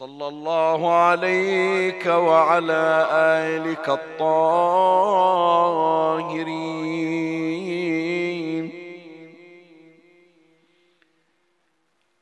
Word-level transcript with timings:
صلى 0.00 0.28
الله 0.28 0.80
عليك 0.92 2.06
وعلى 2.06 3.08
آلك 3.12 3.88
الطاهرين. 3.88 4.30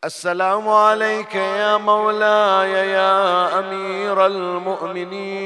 السلام 0.05 0.69
عليك 0.69 1.35
يا 1.35 1.77
مولاي 1.77 2.71
يا 2.71 3.59
أمير 3.59 4.27
المؤمنين. 4.27 5.39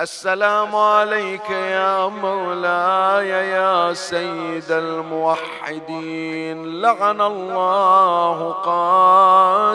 السلام 0.00 0.76
عليك 0.76 1.50
يا 1.50 2.06
مولاي 2.06 3.28
يا 3.28 3.92
سيد 3.92 4.70
الموحدين. 4.70 6.80
لعن 6.80 7.20
الله 7.20 8.52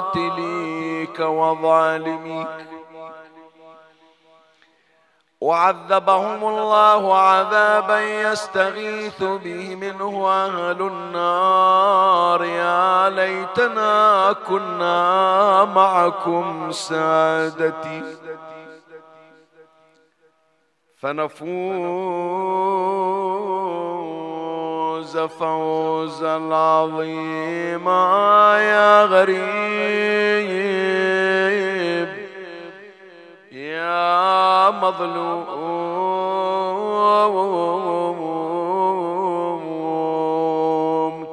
قاتليك 0.08 1.20
وظالميك. 1.20 2.48
وعذبهم 5.42 6.48
الله 6.48 7.18
عذابا 7.18 8.02
يستغيث 8.02 9.24
به 9.24 9.76
منه 9.76 10.30
أهل 10.30 10.82
النار. 10.82 12.44
يا 12.44 13.10
ليتنا 13.10 14.36
كنا 14.48 15.66
معكم 15.66 16.72
سادتي. 16.72 18.04
فنفوز 21.04 21.44
فوزا 25.18 26.56
عظيما 26.56 28.04
يا 28.60 29.06
غريب 29.06 29.44
يا 33.52 34.70
مظلوم 34.70 35.44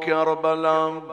كربلاء 0.06 1.09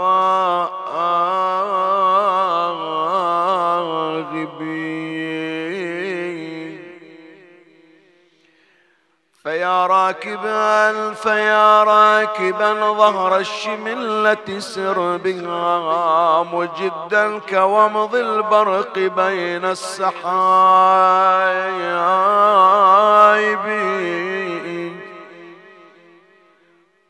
فيا 9.44 9.88
راكبا 9.88 11.14
فيا 11.14 11.84
راكبا 11.84 12.74
ظهر 12.74 13.38
الشملة 13.38 14.60
سر 14.60 15.18
بها 15.18 16.44
مجدا 16.44 17.40
كومض 17.40 18.16
البرق 18.16 18.98
بين 19.00 19.66
السحايب 19.66 20.30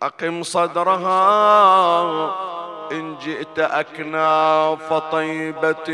أقم 0.03 0.43
صدرها 0.43 1.19
إن 2.91 3.17
جئت 3.17 3.59
أكناف 3.59 4.93
طيبة 4.93 5.89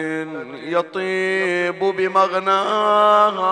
يطيب 0.53 1.79
بمغناها 1.79 3.45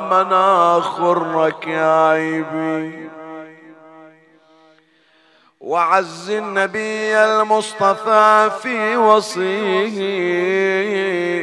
مناخ 0.00 1.00
الركايب 1.00 2.46
وعز 5.60 6.30
النبي 6.30 7.16
المصطفى 7.16 8.50
في 8.62 8.96
وصيه 8.96 10.00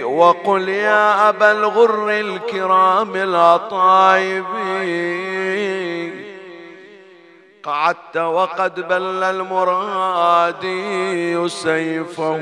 وقل 0.04 0.70
يا 0.70 1.30
أبا 1.30 1.52
الغر 1.52 2.10
الكرام 2.10 3.16
الأطايبين 3.16 4.48
قعدت 7.64 8.18
وقد 8.18 8.88
بل 8.88 9.24
المرادي 9.24 10.70
سيفه 11.50 12.38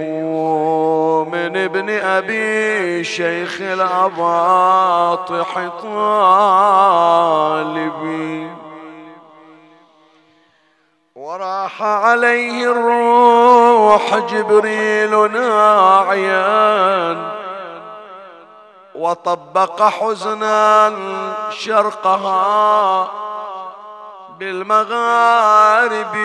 من 1.32 1.58
ابن 1.58 1.90
أبي 1.90 3.04
شيخ 3.04 3.62
الأباطح 3.62 4.90
طالبي. 5.84 7.06
وراح 11.16 11.84
عليه 11.84 12.72
الروح 12.72 14.18
جبريل 14.18 15.32
ناعيا 15.32 16.76
وطبق 18.96 19.82
حزنا 19.82 20.94
شرقها 21.50 23.08
بالمغارب 24.40 26.16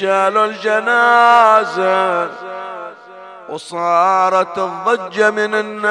شالوا 0.00 0.44
الجنازة 0.44 2.28
وصارت 3.48 4.58
الضجة 4.58 5.30
من 5.30 5.54
الناس. 5.54 5.90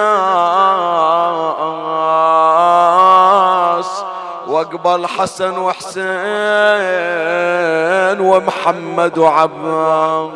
وأقبل 4.59 5.07
حسن 5.07 5.57
وحسين 5.57 5.99
ومحمد 8.19 9.17
وعبان 9.17 10.31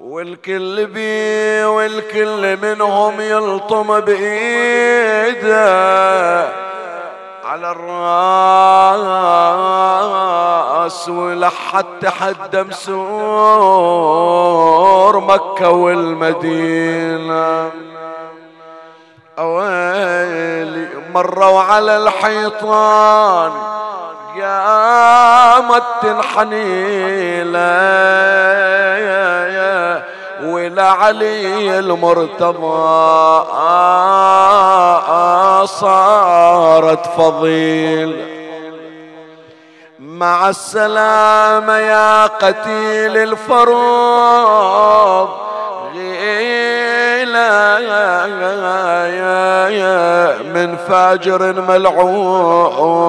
والكل 0.00 0.86
بي 0.86 1.64
والكل 1.64 2.56
منهم 2.56 3.20
يلطم 3.20 4.00
بإيده 4.00 5.54
على 7.44 7.70
الرأس 10.84 11.08
ولحد 11.08 11.84
تحدى 12.00 12.62
مسور 12.62 13.10
مكة 15.20 15.70
والمدينة. 15.70 16.74
أويلي 19.38 20.88
مروا 21.14 21.60
على 21.60 21.96
الحيطان 21.96 23.52
قامت 24.40 25.82
تنحني 26.02 27.44
ولعلي 30.42 31.78
المرتضى 31.78 33.44
صارت 35.66 37.06
فضيل 37.06 38.34
مع 39.98 40.48
السلامة 40.48 41.78
يا 41.78 42.26
قتيل 42.26 43.16
الفروض 43.16 44.74
غيلا 45.94 46.73
من 50.54 50.76
فاجر 50.88 51.52
ملعون 51.60 53.04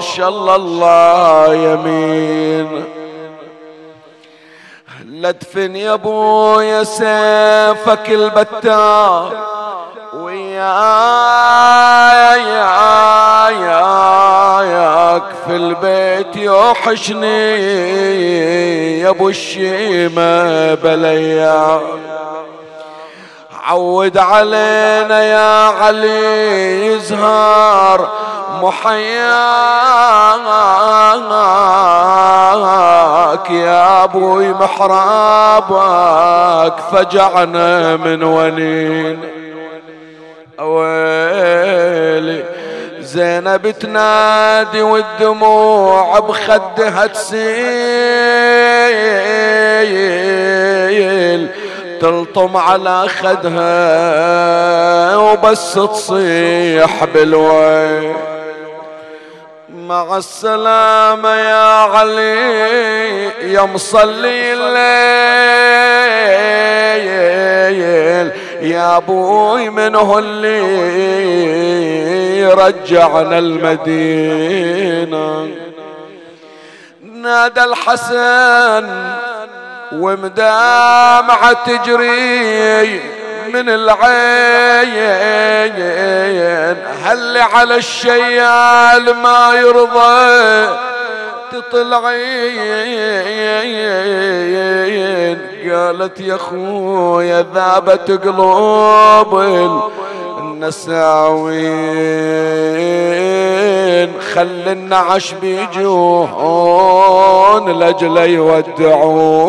شاء 0.00 0.28
الله 0.56 1.54
يمين. 1.54 2.84
لدفن 5.04 5.76
يا 5.76 5.92
ابويا 5.92 6.84
سيفك 6.84 8.10
البتار 8.10 9.32
وياك 10.14 10.56
في 15.46 15.56
البيت 15.56 16.36
يوحشني. 16.36 17.56
يا 19.00 19.08
أبو 19.10 19.28
الشيمة 19.28 20.74
بليا 20.74 21.80
عود 23.66 24.18
علينا 24.18 25.22
يا 25.22 25.68
علي 25.68 26.86
يزهر 26.86 28.08
محياك 28.62 29.10
يا 33.50 34.04
أبوي 34.04 34.48
محرابك 34.48 35.64
فجعنا 36.92 37.96
من 37.96 38.22
ونين 38.22 39.20
ويلي 40.58 42.44
زينب 43.00 43.70
تنادي 43.70 44.82
والدموع 44.82 46.18
بخدها 46.18 47.06
تسيل 47.06 48.06
تلطم 52.00 52.56
على 52.56 53.08
خدها 53.08 53.66
وبس 55.16 55.74
تصيح 55.74 57.04
بالويل 57.04 58.16
مع 59.68 60.16
السلامة 60.16 61.28
يا 61.28 61.82
علي 61.82 63.26
يا 63.52 63.62
مصلي 63.62 64.52
الليل 64.52 65.86
يا 68.70 68.96
أبوي 68.96 69.70
منه 69.70 70.18
اللي 70.18 70.56
رجعنا 72.52 73.38
المدينة. 73.38 74.86
نادى 77.02 77.64
الحسن 77.64 78.86
ومدامعة 79.92 81.52
تجري 81.52 83.00
من 83.52 83.68
العين. 83.68 85.36
هل 87.04 87.38
على 87.38 87.76
الشيال 87.76 89.14
ما 89.22 89.54
يرضى 89.54 90.68
تطلعين 91.52 92.26
قالت 95.70 96.20
يا 96.20 96.36
خويا 96.36 97.44
ذابت 97.54 98.10
قلوب. 98.10 99.34
النساوين 100.56 101.66
خل 104.34 104.62
النعش 104.66 105.34
بيجون 105.42 105.78
لاجل 107.78 108.16
يودعونا. 108.16 109.46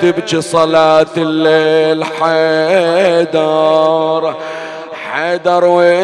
تبكي 0.00 0.40
صلاة 0.40 1.06
الليل 1.16 2.04
حيدر. 2.04 3.54
حيدر 5.12 5.64
والتهاجي 5.64 6.00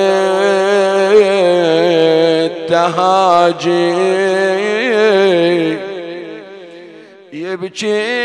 يبكي 7.46 8.16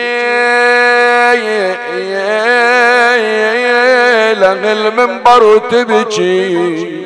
لغ 4.34 4.72
المنبر 4.72 5.44
وتبكي 5.44 7.02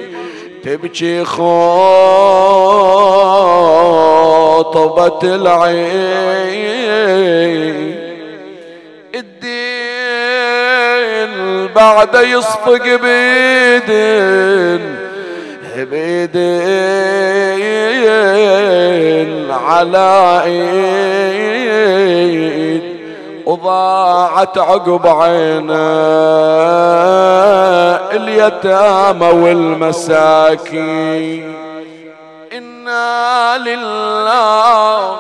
تبكي 0.63 1.23
خاطبة 1.25 1.55
العين 5.35 6.35
الدين 9.15 10.15
بعد 11.75 12.15
يصفق 12.15 12.83
بيدن 12.83 14.25
بيدن 15.83 16.45
على 19.51 20.41
إيد 20.45 21.75
وضاعت 23.45 24.57
عقب 24.57 25.07
عينا 25.07 25.95
اليتامى 28.11 29.27
والمساكين. 29.27 30.75
إنا 32.53 33.57
لله 33.57 35.15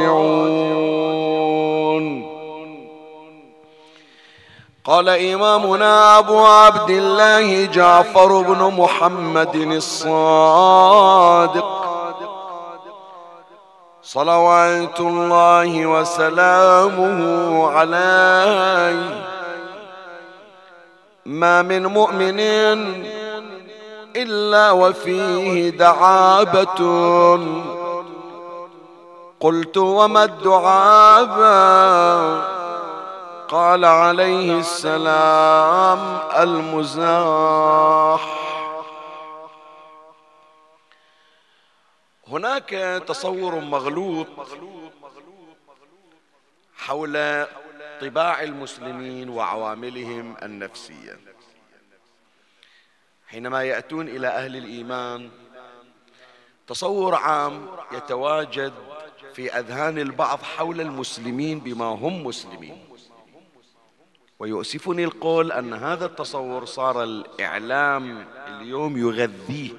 قال 4.85 5.09
إمامنا 5.09 6.19
أبو 6.19 6.47
عبد 6.47 6.91
الله 6.91 7.65
جعفر 7.65 8.43
بن 8.43 8.75
محمد 8.79 9.55
الصادق. 9.55 11.13
صلوات 14.03 15.01
الله 15.01 15.87
وسلامه 15.87 17.21
عليه. 17.71 19.25
ما 21.27 21.63
من 21.63 21.87
مؤمن 21.87 22.41
إلا 24.17 24.71
وفيه 24.71 25.71
دعابة. 25.71 26.81
قلت 29.41 29.77
وما 29.77 30.25
الدعابة؟ 30.25 31.53
قال 33.53 33.85
عليه 33.85 34.59
السلام 34.59 36.01
المزاح. 36.43 38.23
هناك 42.29 43.03
تصور 43.09 43.55
مغلوط 43.55 44.27
حول 46.77 47.47
طباع 48.01 48.43
المسلمين 48.43 49.29
وعواملهم 49.29 50.37
النفسية. 50.43 51.21
حينما 53.27 53.63
يأتون 53.63 54.09
إلى 54.09 54.29
أهل 54.29 54.57
الإيمان 54.57 55.31
تصور 56.67 57.15
عام 57.15 57.69
يتواجد 57.93 58.73
في 59.35 59.59
أذهان 59.59 59.99
البعض 59.99 60.43
حول 60.43 60.81
المسلمين 60.81 61.61
بما 61.61 61.85
هم 61.85 62.27
مسلمين. 62.27 62.92
ويؤسفني 64.43 65.05
القول 65.05 65.53
أن 65.53 65.75
هذا 65.75 66.07
التصور 66.07 66.65
صار 66.65 67.03
الإعلام 67.03 68.27
اليوم 68.47 68.99
يغذيه. 68.99 69.71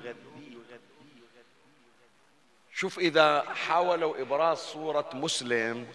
شوف 2.73 2.99
إذا 2.99 3.41
حاولوا 3.41 4.21
إبراز 4.21 4.57
صورة 4.57 5.09
مسلم 5.13 5.87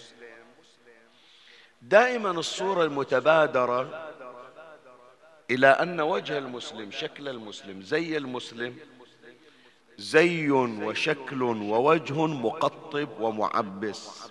دائما 1.83 2.31
الصورة 2.31 2.85
المتبادرة 2.85 4.11
إلى 5.51 5.67
أن 5.67 6.01
وجه 6.01 6.39
المسلم 6.39 6.91
شكل 6.91 7.29
المسلم 7.29 7.83
زي 7.83 8.17
المسلم 8.17 8.77
زي 9.99 10.51
وشكل 10.51 11.43
ووجه 11.43 12.27
مقطب 12.27 13.09
ومعبس. 13.21 14.31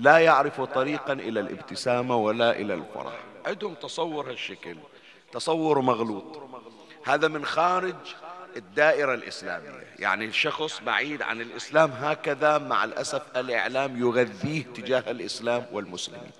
لا 0.00 0.18
يعرف 0.18 0.60
طريقا 0.60 1.12
إلى 1.12 1.40
الابتسامة 1.40 2.16
ولا 2.16 2.50
إلى 2.50 2.74
الفرح. 2.74 3.12
عندهم 3.46 3.74
تصور 3.74 4.30
هالشكل. 4.30 4.76
تصور 5.32 5.80
مغلوط. 5.80 6.42
هذا 7.06 7.28
من 7.28 7.44
خارج 7.44 7.94
الدائرة 8.56 9.14
الإسلامية. 9.14 9.86
يعني 9.98 10.24
الشخص 10.24 10.80
بعيد 10.80 11.22
عن 11.22 11.40
الإسلام 11.40 11.90
هكذا 11.90 12.58
مع 12.58 12.84
الأسف 12.84 13.22
الإعلام 13.36 14.00
يغذيه 14.00 14.62
تجاه 14.62 15.10
الإسلام 15.10 15.66
والمسلمين. 15.72 16.30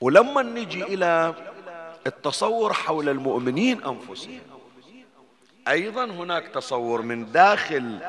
ولما 0.00 0.42
نجي 0.42 0.82
إلى 0.82 1.34
التصور 2.06 2.72
حول 2.72 3.08
المؤمنين 3.08 3.84
أنفسهم 3.84 4.40
أيضا 5.68 6.04
هناك 6.04 6.48
تصور 6.48 7.02
من 7.02 7.32
داخل 7.32 8.00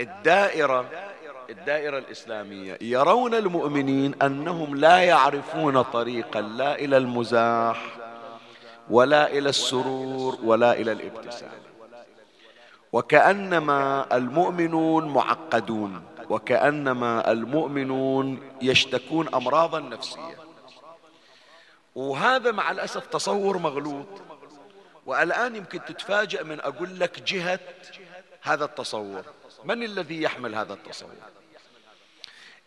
الدائرة 0.00 1.05
الدائرة 1.50 1.98
الإسلامية. 1.98 2.78
يرون 2.80 3.34
المؤمنين 3.34 4.14
أنهم 4.22 4.76
لا 4.76 4.98
يعرفون 4.98 5.82
طريقا 5.82 6.40
لا 6.40 6.74
إلى 6.74 6.96
المزاح 6.96 7.96
ولا 8.90 9.30
إلى 9.30 9.48
السرور 9.48 10.38
ولا 10.44 10.72
إلى 10.72 10.92
الابتسام. 10.92 11.50
وكأنما 12.92 14.06
المؤمنون 14.16 15.08
معقدون 15.08 16.02
وكأنما 16.30 17.32
المؤمنون 17.32 18.40
يشتكون 18.62 19.34
أمراضا 19.34 19.80
نفسية. 19.80 20.36
وهذا 21.94 22.52
مع 22.52 22.70
الأسف 22.70 23.06
تصور 23.06 23.58
مغلوط. 23.58 24.06
والآن 25.06 25.56
يمكن 25.56 25.80
تتفاجأ 25.84 26.42
من 26.42 26.60
أقول 26.60 27.00
لك 27.00 27.22
جهة 27.22 27.60
هذا 28.42 28.64
التصور. 28.64 29.22
من 29.64 29.82
الذي 29.82 30.22
يحمل 30.22 30.54
هذا 30.54 30.72
التصور؟ 30.72 31.10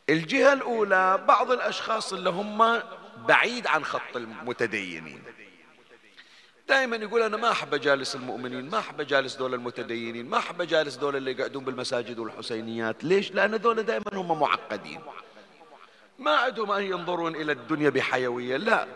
الجهة 0.10 0.54
الأولى 0.54 1.24
بعض 1.28 1.52
الأشخاص 1.52 2.14
اللي 2.14 2.30
هم 2.30 2.80
بعيد 3.28 3.68
عن 3.68 3.86
خط 3.86 4.16
المتدينين. 4.16 5.24
دائما 6.70 6.96
يقول 6.96 7.22
أنا 7.22 7.38
ما 7.38 7.52
أحب 7.52 7.74
أجالس 7.74 8.16
المؤمنين 8.16 8.70
ما 8.70 8.80
أحب 8.80 9.02
أجالس 9.02 9.36
دول 9.36 9.54
المتدينين 9.54 10.30
ما 10.30 10.38
أحب 10.38 10.62
أجالس 10.62 10.96
دول 10.96 11.16
اللي 11.16 11.32
يقعدون 11.32 11.64
بالمساجد 11.64 12.20
والحسينيات. 12.20 13.04
ليش؟ 13.04 13.32
لأن 13.32 13.60
دول 13.62 13.84
دائما 13.84 14.06
هم 14.14 14.40
معقدين. 14.40 15.00
ما 16.20 16.32
عندهم 16.32 16.72
أن 16.72 16.84
ينظرون 16.84 17.36
إلى 17.36 17.52
الدنيا 17.52 17.90
بحيوية 17.90 18.58
لا. 18.58 18.88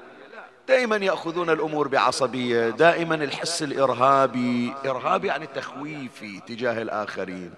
دائما 0.68 0.96
يأخذون 0.96 1.50
الأمور 1.50 1.88
بعصبية 1.88 2.70
دائما 2.70 3.16
الحس 3.16 3.64
الإرهابي 3.64 4.74
إرهابي 4.86 5.28
يعني 5.28 5.48
تخويفي 5.48 6.40
تجاه 6.40 6.82
الآخرين. 6.82 7.54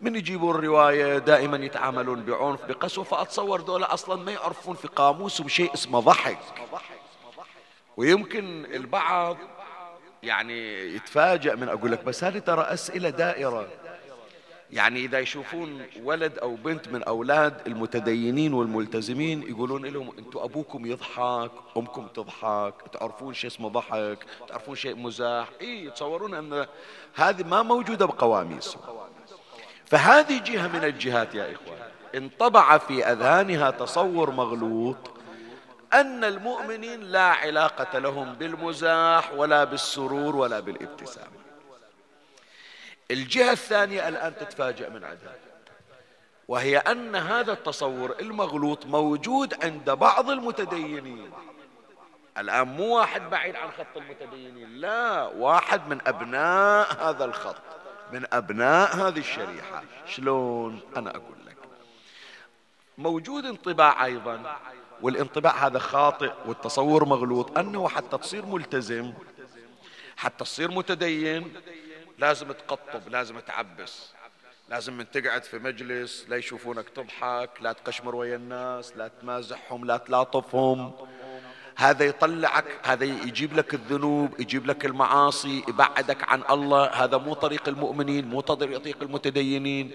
من 0.00 0.16
يجيبون 0.16 0.54
الرواية 0.54 1.18
دائما 1.18 1.56
يتعاملون 1.56 2.22
بعنف 2.22 2.64
بقسوة 2.64 3.04
فأتصور 3.04 3.60
دولة 3.60 3.94
أصلا 3.94 4.22
ما 4.22 4.32
يعرفون 4.32 4.76
في 4.76 4.88
قاموسهم 4.88 5.48
شيء 5.48 5.74
اسمه 5.74 6.00
ضحك. 6.00 6.38
ويمكن 7.96 8.64
البعض 8.64 9.36
يعني 10.22 10.94
يتفاجأ 10.94 11.54
من 11.54 11.68
أقول 11.68 11.92
لك 11.92 12.04
بس 12.04 12.24
هذه 12.24 12.38
ترى 12.38 12.62
أسئلة 12.62 13.10
دائرة. 13.10 13.68
يعني 14.70 15.00
إذا 15.00 15.18
يشوفون 15.18 15.86
ولد 16.02 16.38
أو 16.38 16.54
بنت 16.54 16.88
من 16.88 17.02
أولاد 17.02 17.54
المتدينين 17.66 18.54
والملتزمين 18.54 19.42
يقولون 19.42 19.86
لهم 19.86 20.12
أنتم 20.18 20.38
أبوكم 20.40 20.86
يضحك 20.86 21.50
أمكم 21.76 22.06
تضحك 22.06 22.74
تعرفون 22.92 23.34
شيء 23.34 23.50
اسمه 23.50 23.68
ضحك 23.68 24.26
تعرفون 24.48 24.74
شيء 24.74 24.96
مزاح. 24.96 25.48
إيه 25.60 25.86
يتصورون 25.86 26.34
أن 26.34 26.66
هذه 27.14 27.42
ما 27.42 27.62
موجودة 27.62 28.06
بقواميسهم 28.06 28.82
فهذه 29.90 30.38
جهة 30.38 30.68
من 30.68 30.84
الجهات 30.84 31.34
يا 31.34 31.52
إخوان. 31.52 31.78
انطبع 32.14 32.78
في 32.78 33.04
أذهانها 33.04 33.70
تصور 33.70 34.30
مغلوط 34.30 34.96
أن 35.92 36.24
المؤمنين 36.24 37.00
لا 37.00 37.22
علاقة 37.22 37.98
لهم 37.98 38.34
بالمزاح 38.34 39.32
ولا 39.32 39.64
بالسرور 39.64 40.36
ولا 40.36 40.60
بالابتسام. 40.60 41.28
الجهة 43.10 43.52
الثانية 43.52 44.08
الآن 44.08 44.36
تتفاجأ 44.36 44.88
من 44.88 45.04
عندها 45.04 45.34
وهي 46.48 46.78
أن 46.78 47.16
هذا 47.16 47.52
التصور 47.52 48.16
المغلوط 48.20 48.86
موجود 48.86 49.64
عند 49.64 49.90
بعض 49.90 50.30
المتدينين. 50.30 51.30
الآن 52.38 52.68
مو 52.68 52.96
واحد 52.96 53.30
بعيد 53.30 53.56
عن 53.56 53.70
خط 53.70 53.96
المتدينين 53.96 54.76
لا 54.76 55.22
واحد 55.22 55.88
من 55.88 55.98
أبناء 56.06 57.08
هذا 57.08 57.24
الخط. 57.24 57.77
من 58.12 58.26
أبناء 58.32 58.96
هذه 58.96 59.18
الشريحة. 59.18 59.84
شلون؟ 60.06 60.80
أنا 60.96 61.10
أقول 61.10 61.36
لك. 61.46 61.56
موجود 62.98 63.44
انطباع 63.44 64.04
أيضا 64.04 64.56
والانطباع 65.02 65.66
هذا 65.66 65.78
خاطئ 65.78 66.32
والتصور 66.46 67.04
مغلوط 67.04 67.58
أنه 67.58 67.88
حتى 67.88 68.18
تصير 68.18 68.46
ملتزم 68.46 69.12
حتى 70.16 70.44
تصير 70.44 70.70
متدين 70.70 71.54
لازم 72.18 72.52
تقطب 72.52 73.08
لازم 73.08 73.40
تعبس 73.40 74.12
لازم 74.68 74.92
من 74.92 75.10
تقعد 75.10 75.44
في 75.44 75.58
مجلس 75.58 76.26
لا 76.28 76.36
يشوفونك 76.36 76.88
تضحك 76.88 77.50
لا 77.60 77.72
تقشمر 77.72 78.14
ويا 78.14 78.36
الناس 78.36 78.96
لا 78.96 79.08
تمازحهم 79.08 79.84
لا 79.84 79.96
تلاطفهم. 79.96 80.92
هذا 81.78 82.04
يطلعك 82.04 82.64
هذا 82.82 83.04
يجيب 83.04 83.56
لك 83.56 83.74
الذنوب 83.74 84.40
يجيب 84.40 84.66
لك 84.66 84.84
المعاصي 84.84 85.64
يبعدك 85.68 86.28
عن 86.28 86.42
الله. 86.50 86.86
هذا 86.86 87.16
مو 87.16 87.34
طريق 87.34 87.68
المؤمنين 87.68 88.28
مو 88.28 88.40
طريق 88.40 89.02
المتدينين. 89.02 89.92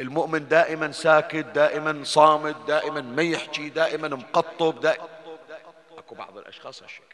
المؤمن 0.00 0.48
دائما 0.48 0.92
ساكت 0.92 1.46
دائما 1.54 2.04
صامت 2.04 2.56
دائما 2.68 3.00
ما 3.00 3.22
يحكي 3.22 3.68
دائما 3.68 4.08
مقطب 4.08 4.80
دائما 4.80 5.08
أكو 5.98 6.14
بعض 6.14 6.38
الأشخاص 6.38 6.82
هالشكل. 6.82 7.04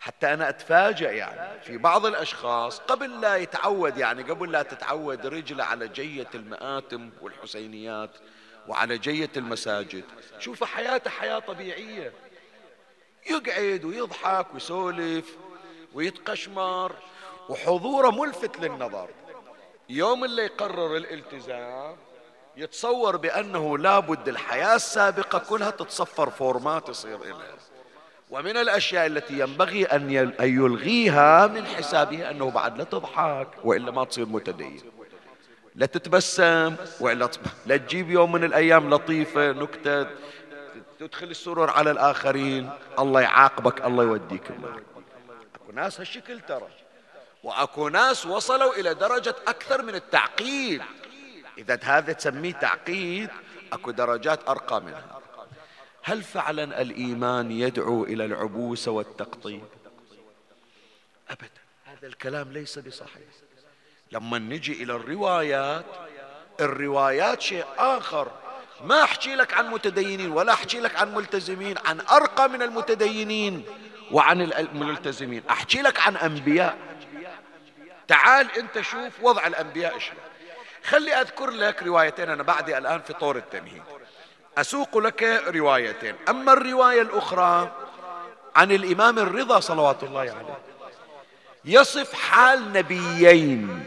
حتى 0.00 0.34
أنا 0.34 0.48
أتفاجأ 0.48 1.10
يعني 1.10 1.60
في 1.60 1.78
بعض 1.78 2.06
الأشخاص 2.06 2.78
قبل 2.78 3.20
لا 3.20 3.36
يتعود 3.36 3.98
يعني 3.98 4.22
قبل 4.22 4.52
لا 4.52 4.62
تتعود 4.62 5.26
رجله 5.26 5.64
على 5.64 5.88
جية 5.88 6.30
المآتم 6.34 7.10
والحسينيات 7.20 8.10
وعلى 8.68 8.98
جية 8.98 9.30
المساجد 9.36 10.04
شوف 10.38 10.64
حياته 10.64 11.10
حياة 11.10 11.38
طبيعية. 11.38 12.12
يقعد 13.30 13.84
ويضحك 13.84 14.46
ويسولف 14.54 15.36
ويتقشمر 15.94 16.92
وحضوره 17.48 18.10
ملفت 18.10 18.60
للنظر. 18.60 19.08
يوم 19.88 20.24
اللي 20.24 20.42
يقرر 20.42 20.96
الالتزام 20.96 21.96
يتصور 22.56 23.16
بأنه 23.16 23.78
لابد 23.78 24.28
الحياة 24.28 24.76
السابقة 24.76 25.38
كلها 25.38 25.70
تتصفر 25.70 26.30
فورمات 26.30 26.88
يصير 26.88 27.22
إليها 27.22 27.56
ومن 28.30 28.56
الأشياء 28.56 29.06
التي 29.06 29.38
ينبغي 29.38 29.84
أن 29.84 30.10
يلغيها 30.40 31.46
من 31.46 31.66
حسابه 31.66 32.30
أنه 32.30 32.50
بعد 32.50 32.78
لا 32.78 32.84
تضحك 32.84 33.48
وإلا 33.64 33.90
ما 33.90 34.04
تصير 34.04 34.26
متدين. 34.26 34.80
لا 35.74 35.86
تتبسم 35.86 36.76
وإلا 37.00 37.30
لا 37.66 37.76
تجيب 37.76 38.10
يوم 38.10 38.32
من 38.32 38.44
الأيام 38.44 38.90
لطيفة 38.90 39.52
نكتة 39.52 40.06
تدخل 41.02 41.30
السرور 41.30 41.70
على 41.70 41.90
الآخرين 41.90 42.70
الله 42.98 43.20
يعاقبك 43.20 43.84
الله 43.84 44.04
يوديك 44.04 44.50
النار 44.50 44.82
أكو 45.54 45.72
ناس 45.72 46.00
هالشكل 46.00 46.40
ترى. 46.40 46.68
وأكو 47.42 47.88
ناس 47.88 48.26
وصلوا 48.26 48.74
إلى 48.74 48.94
درجة 48.94 49.34
أكثر 49.48 49.82
من 49.82 49.94
التعقيد. 49.94 50.82
إذا 51.58 51.78
هذا 51.82 52.12
تسميه 52.12 52.52
تعقيد 52.52 53.30
أكو 53.72 53.90
درجات 53.90 54.48
أرقى 54.48 54.80
منها. 54.80 55.20
هل 56.02 56.22
فعلا 56.22 56.82
الإيمان 56.82 57.50
يدعو 57.50 58.04
إلى 58.04 58.24
العبوس 58.24 58.88
والتقطيب؟ 58.88 59.64
أبدا. 61.30 61.62
هذا 61.84 62.06
الكلام 62.06 62.52
ليس 62.52 62.78
بصحيح. 62.78 63.22
لما 64.12 64.38
نجي 64.38 64.82
إلى 64.82 64.92
الروايات 64.92 65.84
الروايات 66.60 67.40
شيء 67.40 67.64
آخر. 67.78 68.41
ما 68.80 69.02
أحكي 69.02 69.34
لك 69.34 69.54
عن 69.54 69.70
متدينين 69.70 70.30
ولا 70.30 70.52
أحكي 70.52 70.80
لك 70.80 70.96
عن 70.96 71.14
ملتزمين 71.14 71.78
عن 71.86 72.00
أرقى 72.00 72.48
من 72.48 72.62
المتدينين 72.62 73.64
وعن 74.10 74.40
الملتزمين. 74.40 75.42
أحكي 75.50 75.82
لك 75.82 76.00
عن 76.00 76.16
أنبياء. 76.16 76.78
تعال 78.08 78.58
أنت 78.58 78.80
شوف 78.80 79.12
وضع 79.22 79.46
الأنبياء 79.46 79.98
شلون 79.98 80.18
خلي 80.84 81.14
أذكر 81.14 81.50
لك 81.50 81.82
روايتين 81.82 82.30
أنا 82.30 82.42
بعدي 82.42 82.78
الآن 82.78 83.00
في 83.00 83.12
طور 83.12 83.36
التمهيد. 83.36 83.82
أسوق 84.58 84.98
لك 84.98 85.22
روايتين. 85.46 86.14
أما 86.28 86.52
الرواية 86.52 87.02
الأخرى 87.02 87.72
عن 88.56 88.72
الإمام 88.72 89.18
الرضا 89.18 89.60
صلوات 89.60 90.02
الله 90.02 90.20
عليه. 90.20 90.58
يصف 91.64 92.14
حال 92.14 92.72
نبيين. 92.72 93.84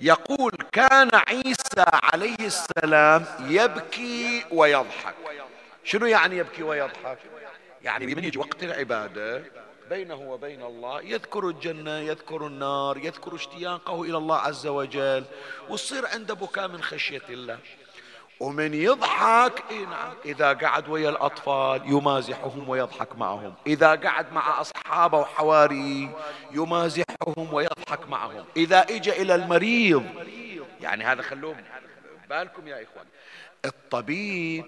يقول 0.00 0.52
كان 0.72 1.10
عيسى 1.28 1.84
عليه 1.86 2.36
السلام 2.40 3.24
يبكي 3.40 4.44
ويضحك. 4.50 5.14
شنو 5.84 6.06
يعني 6.06 6.36
يبكي 6.36 6.62
ويضحك؟ 6.62 7.18
يعني 7.82 8.06
من 8.06 8.24
يجي 8.24 8.38
وقت 8.38 8.62
العبادة 8.62 9.42
بينه 9.90 10.14
وبين 10.14 10.62
الله 10.62 11.02
يذكر 11.02 11.48
الجنة 11.48 11.98
يذكر 11.98 12.46
النار 12.46 12.98
يذكر 12.98 13.34
اشتياقه 13.34 14.02
إلى 14.02 14.16
الله 14.16 14.36
عز 14.36 14.66
وجل 14.66 15.24
وتصير 15.68 16.06
عنده 16.06 16.34
بكاء 16.34 16.68
من 16.68 16.82
خشية 16.82 17.22
الله. 17.28 17.58
ومن 18.40 18.74
يضحك 18.74 19.62
نعم 19.72 20.12
إذا 20.24 20.52
قعد 20.52 20.88
ويا 20.88 21.10
الأطفال 21.10 21.82
يمازحهم 21.86 22.68
ويضحك 22.68 23.16
معهم. 23.16 23.54
إذا 23.66 23.94
قعد 23.94 24.32
مع 24.32 24.60
أصحابه 24.60 25.18
وحواري 25.18 26.10
يمازحهم 26.52 27.54
ويضحك 27.54 28.08
معهم. 28.08 28.44
إذا 28.56 28.80
إجا 28.80 29.12
إلى 29.12 29.34
المريض 29.34 30.04
يعني 30.80 31.04
هذا 31.04 31.22
خلوه 31.22 31.56
بالكم 32.30 32.68
يا 32.68 32.82
إخوان. 32.82 33.06
الطبيب 33.64 34.64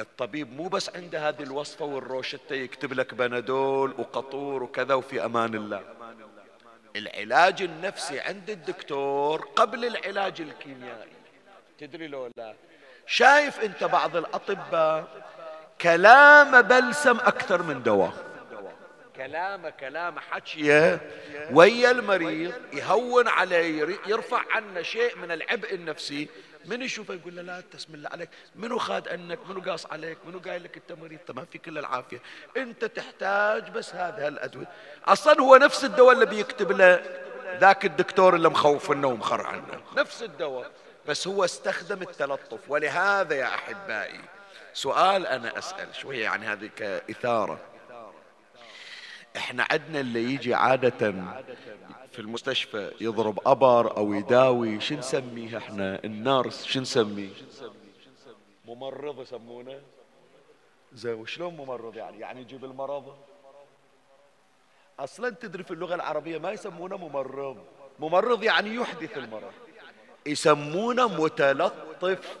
الطبيب 0.00 0.52
مو 0.52 0.68
بس 0.68 0.96
عنده 0.96 1.28
هذه 1.28 1.42
الوصفة 1.42 1.84
والروشتة 1.84 2.54
يكتب 2.54 2.92
لك 2.92 3.14
بنادول 3.14 3.94
وقطور 3.98 4.62
وكذا 4.62 4.94
وفي 4.94 5.24
أمان 5.24 5.54
الله. 5.54 5.82
العلاج 6.96 7.62
النفسي 7.62 8.20
عند 8.20 8.50
الدكتور 8.50 9.48
قبل 9.56 9.84
العلاج 9.84 10.40
الكيميائي. 10.40 11.15
تدري 11.78 12.06
لو 12.06 12.30
لا؟ 12.36 12.54
شايف 13.06 13.60
انت 13.60 13.84
بعض 13.84 14.16
الاطباء 14.16 15.06
كلام 15.80 16.62
بلسم 16.62 17.16
أكثر 17.16 17.62
من 17.62 17.82
دواء. 17.82 18.12
كلام 19.16 19.68
كلام 19.68 20.18
حكيه 20.18 21.00
ويا 21.50 21.90
المريض 21.90 22.52
يهون 22.72 23.28
عليه 23.28 23.98
يرفع 24.06 24.42
عنه 24.50 24.82
شيء 24.82 25.16
من 25.16 25.32
العبء 25.32 25.74
النفسي. 25.74 26.28
من 26.64 26.82
يشوفه 26.82 27.14
يقول 27.14 27.36
له 27.36 27.42
لا 27.42 27.62
تسم 27.72 27.94
الله 27.94 28.08
عليك. 28.08 28.28
منو 28.54 28.78
خاد 28.78 29.08
عنك؟ 29.08 29.38
منو 29.48 29.60
قاص 29.60 29.86
عليك؟ 29.86 30.18
منو 30.26 30.38
قايل 30.38 30.64
لك 30.64 30.76
انت 30.76 30.92
مريض؟ 31.00 31.18
ما 31.28 31.44
في 31.44 31.58
كل 31.58 31.78
العافية. 31.78 32.20
انت 32.56 32.84
تحتاج 32.84 33.70
بس 33.70 33.94
هذا 33.94 34.26
هالأدوية. 34.26 34.68
أصلا 35.04 35.40
هو 35.40 35.56
نفس 35.56 35.84
الدواء 35.84 36.12
اللي 36.14 36.26
بيكتب 36.26 36.72
له 36.72 37.02
ذاك 37.60 37.84
الدكتور 37.84 38.34
اللي 38.34 38.48
مخوف 38.48 38.92
انه 38.92 39.08
ومخر 39.08 39.46
عنه. 39.46 39.80
نفس 39.96 40.22
الدواء. 40.22 40.70
بس 41.08 41.26
هو 41.28 41.44
استخدم 41.44 42.02
التلطف. 42.02 42.70
ولهذا 42.70 43.34
يا 43.34 43.54
أحبائي 43.54 44.20
سؤال 44.72 45.26
أنا 45.26 45.58
أسأل 45.58 45.94
شوية 45.94 46.24
يعني 46.24 46.46
هذه 46.46 46.70
كاثاره 46.76 47.58
إحنا 49.36 49.66
عندنا 49.70 50.00
اللي 50.00 50.34
يجي 50.34 50.54
عادة 50.54 51.14
في 52.12 52.18
المستشفى 52.18 52.92
يضرب 53.00 53.40
أبر 53.46 53.96
أو 53.96 54.12
يداوي 54.12 54.80
شو 54.80 54.94
نسميه 54.94 55.58
إحنا؟ 55.58 56.04
النارس 56.04 56.64
شو 56.64 56.80
نسميه؟ 56.80 57.30
ممرض 58.64 59.20
يسمونه. 59.20 59.80
زين 60.92 61.14
وشلون 61.14 61.56
ممرض 61.56 61.96
يعني؟ 61.96 62.20
يعني 62.20 62.40
يجيب 62.40 62.64
المرض؟ 62.64 63.16
أصلا 64.98 65.30
تدري 65.30 65.62
في 65.62 65.70
اللغة 65.70 65.94
العربية 65.94 66.38
ما 66.38 66.52
يسمونه 66.52 66.96
ممرض. 66.96 67.56
ممرض 67.98 68.42
يعني 68.42 68.74
يحدث 68.74 69.18
المرض. 69.18 69.52
يسمونه 70.26 71.08
متلطف. 71.08 72.38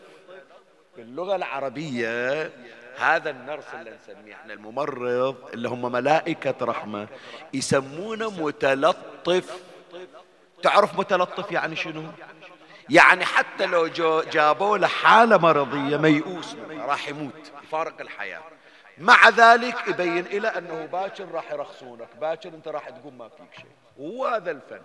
في 0.96 1.02
اللغة 1.02 1.36
العربية 1.36 2.50
هذا 2.98 3.30
النرس 3.30 3.64
اللي 3.74 3.90
نسميه 3.90 4.34
إحنا 4.34 4.52
الممرض 4.52 5.36
اللي 5.54 5.68
هم 5.68 5.92
ملائكة 5.92 6.54
رحمة 6.62 7.08
يسمونه 7.54 8.30
متلطف. 8.30 9.62
تعرف 10.62 10.98
متلطف 10.98 11.52
يعني 11.52 11.76
شنو؟ 11.76 12.02
يعني 12.90 13.24
حتى 13.24 13.66
لو 13.66 13.86
جابوا 14.32 14.78
له 14.78 14.86
حالة 14.86 15.36
مرضية 15.36 15.96
ميؤوس 15.96 16.56
راح 16.70 17.08
يموت 17.08 17.52
يفارق 17.62 18.00
الحياة. 18.00 18.42
مع 18.98 19.28
ذلك 19.28 19.88
يبين 19.88 20.26
إلى 20.26 20.48
أنه 20.48 20.86
باكر 20.86 21.28
راح 21.30 21.52
يرخصونك 21.52 22.08
باكر 22.20 22.48
أنت 22.48 22.68
راح 22.68 22.88
تقوم 22.90 23.18
ما 23.18 23.28
فيك 23.28 23.54
شيء. 23.56 23.70
وهذا 23.98 24.50
الفن. 24.50 24.80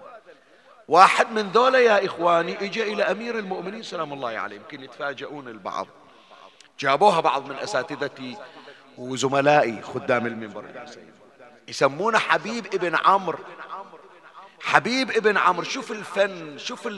واحد 0.88 1.32
من 1.32 1.50
ذولا 1.50 1.80
يا 1.80 2.06
إخواني 2.06 2.66
إجا 2.66 2.84
إلى 2.84 3.04
أمير 3.04 3.40
المؤمنين 3.40 3.84
سلام 3.84 4.14
الله 4.14 4.30
عليه 4.30 4.56
يمكن 4.56 4.84
يتفاجئون 4.84 5.48
البعض. 5.48 5.88
جابوها 6.80 7.20
بعض 7.20 7.50
من 7.50 7.56
أساتذتي 7.56 8.38
وزملائي 8.98 9.82
خدام 9.82 10.28
المنبر. 10.28 10.66
يسمونه 11.68 12.18
حبيب 12.20 12.66
ابن 12.66 12.96
عمرو. 12.96 13.40
حبيب 14.62 15.12
ابن 15.12 15.38
عمرو 15.38 15.64
شوف 15.64 15.92
الفن 15.92 16.58
شوف 16.58 16.90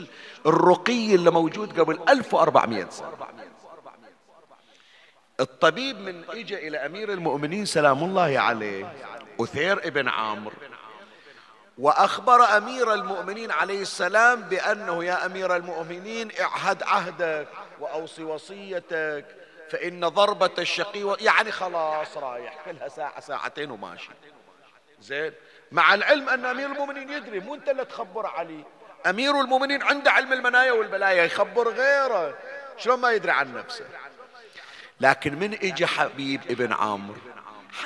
الرقي 0.46 1.14
اللي 1.14 1.30
موجود 1.30 1.80
قبل 1.80 2.00
1400 2.08 2.90
سنة. 2.90 3.08
الطبيب 5.40 6.00
من 6.00 6.24
اجى 6.28 6.68
إلى 6.68 6.86
أمير 6.86 7.12
المؤمنين 7.12 7.64
سلام 7.64 8.04
الله 8.04 8.38
عليه 8.38 8.92
أثير 9.40 9.86
ابن 9.86 10.08
عمرو. 10.08 10.56
وأخبر 11.78 12.56
أمير 12.56 12.94
المؤمنين 12.94 13.50
عليه 13.50 13.82
السلام 13.82 14.42
بأنه 14.42 15.04
يا 15.04 15.26
أمير 15.26 15.56
المؤمنين 15.56 16.30
اعهد 16.40 16.82
عهدك 16.82 17.48
وأوصي 17.80 18.24
وصيتك 18.24 19.26
فإن 19.70 20.08
ضربة 20.08 20.50
الشقي 20.58 21.16
يعني 21.20 21.52
خلاص 21.52 22.16
رايح 22.16 22.56
كلها 22.64 22.88
ساعة 22.88 23.20
ساعتين 23.20 23.70
وماشي. 23.70 24.10
زين؟ 25.00 25.32
مع 25.72 25.94
العلم 25.94 26.28
أن 26.28 26.44
أمير 26.44 26.66
المؤمنين 26.66 27.12
يدري 27.12 27.40
مو 27.40 27.54
أنت 27.54 27.68
اللي 27.68 27.84
تخبر 27.84 28.26
علي. 28.26 28.64
أمير 29.06 29.40
المؤمنين 29.40 29.82
عنده 29.82 30.10
علم 30.10 30.32
المنايا 30.32 30.72
والبلايا 30.72 31.24
يخبر 31.24 31.68
غيره. 31.68 32.38
شلون 32.78 33.00
ما 33.00 33.12
يدري 33.12 33.32
عن 33.32 33.54
نفسه. 33.54 33.84
لكن 35.00 35.34
من 35.34 35.54
اجى 35.54 35.86
حبيب 35.86 36.40
ابن 36.50 36.72
عامر 36.72 37.16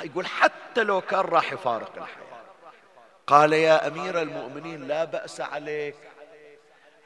يقول 0.03 0.25
حتى 0.27 0.83
لو 0.83 1.01
كان 1.01 1.19
راح 1.19 1.53
يفارق 1.53 1.91
الحياة 1.97 2.28
قال 3.29 3.53
يا 3.53 3.87
أمير 3.87 4.21
المؤمنين 4.21 4.87
لا 4.87 5.03
بأس 5.03 5.41
عليك. 5.41 5.95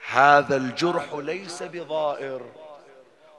هذا 0.09 0.55
الجرح 0.55 1.13
ليس 1.13 1.63
بضائر 1.63 2.51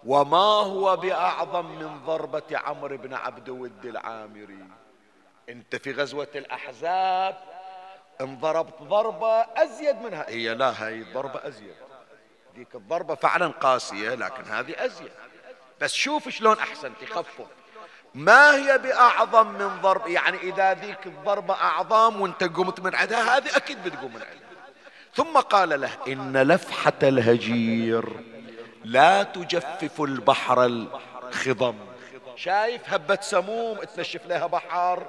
وما 0.06 0.36
هو 0.46 0.96
بأعظم 0.96 1.66
من 1.66 2.04
ضربة 2.04 2.42
عمرو 2.52 2.96
بن 2.96 3.14
عبد 3.14 3.48
ود 3.48 3.86
العامري. 3.86 4.64
أنت 5.48 5.76
في 5.76 5.92
غزوة 5.92 6.28
الأحزاب 6.34 7.36
انضربت 8.20 8.82
ضربة 8.82 9.40
أزيد 9.40 9.96
منها. 9.96 10.28
هي 10.28 10.54
لا 10.54 10.84
هاي 10.84 11.00
الضربه 11.00 11.48
أزيد. 11.48 11.74
ذيك 12.56 12.74
الضربة 12.74 13.14
فعلا 13.14 13.48
قاسية 13.48 14.14
لكن 14.14 14.44
هذه 14.44 14.84
أزيد. 14.84 15.12
بس 15.80 15.92
شوف 15.92 16.28
شلون 16.28 16.58
أحسنت 16.58 17.02
يخفف 17.02 17.46
ما 18.14 18.56
هي 18.56 18.78
بأعظم 18.78 19.46
من 19.46 19.80
ضرب؟ 19.82 20.06
يعني 20.08 20.36
إذا 20.36 20.74
ذيك 20.74 21.06
الضربة 21.06 21.54
أعظم 21.54 22.20
وانت 22.20 22.44
قمت 22.44 22.80
من 22.80 22.94
عندها 22.94 23.36
هذه 23.36 23.56
أكيد 23.56 23.84
بتقوم 23.84 24.10
من 24.14 24.20
عندها 24.22 24.44
ثم 25.14 25.38
قال 25.40 25.80
له 25.80 25.90
إن 26.08 26.36
لفحة 26.36 26.92
الهجير 27.02 28.04
لا 28.84 29.22
تجفف 29.22 30.00
البحر 30.00 30.64
الخضم. 30.64 31.74
شايف 32.36 32.80
هبة 32.86 33.18
سموم 33.20 33.78
تنشف 33.78 34.26
لها 34.26 34.46
بحر 34.46 35.06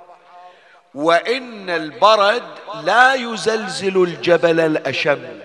وإن 0.94 1.70
البرد 1.70 2.44
لا 2.84 3.14
يزلزل 3.14 4.04
الجبل 4.04 4.60
الأشم. 4.60 5.40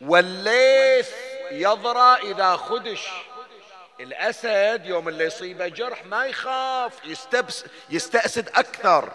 والليث 0.00 1.10
يضرى 1.50 2.16
إذا 2.30 2.56
خدش. 2.56 3.08
الأسد 4.04 4.86
يوم 4.86 5.08
اللي 5.08 5.24
يصيبه 5.24 5.68
جرح 5.68 6.06
ما 6.06 6.26
يخاف 6.26 6.92
يستبس 7.04 7.64
يستأسد 7.90 8.48
أكثر. 8.48 9.12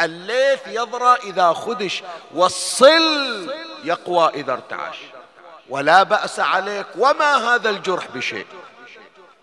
الليث 0.00 0.66
يضرى 0.66 1.16
إذا 1.24 1.52
خدش 1.52 2.02
والصل 2.34 3.52
يقوى 3.84 4.28
إذا 4.28 4.52
ارتعش. 4.52 4.98
ولا 5.68 6.02
بأس 6.02 6.40
عليك 6.40 6.86
وما 6.98 7.36
هذا 7.54 7.70
الجرح 7.70 8.06
بشيء. 8.14 8.46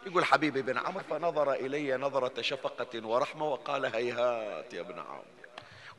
يقول 0.05 0.25
حبيبي 0.25 0.61
بن 0.61 0.77
عمرو 0.77 1.03
فنظر 1.09 1.53
إلي 1.53 1.97
نظرة 1.97 2.41
شفقة 2.41 3.07
ورحمة 3.07 3.45
وقال 3.45 3.85
هيهات 3.85 4.73
يا 4.73 4.81
ابن 4.81 4.99
عمرو 4.99 5.23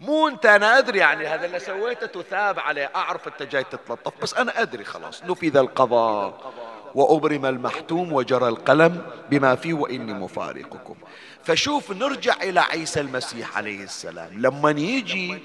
مو 0.00 0.28
أنت 0.28 0.46
أنا 0.46 0.78
أدري 0.78 0.98
يعني 0.98 1.26
هذا 1.26 1.46
اللي 1.46 1.58
سويته 1.58 2.06
تثاب 2.06 2.58
عليه. 2.58 2.90
أعرف 2.96 3.28
أنت 3.28 3.42
جاي 3.42 3.64
تتلطف 3.64 4.12
بس 4.22 4.34
أنا 4.34 4.62
أدري 4.62 4.84
خلاص 4.84 5.22
نفذ 5.22 5.56
القضاء. 5.56 6.52
وأبرم 6.96 7.46
المحتوم 7.46 8.12
وجرى 8.12 8.48
القلم 8.48 9.06
بما 9.30 9.54
فيه 9.54 9.74
وإني 9.74 10.12
مفارقكم. 10.12 10.96
فشوف 11.44 11.90
نرجع 11.90 12.34
إلى 12.42 12.60
عيسى 12.60 13.00
المسيح 13.00 13.56
عليه 13.56 13.84
السلام. 13.84 14.40
لما 14.40 14.70
يجي 14.70 15.38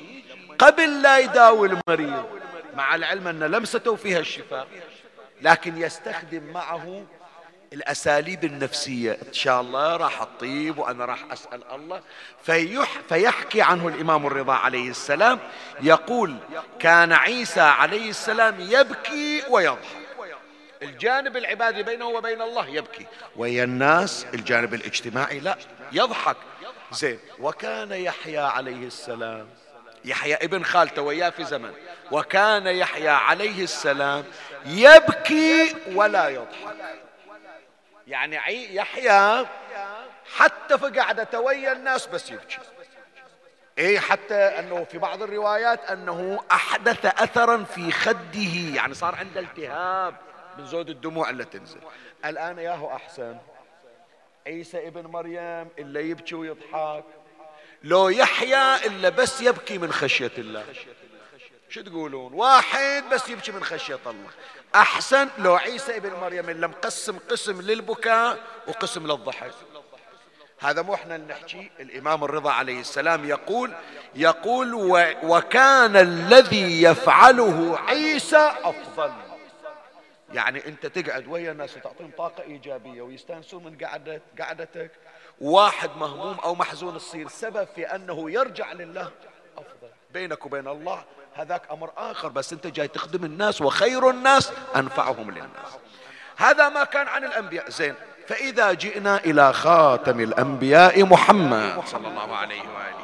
قبل 0.59 1.01
لا 1.01 1.17
يداوي 1.17 1.67
المريض 1.67 2.25
مع 2.75 2.95
العلم 2.95 3.27
أن 3.27 3.39
لمسته 3.43 3.95
فيها 3.95 4.19
الشفاء 4.19 4.67
لكن 5.41 5.77
يستخدم 5.77 6.43
معه 6.53 7.03
الأساليب 7.73 8.43
النفسية. 8.43 9.11
إن 9.11 9.33
شاء 9.33 9.61
الله 9.61 9.97
راح 9.97 10.21
أطيب 10.21 10.77
وأنا 10.77 11.05
راح 11.05 11.31
أسأل 11.31 11.63
الله. 11.75 12.01
فيح 12.43 13.01
فيحكي 13.09 13.61
عنه 13.61 13.87
الإمام 13.87 14.25
الرضا 14.25 14.53
عليه 14.53 14.89
السلام. 14.89 15.39
يقول 15.81 16.35
كان 16.79 17.13
عيسى 17.13 17.61
عليه 17.61 18.09
السلام 18.09 18.55
يبكي 18.59 19.43
ويضحك. 19.49 20.00
الجانب 20.81 21.37
العبادي 21.37 21.83
بينه 21.83 22.05
وبين 22.05 22.41
الله 22.41 22.67
يبكي. 22.67 23.05
ويا 23.35 23.63
الناس 23.63 24.25
الجانب 24.33 24.73
الاجتماعي 24.73 25.39
لا 25.39 25.57
يضحك. 25.91 26.37
زين 26.91 27.19
وكان 27.39 27.91
يحيى 27.91 28.37
عليه 28.37 28.87
السلام. 28.87 29.49
يحيى 30.05 30.35
ابن 30.35 30.63
خالته 30.63 31.01
وياه 31.01 31.29
في 31.29 31.43
زمن. 31.43 31.73
وكان 32.11 32.67
يحيى 32.67 33.09
عليه 33.09 33.63
السلام 33.63 34.23
يبكي 34.65 35.75
ولا 35.93 36.29
يضحك. 36.29 36.75
يعني 38.07 38.35
يحيى 38.75 39.45
حتى 40.35 40.77
في 40.77 40.99
قعدة 40.99 41.39
ويا 41.39 41.71
الناس 41.71 42.07
بس 42.07 42.31
يبكي. 42.31 42.57
إيه 43.77 43.99
حتى 43.99 44.35
أنه 44.35 44.83
في 44.83 44.97
بعض 44.97 45.21
الروايات 45.21 45.85
أنه 45.85 46.39
أحدث 46.51 47.05
اثرا 47.05 47.63
في 47.63 47.91
خده. 47.91 48.75
يعني 48.75 48.93
صار 48.93 49.15
عنده 49.15 49.39
التهاب. 49.39 50.15
من 50.61 50.67
زود 50.67 50.89
الدموع 50.89 51.29
اللي 51.29 51.45
تنزل. 51.45 51.79
الآن 52.25 52.59
ياهو 52.59 52.95
أحسن. 52.95 53.37
عيسى 54.47 54.87
ابن 54.87 55.07
مريم 55.07 55.67
إلا 55.79 55.99
يبكي 55.99 56.35
ويضحك. 56.35 57.03
لو 57.83 58.09
يحيى 58.09 58.75
إلا 58.75 59.09
بس 59.09 59.41
يبكي 59.41 59.77
من 59.77 59.93
خشية 59.93 60.31
الله. 60.37 60.65
شو 61.69 61.81
تقولون؟ 61.81 62.33
واحد 62.33 63.03
بس 63.11 63.29
يبكي 63.29 63.51
من 63.51 63.63
خشية 63.63 63.99
الله. 64.05 64.29
أحسن 64.75 65.29
لو 65.37 65.55
عيسى 65.55 65.97
ابن 65.97 66.19
مريم 66.19 66.49
اللي 66.49 66.67
مقسم 66.67 67.17
قسم 67.17 67.61
للبكاء 67.61 68.39
وقسم 68.67 69.07
للضحك. 69.07 69.53
هذا 70.59 70.81
مو 70.81 70.93
إحنا 70.93 71.17
نحكي. 71.17 71.71
الإمام 71.79 72.23
الرضا 72.23 72.51
عليه 72.51 72.79
السلام 72.79 73.29
يقول 73.29 73.73
يقول 74.15 74.73
وكان 75.23 75.95
الذي 75.95 76.83
يفعله 76.83 77.79
عيسى 77.79 78.51
أفضل. 78.63 79.11
يعني 80.33 80.67
انت 80.67 80.85
تقعد 80.85 81.27
ويا 81.27 81.51
الناس 81.51 81.77
وتعطيهم 81.77 82.11
طاقة 82.17 82.43
إيجابية 82.43 83.01
ويستأنسون 83.01 83.63
من 83.63 83.77
قعدت 83.77 84.21
قعدتك. 84.41 84.91
واحد 85.41 85.89
مهموم 85.97 86.39
أو 86.39 86.55
محزون 86.55 86.97
تصير 86.97 87.27
سبب 87.27 87.67
في 87.75 87.85
أنه 87.85 88.31
يرجع 88.31 88.71
لله 88.71 89.11
أفضل. 89.57 89.89
بينك 90.13 90.45
وبين 90.45 90.67
الله 90.67 91.03
هذاك 91.33 91.71
أمر 91.71 91.91
آخر 91.97 92.29
بس 92.29 92.53
أنت 92.53 92.67
جاي 92.67 92.87
تخدم 92.87 93.25
الناس 93.25 93.61
وخير 93.61 94.09
الناس 94.09 94.53
أنفعهم 94.75 95.31
للناس. 95.31 95.77
هذا 96.37 96.69
ما 96.69 96.83
كان 96.83 97.07
عن 97.07 97.23
الأنبياء. 97.23 97.69
زين 97.69 97.95
فإذا 98.27 98.73
جئنا 98.73 99.17
إلى 99.17 99.53
خاتم 99.53 100.19
الأنبياء 100.19 101.03
محمد. 101.03 101.83
صلى 101.85 102.07
الله 102.07 102.35
عليه 102.35 102.61
وآله 102.61 103.00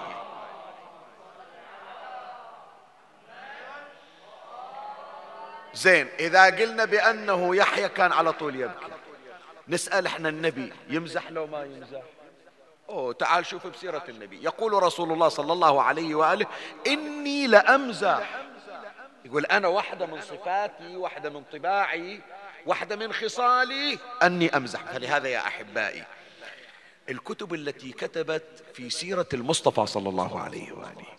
زين 5.78 6.08
إذا 6.20 6.46
قلنا 6.46 6.86
بأنه 6.86 7.56
يحيى 7.56 7.90
كان 7.90 8.12
على 8.12 8.34
طول 8.34 8.56
يبكي. 8.56 8.92
نسأل 9.68 10.06
إحنا 10.06 10.30
النبي 10.30 10.74
يمزح 10.90 11.32
لو 11.32 11.48
ما 11.48 11.64
يمزح؟ 11.64 12.02
أوه 12.90 13.14
تعال 13.14 13.46
شوف 13.46 13.68
بسيرة 13.68 14.04
النبي. 14.10 14.44
يقول 14.44 14.84
رسول 14.84 15.12
الله 15.12 15.30
صلى 15.30 15.54
الله 15.54 15.82
عليه 15.82 16.16
وآله 16.16 16.46
إني 16.88 17.48
لأمزح. 17.48 18.40
يقول 19.26 19.46
أنا 19.46 19.68
واحدة 19.68 20.06
من 20.06 20.22
صفاتي 20.22 20.96
واحدة 20.96 21.30
من 21.30 21.44
طباعي 21.54 22.22
واحدة 22.66 22.96
من 22.96 23.14
خصالي. 23.14 24.00
أني 24.24 24.58
أمزح. 24.58 24.84
فلهذا 24.84 25.28
يا 25.28 25.40
أحبائي 25.40 26.04
الكتب 27.10 27.54
التي 27.54 27.92
كتبت 27.92 28.64
في 28.74 28.90
سيرة 28.90 29.28
المصطفى 29.34 29.86
صلى 29.86 30.10
الله 30.10 30.42
عليه 30.42 30.72
وآله. 30.72 31.17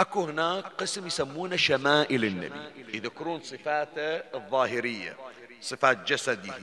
أكو 0.00 0.24
هناك 0.24 0.64
قسم 0.64 1.06
يسمونه 1.06 1.56
شمائل 1.56 2.24
النبي. 2.24 2.96
يذكرون 2.96 3.42
صفاته 3.42 4.16
الظاهرية 4.34 5.16
صفات 5.60 6.02
جسده. 6.12 6.54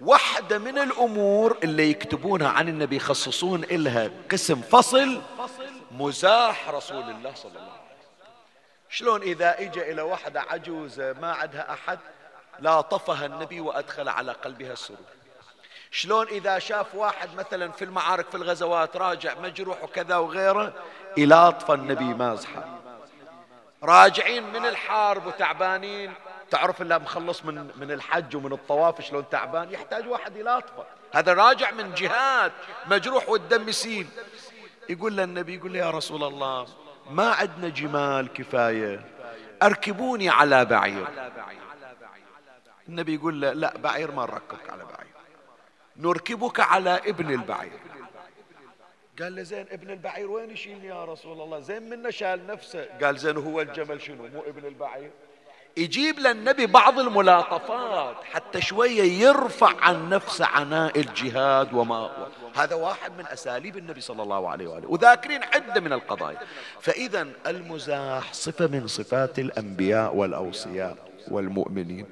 واحدة 0.00 0.58
من 0.58 0.78
الأمور 0.78 1.58
اللي 1.64 1.90
يكتبونها 1.90 2.48
عن 2.48 2.68
النبي 2.68 2.96
يخصصون 2.96 3.64
إلها 3.64 4.10
قسم 4.30 4.60
فصل 4.62 5.22
مزاح 5.90 6.68
رسول 6.68 7.10
الله 7.10 7.34
صلى 7.34 7.50
الله 7.50 7.60
عليه 7.60 7.70
وسلم. 7.70 7.84
شلون 8.88 9.22
إذا 9.22 9.60
إجا 9.60 9.82
إلى 9.92 10.02
واحدة 10.02 10.40
عجوزة 10.40 11.12
ما 11.12 11.32
عندها 11.32 11.72
أحد 11.72 11.98
لا 12.60 12.80
طفها 12.80 13.26
النبي 13.26 13.60
وأدخل 13.60 14.08
على 14.08 14.32
قلبها 14.32 14.72
السرور. 14.72 14.98
شلون 15.94 16.26
إذا 16.26 16.58
شاف 16.58 16.94
واحد 16.94 17.28
مثلا 17.36 17.72
في 17.72 17.84
المعارك 17.84 18.30
في 18.30 18.34
الغزوات 18.34 18.96
راجع 18.96 19.34
مجروح 19.40 19.84
وكذا 19.84 20.16
وغيره 20.16 20.72
إلاطف 21.18 21.70
النبي 21.70 22.04
مازحة 22.04 22.78
راجعين 23.82 24.52
من 24.52 24.66
الحرب 24.66 25.26
وتعبانين. 25.26 26.12
تعرف 26.50 26.82
اللي 26.82 26.98
مخلص 26.98 27.44
من 27.44 27.70
من 27.76 27.90
الحج 27.90 28.36
ومن 28.36 28.52
الطواف 28.52 29.00
شلون 29.00 29.24
تعبان؟ 29.30 29.72
يحتاج 29.72 30.08
واحد 30.08 30.36
يلاطفه 30.36 30.84
هذا 31.12 31.32
راجع 31.32 31.70
من 31.70 31.94
جهاد 31.94 32.52
مجروح 32.86 33.28
والدم 33.28 33.68
يسيل. 33.68 34.06
يقول 34.88 35.16
له 35.16 35.24
النبي 35.24 35.54
يقول 35.54 35.72
له 35.72 35.78
يا 35.78 35.90
رسول 35.90 36.24
الله 36.24 36.66
ما 37.10 37.32
عندنا 37.32 37.68
جمال 37.68 38.32
كفاية. 38.32 39.00
أركبوني 39.62 40.28
على 40.28 40.64
بعير. 40.64 41.06
النبي 42.88 43.14
يقول 43.14 43.40
له 43.40 43.52
لا 43.52 43.76
بعير 43.76 44.10
ما 44.10 44.22
نركبك 44.22 44.70
على 44.70 44.84
بعير. 44.84 45.03
نركبك 45.96 46.60
على 46.60 47.00
ابن 47.06 47.30
البعير. 47.30 47.80
قال 49.20 49.36
له 49.36 49.42
زين 49.42 49.66
ابن 49.70 49.90
البعير 49.90 50.30
وين 50.30 50.50
يشيلني 50.50 50.86
يا 50.86 51.04
رسول 51.04 51.40
الله؟ 51.40 51.60
زين 51.60 51.90
منا 51.90 52.10
شال 52.10 52.46
نفسه. 52.46 52.86
قال 53.02 53.18
زين 53.18 53.36
هو 53.36 53.60
الجمل 53.60 54.02
شنو؟ 54.02 54.28
مو 54.34 54.40
ابن 54.40 54.66
البعير. 54.66 55.10
يجيب 55.76 56.18
للنبي 56.18 56.66
بعض 56.66 56.98
الملاطفات 56.98 58.16
حتى 58.24 58.60
شوية 58.60 59.02
يرفع 59.02 59.80
عن 59.80 60.08
نفسه 60.08 60.46
عناء 60.46 61.00
الجهاد 61.00 61.74
وما 61.74 62.28
هذا 62.56 62.74
واحد 62.74 63.18
من 63.18 63.26
أساليب 63.26 63.76
النبي 63.76 64.00
صلى 64.00 64.22
الله 64.22 64.48
عليه 64.48 64.66
وآله. 64.66 64.88
وذاكرين 64.88 65.42
عدة 65.42 65.80
من 65.80 65.92
القضايا. 65.92 66.38
فإذا 66.80 67.28
المزاح 67.46 68.32
صفة 68.32 68.66
من 68.66 68.86
صفات 68.86 69.38
الأنبياء 69.38 70.14
والأوصياء 70.16 70.96
والمؤمنين. 71.28 72.06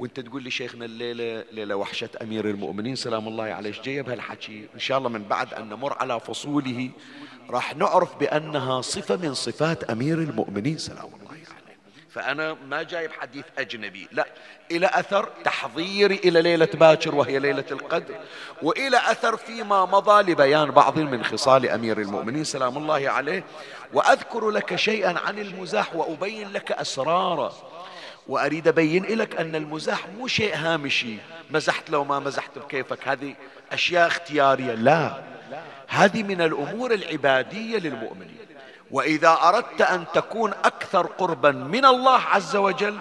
وانت 0.00 0.20
تقول 0.20 0.42
لي 0.42 0.50
شيخنا 0.50 0.84
الليلة 0.84 1.44
ليلة 1.52 1.74
وحشة 1.76 2.08
أمير 2.22 2.50
المؤمنين 2.50 2.96
سلام 2.96 3.28
الله 3.28 3.44
عليه. 3.44 3.72
جاي 3.84 4.02
بهالحكي 4.02 4.68
إن 4.74 4.78
شاء 4.78 4.98
الله 4.98 5.08
من 5.08 5.22
بعد 5.22 5.54
أن 5.54 5.68
نمر 5.68 5.96
على 6.00 6.20
فصوله 6.20 6.90
راح 7.50 7.76
نعرف 7.76 8.16
بأنها 8.16 8.80
صفة 8.80 9.16
من 9.16 9.34
صفات 9.34 9.84
أمير 9.84 10.18
المؤمنين 10.18 10.78
سلام 10.78 11.04
الله 11.06 11.30
فأنا 12.10 12.56
ما 12.68 12.82
جايب 12.82 13.10
حديث 13.12 13.44
أجنبي 13.58 14.08
لا. 14.12 14.26
إلى 14.70 14.86
أثر 14.86 15.28
تحضيري 15.44 16.14
إلى 16.14 16.42
ليلة 16.42 16.68
باكر 16.74 17.14
وهي 17.14 17.38
ليلة 17.38 17.64
القدر 17.70 18.14
وإلى 18.62 18.96
أثر 18.96 19.36
فيما 19.36 19.84
مضى 19.84 20.32
لبيان 20.32 20.70
بعض 20.70 20.98
من 20.98 21.24
خصال 21.24 21.68
أمير 21.68 22.00
المؤمنين 22.00 22.44
سلام 22.44 22.78
الله 22.78 23.10
عليه. 23.10 23.44
وأذكر 23.92 24.50
لك 24.50 24.76
شيئا 24.76 25.18
عن 25.18 25.38
المزاح 25.38 25.96
وأبين 25.96 26.52
لك 26.52 26.72
أسراره 26.72 27.69
وأريد 28.30 28.68
أبين 28.68 29.04
لك 29.04 29.36
أن 29.36 29.54
المزاح 29.56 30.08
مو 30.18 30.26
شيء 30.26 30.54
هامشي. 30.56 31.16
مزحت 31.50 31.90
لو 31.90 32.04
ما 32.04 32.18
مزحت 32.18 32.58
بكيفك. 32.58 33.08
هذه 33.08 33.34
أشياء 33.72 34.06
اختيارية. 34.06 34.74
لا. 34.74 35.22
هذه 35.88 36.22
من 36.22 36.40
الأمور 36.40 36.94
العبادية 36.94 37.78
للمؤمنين. 37.78 38.46
وإذا 38.90 39.38
أردت 39.42 39.82
أن 39.82 40.04
تكون 40.14 40.50
أكثر 40.50 41.06
قربا 41.06 41.50
من 41.50 41.84
الله 41.84 42.20
عز 42.20 42.56
وجل 42.56 42.98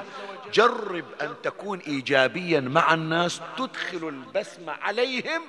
جرب 0.53 1.05
أن 1.21 1.33
تكون 1.43 1.79
ايجابيا 1.79 2.59
مع 2.59 2.93
الناس 2.93 3.41
تدخل 3.57 4.07
البسمة 4.07 4.73
عليهم 4.81 5.41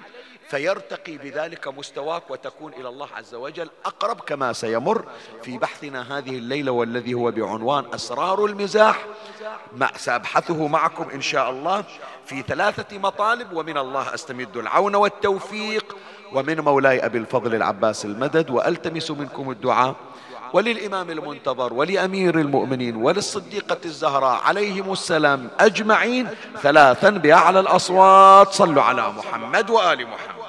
فيرتقي 0.50 1.16
بذلك 1.16 1.68
مستواك 1.68 2.30
وتكون 2.30 2.72
إلى 2.72 2.88
الله 2.88 3.08
عز 3.16 3.34
وجل 3.34 3.70
أقرب 3.84 4.20
كما 4.20 4.52
سيمر 4.52 5.04
في 5.42 5.58
بحثنا 5.58 6.18
هذه 6.18 6.38
الليلة 6.38 6.72
والذي 6.72 7.14
هو 7.14 7.30
بعنوان 7.30 7.84
أسرار 7.94 8.44
المزاح. 8.44 9.06
ما 9.76 9.90
سأبحثه 9.96 10.66
معكم 10.66 11.10
إن 11.10 11.20
شاء 11.20 11.50
الله 11.50 11.84
في 12.26 12.42
ثلاثة 12.42 12.98
مطالب 12.98 13.52
ومن 13.52 13.78
الله 13.78 14.14
أستمد 14.14 14.56
العون 14.56 14.94
والتوفيق. 14.94 15.96
ومن 16.32 16.60
مولاي 16.60 17.04
أبي 17.06 17.18
الفضل 17.18 17.54
العباس 17.54 18.04
المدد 18.04 18.50
وألتمس 18.50 19.10
منكم 19.10 19.50
الدعاء. 19.50 19.94
وللإمام 20.52 21.10
المنتظر 21.10 21.72
ولأمير 21.72 22.38
المؤمنين 22.38 22.96
وللصديقة 22.96 23.78
الزهراء 23.84 24.40
عليهم 24.42 24.92
السلام 24.92 25.50
أجمعين 25.60 26.28
ثلاثا 26.62 27.10
بأعلى 27.10 27.60
الأصوات. 27.60 28.52
صلوا 28.52 28.82
على 28.82 29.08
محمد 29.12 29.70
وآل 29.70 30.06
محمد 30.06 30.40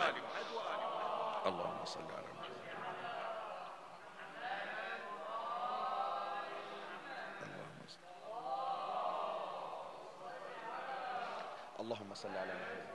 اللهم 11.79 12.13
صل 12.13 12.29
على 12.29 12.53
محمد 12.53 12.91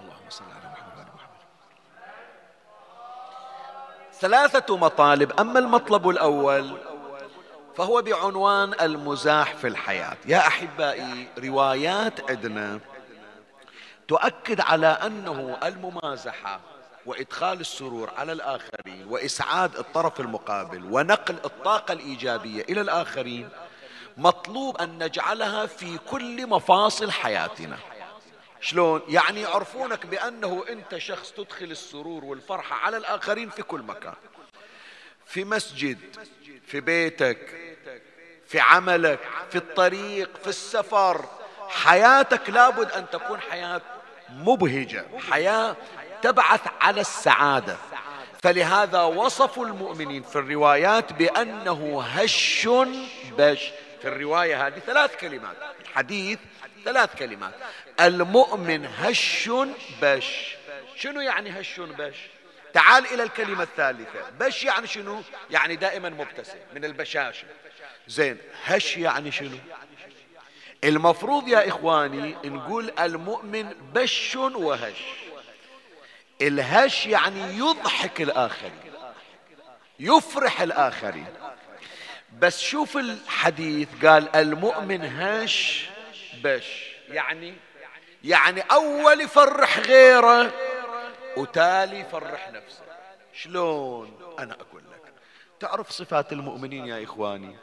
اللهم 0.00 0.30
صل 0.30 0.44
على 0.44 0.72
محمد 0.72 1.06
محمد 1.14 1.40
ثلاثة 4.20 4.76
مطالب 4.76 5.40
أما 5.40 5.58
المطلب 5.58 6.08
الأول 6.08 6.78
فهو 7.76 8.02
بعنوان 8.02 8.74
المزاح 8.80 9.54
في 9.54 9.66
الحياة. 9.66 10.16
يا 10.26 10.38
أحبائي 10.38 11.28
روايات 11.38 12.30
عندنا 12.30 12.80
تؤكد 14.08 14.60
على 14.60 14.86
أنه 14.86 15.58
الممازحة 15.62 16.60
وإدخال 17.06 17.60
السرور 17.60 18.10
على 18.18 18.32
الآخرين 18.32 19.06
وإسعاد 19.08 19.76
الطرف 19.76 20.20
المقابل 20.20 20.84
ونقل 20.92 21.36
الطاقة 21.44 21.92
الإيجابية 21.92 22.62
إلى 22.62 22.80
الآخرين 22.80 23.48
مطلوب 24.16 24.76
أن 24.76 25.04
نجعلها 25.04 25.66
في 25.66 25.98
كل 26.10 26.46
مفاصل 26.46 27.10
حياتنا. 27.10 27.76
شلون؟ 28.60 29.02
يعني 29.08 29.40
يعرفونك 29.40 30.06
بأنه 30.06 30.64
أنت 30.68 30.98
شخص 30.98 31.32
تدخل 31.32 31.64
السرور 31.64 32.24
والفرحة 32.24 32.76
على 32.76 32.96
الآخرين 32.96 33.50
في 33.50 33.62
كل 33.62 33.82
مكان. 33.82 34.14
في 35.26 35.44
مسجد 35.44 35.98
في 36.66 36.80
بيتك 36.80 37.38
في 38.46 38.60
عملك 38.60 39.20
في 39.50 39.56
الطريق 39.56 40.36
في 40.42 40.46
السفر. 40.46 41.24
حياتك 41.68 42.50
لابد 42.50 42.90
أن 42.92 43.10
تكون 43.10 43.40
حياة 43.40 43.80
مبهجة 44.30 45.04
حياة 45.30 45.76
تبعث 46.22 46.60
على 46.80 47.00
السعادة. 47.00 47.76
فلهذا 48.42 49.02
وصفوا 49.02 49.66
المؤمنين 49.66 50.22
في 50.22 50.36
الروايات 50.36 51.12
بأنه 51.12 52.02
هش 52.02 52.68
بش. 53.38 53.72
في 54.02 54.08
الرواية 54.08 54.66
هذه 54.66 54.78
ثلاث 54.78 55.16
كلمات. 55.16 55.56
الحديث 55.80 56.38
ثلاث 56.84 57.16
كلمات. 57.16 57.54
المؤمن 58.00 58.86
هش 58.98 59.50
بش. 60.02 60.56
شنو 60.96 61.20
يعني 61.20 61.60
هش 61.60 61.80
بش؟ 61.80 62.16
تعال 62.72 63.06
إلى 63.06 63.22
الكلمة 63.22 63.62
الثالثة. 63.62 64.30
بش 64.40 64.64
يعني 64.64 64.86
شنو؟ 64.86 65.22
يعني 65.50 65.76
دائما 65.76 66.08
مبتسم 66.08 66.58
من 66.74 66.84
البشاشة. 66.84 67.46
زين 68.08 68.38
هش 68.64 68.96
يعني 68.96 69.32
شنو؟ 69.32 69.56
المفروض 70.84 71.48
يا 71.48 71.68
إخواني 71.68 72.36
نقول 72.44 72.92
المؤمن 72.98 73.74
بش 73.94 74.36
وهش. 74.36 75.02
الهش 76.42 77.06
يعني 77.06 77.58
يضحك 77.58 78.20
الآخرين 78.20 78.80
يفرح 80.00 80.60
الآخرين. 80.60 81.26
بس 82.38 82.60
شوف 82.60 82.96
الحديث 82.96 83.88
قال 84.04 84.36
المؤمن 84.36 85.04
هش 85.04 85.88
بش 86.34 86.96
يعني 87.08 87.54
يعني 88.24 88.60
أول 88.60 89.20
يفرح 89.20 89.78
غيره 89.78 90.52
وتالي 91.36 92.00
يفرح 92.00 92.50
نفسه. 92.50 92.82
شلون؟ 93.32 94.34
أنا 94.38 94.54
أقول 94.54 94.82
لك. 94.82 95.12
تعرف 95.60 95.90
صفات 95.90 96.32
المؤمنين 96.32 96.86
يا 96.86 97.04
إخواني؟ 97.04 97.56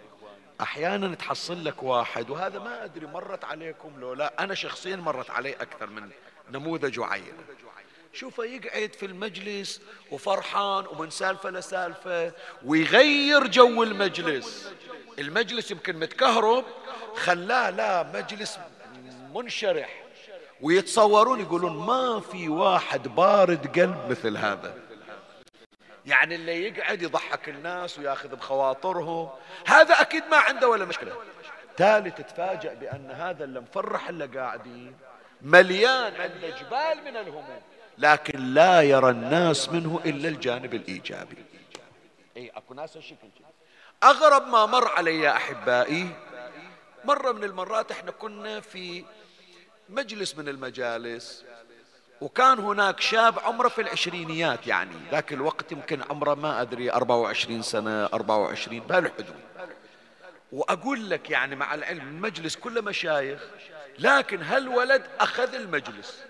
أحيانا 0.61 1.15
تحصل 1.15 1.65
لك 1.65 1.83
واحد 1.83 2.29
وهذا 2.29 2.59
ما 2.59 2.83
أدري 2.83 3.05
مرت 3.07 3.43
عليكم 3.43 3.99
لو 3.99 4.13
لا 4.13 4.43
أنا 4.43 4.53
شخصيا 4.55 4.95
مرت 4.95 5.29
علي 5.29 5.53
أكثر 5.53 5.87
من 5.87 6.09
نموذج 6.51 6.99
وعينة. 6.99 7.43
شوفه 8.17 8.43
يقعد 8.43 8.93
في 8.93 9.05
المجلس 9.05 9.81
وفرحان 10.11 10.85
ومن 10.87 11.09
سالفة 11.09 11.49
لسالفة 11.49 12.31
ويغير 12.65 13.47
جو 13.47 13.83
المجلس. 13.83 14.71
المجلس 15.19 15.71
يمكن 15.71 15.99
متكهرب 15.99 16.65
خلاه 17.15 17.69
لا 17.69 18.03
مجلس 18.13 18.59
منشرح. 19.35 20.03
ويتصورون 20.61 21.39
يقولون 21.39 21.77
ما 21.77 22.19
في 22.19 22.49
واحد 22.49 23.07
بارد 23.07 23.79
قلب 23.79 24.09
مثل 24.09 24.37
هذا. 24.37 24.75
يعني 26.05 26.35
اللي 26.35 26.67
يقعد 26.67 27.01
يضحك 27.01 27.49
الناس 27.49 27.99
وياخذ 27.99 28.35
بخواطرهم 28.35 29.29
هذا 29.65 30.01
أكيد 30.01 30.23
ما 30.31 30.37
عنده 30.37 30.69
ولا 30.69 30.85
مشكلة. 30.85 31.15
تالي 31.77 32.11
تتفاجأ 32.11 32.73
بأن 32.73 33.11
هذا 33.11 33.43
اللي 33.43 33.59
مفرح 33.59 34.09
اللي 34.09 34.25
قاعدين 34.25 34.95
مليان 35.41 36.13
عنده 36.21 36.49
جبال 36.49 37.03
من 37.05 37.17
الهموم. 37.17 37.61
لكن 37.97 38.53
لا 38.53 38.81
يرى 38.81 39.09
الناس 39.09 39.69
منه 39.69 39.99
إلا 40.05 40.29
الجانب 40.29 40.73
الإيجابي. 40.73 41.37
أي 42.37 42.49
أكو 42.49 42.73
ناس 42.73 42.97
الشكل 42.97 43.27
أغرب 44.03 44.47
ما 44.47 44.65
مر 44.65 44.87
علي 44.87 45.29
أحبائي 45.29 46.09
مرة 47.05 47.31
من 47.31 47.43
المرات 47.43 47.91
إحنا 47.91 48.11
كنا 48.11 48.59
في 48.59 49.03
مجلس 49.89 50.35
من 50.35 50.49
المجالس 50.49 51.43
وكان 52.21 52.59
هناك 52.59 52.99
شاب 52.99 53.39
عمره 53.39 53.67
في 53.67 53.81
العشرينيات 53.81 54.67
يعني 54.67 54.95
ذاك 55.11 55.33
الوقت 55.33 55.71
يمكن 55.71 56.01
عمره 56.09 56.33
ما 56.33 56.61
أدري 56.61 56.91
24 56.91 57.61
سنة 57.61 58.05
24 58.05 58.79
بهالحدود 58.79 59.35
وأقول 60.51 61.09
لك 61.09 61.29
يعني 61.29 61.55
مع 61.55 61.73
العلم 61.73 62.07
المجلس 62.07 62.55
كله 62.55 62.81
مشايخ 62.81 63.41
لكن 63.99 64.41
هالولد 64.41 65.03
أخذ 65.19 65.55
المجلس؟ 65.55 66.23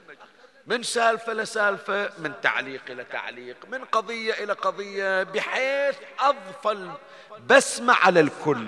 من 0.68 0.84
سالفة 0.84 1.34
لسالفة 1.34 2.10
من 2.18 2.34
تعليق 2.42 2.82
إلى 2.90 3.04
تعليق 3.04 3.56
من 3.72 3.84
قضية 3.84 4.34
إلى 4.34 4.54
قضية 4.54 5.24
بحيث 5.24 5.96
أضفى 6.20 6.96
البسمة 7.38 7.94
على 7.94 8.20
الكل. 8.20 8.68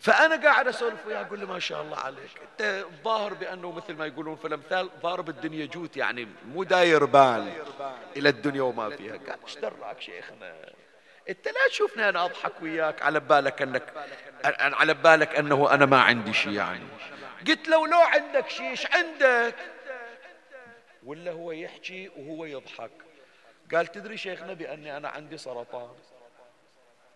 فأنا 0.00 0.36
قاعد 0.36 0.68
أسولف 0.68 1.06
وياه 1.06 1.20
أقول 1.20 1.40
له 1.40 1.46
ما 1.46 1.58
شاء 1.58 1.82
الله 1.82 1.96
عليك. 1.96 2.30
أنت 2.42 2.84
الظاهر 2.90 3.34
بأنه 3.34 3.72
مثل 3.72 3.94
ما 3.94 4.06
يقولون 4.06 4.36
في 4.36 4.46
الأمثال 4.46 4.90
ضارب 5.02 5.28
الدنيا 5.28 5.66
جوت 5.66 5.96
يعني 5.96 6.28
مو 6.54 6.62
داير 6.62 7.04
بال 7.04 7.52
إلى 8.16 8.28
الدنيا 8.28 8.62
وما 8.62 8.90
فيها. 8.90 9.12
قال 9.12 9.38
إيش 9.44 9.56
دراك 9.56 10.00
شيخنا؟ 10.00 10.54
أنت 11.28 11.48
لا 11.48 11.68
تشوفني 11.70 12.08
أنا 12.08 12.24
أضحك 12.24 12.52
وياك 12.62 13.02
على 13.02 13.20
بالك 13.20 13.62
انك 13.62 13.92
على 14.58 14.94
بالك 14.94 15.36
أنه 15.36 15.74
أنا 15.74 15.86
ما 15.86 16.02
عندي 16.02 16.32
شيء 16.32 16.52
يعني. 16.52 16.86
قلت 17.48 17.68
له 17.68 17.88
لو 17.88 17.98
عندك 17.98 18.48
شيء 18.48 18.70
إيش 18.70 18.86
عندك؟ 18.86 19.54
ولا 21.04 21.32
هو 21.32 21.52
يحكي 21.52 22.08
وهو 22.08 22.44
يضحك؟ 22.44 22.90
قال 23.74 23.86
تدري 23.86 24.16
شيخنا 24.16 24.52
بأني 24.52 24.96
أنا 24.96 25.08
عندي 25.08 25.38
سرطان. 25.38 25.94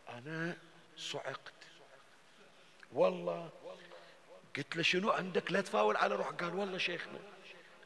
أنا 0.08 0.56
صعقت. 0.96 1.52
والله. 2.92 3.48
قلت 4.56 4.76
له 4.76 4.82
شنو 4.82 5.10
عندك؟ 5.10 5.52
لا 5.52 5.60
تفاول 5.60 5.96
على 5.96 6.14
روح 6.14 6.28
قال 6.28 6.54
والله 6.54 6.78
شيخنا 6.78 7.18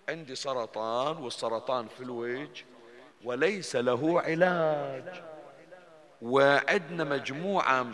عندي 0.09 0.35
سرطان 0.35 1.17
والسرطان 1.17 1.89
في 1.89 2.01
الوجه 2.01 2.65
وليس 3.25 3.77
له 3.77 4.21
علاج. 4.21 5.23
وعندنا 6.23 7.05
مجموعة 7.05 7.87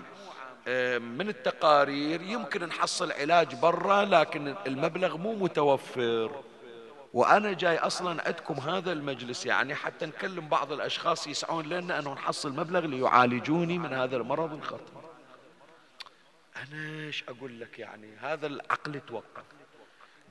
آه، 0.69 0.99
من 0.99 1.29
التقارير 1.29 2.23
يمكن 2.23 2.65
نحصل 2.65 3.13
علاج 3.13 3.55
برا 3.55 4.05
لكن 4.05 4.55
المبلغ 4.67 5.17
مو 5.17 5.35
متوفر. 5.35 6.43
وأنا 7.13 7.53
جاي 7.53 7.79
أصلا 7.79 8.23
عندكم 8.27 8.55
هذا 8.55 8.93
المجلس 8.93 9.47
يعني 9.47 9.75
حتى 9.75 10.07
نكلم 10.07 10.49
بعض 10.49 10.73
الأشخاص 10.73 11.27
يسعون 11.27 11.67
لنا 11.67 11.99
أنه 11.99 12.15
نحصل 12.15 12.53
مبلغ 12.53 12.81
ليعالجوني 12.81 13.79
من 13.79 13.93
هذا 13.93 14.17
المرض 14.17 14.53
الخطير 14.53 14.99
أنا 16.57 17.07
إيش 17.07 17.25
أقول 17.29 17.61
لك 17.61 17.79
يعني؟ 17.79 18.17
هذا 18.21 18.47
العقل 18.47 19.01
توقف 19.01 19.45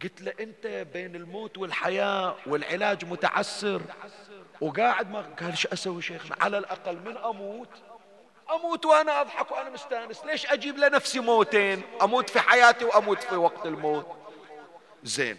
قلت 0.03 0.21
له 0.21 0.33
أنت 0.39 0.67
بين 0.93 1.15
الموت 1.15 1.57
والحياة 1.57 2.35
والعلاج 2.45 3.05
متعسر 3.05 3.81
وقاعد 4.61 5.11
ما 5.11 5.21
قال 5.21 5.49
إيش 5.49 5.67
أسوي 5.67 6.01
شيخنا؟ 6.01 6.35
على 6.41 6.57
الأقل 6.57 6.95
من 6.95 7.17
أموت 7.17 7.69
أموت 8.51 8.85
وأنا 8.85 9.21
أضحك 9.21 9.51
وأنا 9.51 9.69
مستأنس. 9.69 10.25
ليش 10.25 10.45
أجيب 10.45 10.77
لنفسي 10.77 11.19
موتين؟ 11.19 11.81
أموت 12.01 12.29
في 12.29 12.39
حياتي 12.39 12.85
وأموت 12.85 13.23
في 13.23 13.35
وقت 13.35 13.65
الموت. 13.65 14.05
زين. 15.03 15.37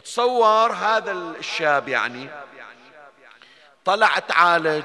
تصور 0.00 0.72
هذا 0.72 1.12
الشاب 1.12 1.88
يعني 1.88 2.28
طلع 3.84 4.18
تعالج 4.18 4.84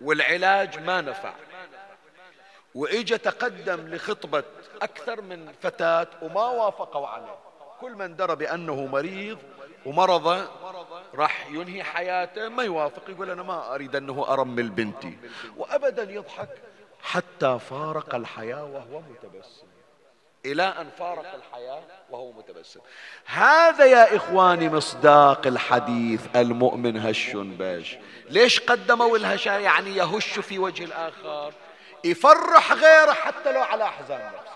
والعلاج 0.00 0.78
ما 0.78 1.00
نفع. 1.00 1.32
وإجا 2.74 3.16
تقدم 3.16 3.94
لخطبة 3.94 4.44
أكثر 4.82 5.20
من 5.20 5.52
فتاة 5.62 6.06
وما 6.22 6.44
وافقوا 6.44 7.06
عليه. 7.06 7.38
كل 7.80 7.92
من 7.92 8.16
درى 8.16 8.36
بأنه 8.36 8.86
مريض 8.86 9.38
ومرضه 9.86 10.48
راح 11.14 11.46
ينهي 11.46 11.84
حياته 11.84 12.48
ما 12.48 12.62
يوافق 12.62 13.10
يقول 13.10 13.30
أنا 13.30 13.42
ما 13.42 13.74
أريد 13.74 13.96
أنه 13.96 14.26
أرمل 14.28 14.68
بنتي 14.68 15.18
وأبدا 15.56 16.12
يضحك 16.12 16.48
حتى 17.02 17.58
فارق 17.58 18.14
الحياة 18.14 18.64
وهو 18.64 19.00
متبسم. 19.00 19.66
إلى 20.46 20.62
أن 20.62 20.90
فارق 20.98 21.34
الحياة 21.34 21.82
وهو 22.10 22.32
متبسم. 22.32 22.80
هذا 23.26 23.84
يا 23.84 24.16
إخواني 24.16 24.68
مصداق 24.68 25.46
الحديث 25.46 26.20
المؤمن 26.36 26.96
هش 26.96 27.30
باش 27.34 27.96
ليش 28.30 28.60
قدموا 28.60 29.16
الهشا 29.16 29.50
يعني 29.50 29.96
يهش 29.96 30.38
في 30.38 30.58
وجه 30.58 30.84
الآخر. 30.84 31.52
يفرح 32.04 32.72
غيره 32.72 33.12
حتى 33.12 33.52
لو 33.52 33.60
على 33.60 33.84
أحزان 33.84 34.26
نفسه. 34.26 34.51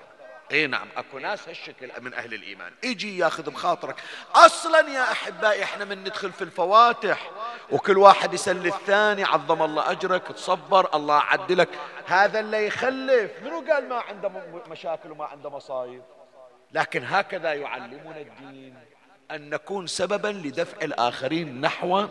اي 0.52 0.66
نعم 0.66 0.88
أكو 0.96 1.18
ناس 1.18 1.48
هالشكل 1.48 1.90
من 2.00 2.14
أهل 2.14 2.34
الإيمان. 2.34 2.72
يجي 2.82 3.18
ياخذ 3.18 3.50
بخاطرك 3.50 3.96
أصلا 4.34 4.80
يا 4.88 5.12
أحبائي 5.12 5.62
إحنا 5.62 5.84
من 5.84 6.00
ندخل 6.00 6.32
في 6.32 6.42
الفواتح 6.42 7.30
وكل 7.72 7.98
واحد 7.98 8.34
يسلي 8.34 8.68
الثاني 8.68 9.24
عظم 9.24 9.62
الله 9.62 9.90
أجرك 9.90 10.28
تصبر 10.28 10.94
الله 10.94 11.14
عدلك 11.14 11.68
هذا 12.06 12.40
اللي 12.40 12.66
يخلف. 12.66 13.30
منو 13.42 13.64
قال 13.72 13.88
ما 13.88 13.96
عنده 13.96 14.28
مشاكل 14.70 15.10
وما 15.10 15.24
عنده 15.24 15.50
مصايب؟ 15.50 16.02
لكن 16.72 17.04
هكذا 17.04 17.52
يعلمنا 17.52 18.20
الدين. 18.20 18.74
أن 19.30 19.50
نكون 19.50 19.86
سببا 19.86 20.28
لدفع 20.28 20.76
الآخرين 20.82 21.60
نحو 21.60 22.06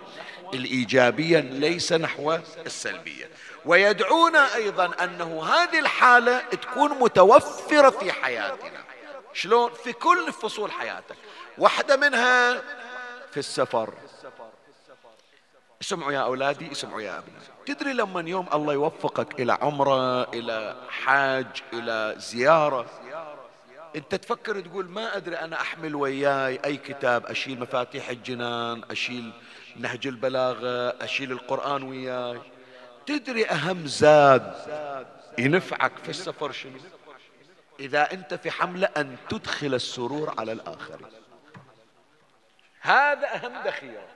الإيجابية 0.53 1.39
ليس 1.39 1.93
نحو 1.93 2.37
السلبية. 2.65 3.29
ويدعونا 3.65 4.55
أيضا 4.55 4.91
أنه 5.03 5.43
هذه 5.43 5.79
الحالة 5.79 6.39
تكون 6.39 6.89
متوفرة 6.89 7.89
في 7.89 8.11
حياتنا. 8.11 8.83
شلون؟ 9.33 9.73
في 9.73 9.93
كل 9.93 10.33
فصول 10.33 10.71
حياتك. 10.71 11.15
واحدة 11.57 11.97
منها 11.97 12.61
في 13.31 13.37
السفر. 13.37 13.93
اسمعوا 15.81 16.11
يا 16.11 16.19
أولادي 16.19 16.71
اسمعوا 16.71 17.01
يا 17.01 17.17
أبنائي 17.17 17.45
تدري 17.65 17.93
لما 17.93 18.29
يوم 18.29 18.47
الله 18.53 18.73
يوفقك 18.73 19.39
إلى 19.39 19.53
عمرة 19.53 20.23
إلى 20.23 20.75
حاج 20.89 21.47
إلى 21.73 22.15
زيارة 22.17 22.85
أنت 23.95 24.15
تفكر 24.15 24.59
تقول 24.59 24.89
ما 24.89 25.17
أدري 25.17 25.35
أنا 25.35 25.61
أحمل 25.61 25.95
وياي 25.95 26.59
أي 26.65 26.77
كتاب؟ 26.77 27.25
أشيل 27.25 27.59
مفاتيح 27.59 28.09
الجنان 28.09 28.83
أشيل 28.91 29.31
نهج 29.75 30.07
البلاغة 30.07 30.95
أشيل 31.03 31.31
القرآن 31.31 31.83
وياي. 31.83 32.41
تدري 33.05 33.45
أهم 33.45 33.87
زاد 33.87 34.53
ينفعك 35.37 35.91
في 36.03 36.09
السفر 36.09 36.51
شنو؟ 36.51 36.79
إذا 37.79 38.11
أنت 38.13 38.33
في 38.33 38.51
حملة 38.51 38.89
أن 38.97 39.17
تدخل 39.29 39.73
السرور 39.73 40.33
على 40.37 40.51
الاخرين 40.51 41.07
هذا 42.81 43.35
أهم 43.35 43.53
ذخيرة. 43.65 44.07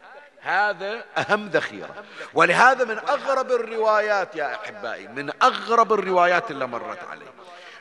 هذا 0.41 1.05
أهم 1.17 1.47
ذخيرة. 1.47 2.03
ولهذا 2.33 2.85
من 2.85 2.97
أغرب 2.97 3.51
الروايات 3.51 4.35
يا 4.35 4.55
أحبائي 4.55 5.07
من 5.07 5.31
أغرب 5.43 5.93
الروايات 5.93 6.51
اللي 6.51 6.67
مرت 6.67 7.03
علي. 7.03 7.25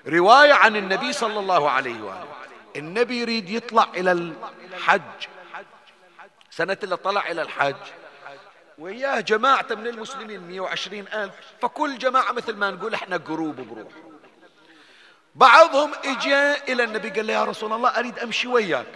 رواية 0.07 0.53
عن 0.53 0.77
النبي 0.77 1.12
صلى 1.12 1.38
الله 1.38 1.71
عليه 1.71 2.03
وآله. 2.03 2.29
النبي 2.77 3.21
يريد 3.21 3.51
يطلع 3.51 3.87
إلى 3.94 4.12
الحج. 4.12 5.29
سنة 6.51 6.79
اللي 6.83 6.97
طلع 6.97 7.31
إلى 7.31 7.42
الحج. 7.42 7.77
وياه 8.79 9.21
جماعة 9.21 9.67
من 9.71 9.87
المسلمين 9.87 10.41
120 10.41 11.05
ألف 11.14 11.35
فكل 11.62 11.99
جماعة 11.99 12.33
مثل 12.33 12.57
ما 12.57 12.71
نقول 12.71 12.95
إحنا 12.95 13.17
جروب 13.17 13.57
بروح. 13.57 13.93
بعضهم 15.35 15.93
اجى 16.05 16.53
إلى 16.73 16.85
النبي 16.85 17.11
قال 17.11 17.27
له 17.27 17.33
يا 17.33 17.45
رسول 17.45 17.73
الله 17.73 17.88
أريد 17.88 18.19
أمشي 18.19 18.49
وياك. 18.49 18.87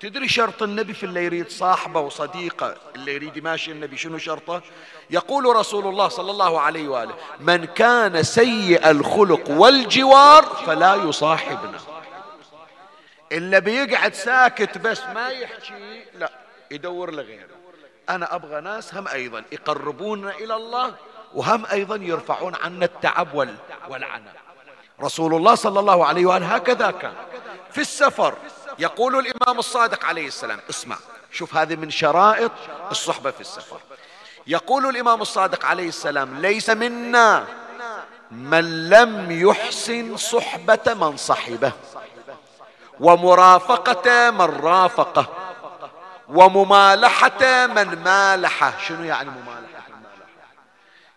تدري 0.00 0.28
شرط 0.28 0.62
النبي 0.62 0.94
في 0.94 1.06
اللي 1.06 1.24
يريد 1.24 1.48
صاحبه 1.50 2.00
وصديقه 2.00 2.76
اللي 2.96 3.14
يريد 3.14 3.36
يماشي 3.36 3.72
النبي 3.72 3.96
شنو 3.96 4.18
شرطه؟ 4.18 4.62
يقول 5.10 5.56
رسول 5.56 5.86
الله 5.86 6.08
صلى 6.08 6.30
الله 6.30 6.60
عليه 6.60 6.88
وآله 6.88 7.14
من 7.40 7.64
كان 7.64 8.22
سيء 8.22 8.90
الخلق 8.90 9.50
والجوار 9.50 10.44
فلا 10.44 10.94
يصاحبنا. 10.94 11.78
إلا 13.32 13.58
بيقعد 13.58 14.14
ساكت 14.14 14.78
بس 14.78 15.00
ما 15.14 15.28
يحكي 15.28 16.04
لا 16.14 16.32
يدور 16.70 17.14
لغيره. 17.14 17.57
أنا 18.10 18.34
أبغى 18.34 18.60
ناس 18.60 18.94
هم 18.94 19.08
أيضا 19.08 19.44
يقربون 19.52 20.28
إلى 20.28 20.54
الله 20.54 20.94
وهم 21.34 21.66
أيضا 21.66 21.96
يرفعون 21.96 22.54
عنا 22.54 22.84
التعب 22.84 23.34
والعناء. 23.88 24.34
رسول 25.00 25.34
الله 25.34 25.54
صلى 25.54 25.80
الله 25.80 26.06
عليه 26.06 26.26
وآله 26.26 26.54
هكذا 26.54 26.90
كان. 26.90 27.12
في 27.70 27.80
السفر 27.80 28.34
يقول 28.78 29.18
الإمام 29.18 29.58
الصادق 29.58 30.04
عليه 30.04 30.26
السلام 30.26 30.60
اسمع 30.70 30.96
شوف 31.32 31.56
هذه 31.56 31.76
من 31.76 31.90
شرائط 31.90 32.52
الصحبة 32.90 33.30
في 33.30 33.40
السفر. 33.40 33.80
يقول 34.46 34.86
الإمام 34.86 35.22
الصادق 35.22 35.66
عليه 35.66 35.88
السلام 35.88 36.40
ليس 36.40 36.70
منا 36.70 37.44
من 38.30 38.88
لم 38.88 39.30
يحسن 39.30 40.16
صحبة 40.16 40.94
من 40.94 41.16
صحبه 41.16 41.72
ومرافقة 43.00 44.30
من 44.30 44.40
رافقه. 44.40 45.26
وممالحة 46.28 47.66
من 47.66 48.02
مالحه 48.04 48.78
شنو 48.78 49.04
يعني 49.04 49.30
ممالحة؟ 49.30 49.88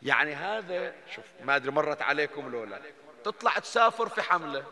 يعني 0.01 0.35
هذا 0.35 0.93
شوف 1.15 1.25
ما 1.43 1.55
أدري 1.55 1.71
مرت 1.71 2.01
عليكم 2.01 2.51
لولا 2.51 2.79
تطلع 3.23 3.59
تسافر 3.59 4.09
في 4.09 4.21
حملة. 4.21 4.63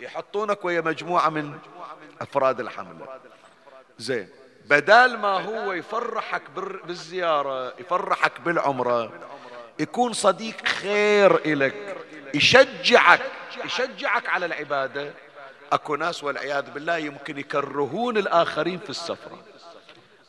يحطونك 0.00 0.64
ويا 0.64 0.80
مجموعة 0.80 1.28
من 1.28 1.58
أفراد 2.20 2.60
الحملة. 2.60 3.20
زين. 3.98 4.28
بدال 4.64 5.18
ما 5.18 5.28
هو 5.28 5.72
يفرحك 5.72 6.42
بالزيارة 6.84 7.74
يفرحك 7.80 8.40
بالعمرة 8.40 9.12
يكون 9.78 10.12
صديق 10.12 10.66
خير 10.66 11.36
إلك. 11.36 11.96
يشجعك 12.34 13.20
يشجعك 13.64 14.28
على 14.28 14.46
العبادة. 14.46 15.12
أكو 15.72 15.96
ناس 15.96 16.24
والعياذ 16.24 16.70
بالله 16.70 16.96
يمكن 16.96 17.38
يكرهون 17.38 18.16
الآخرين 18.16 18.78
في 18.78 18.90
السفرة. 18.90 19.38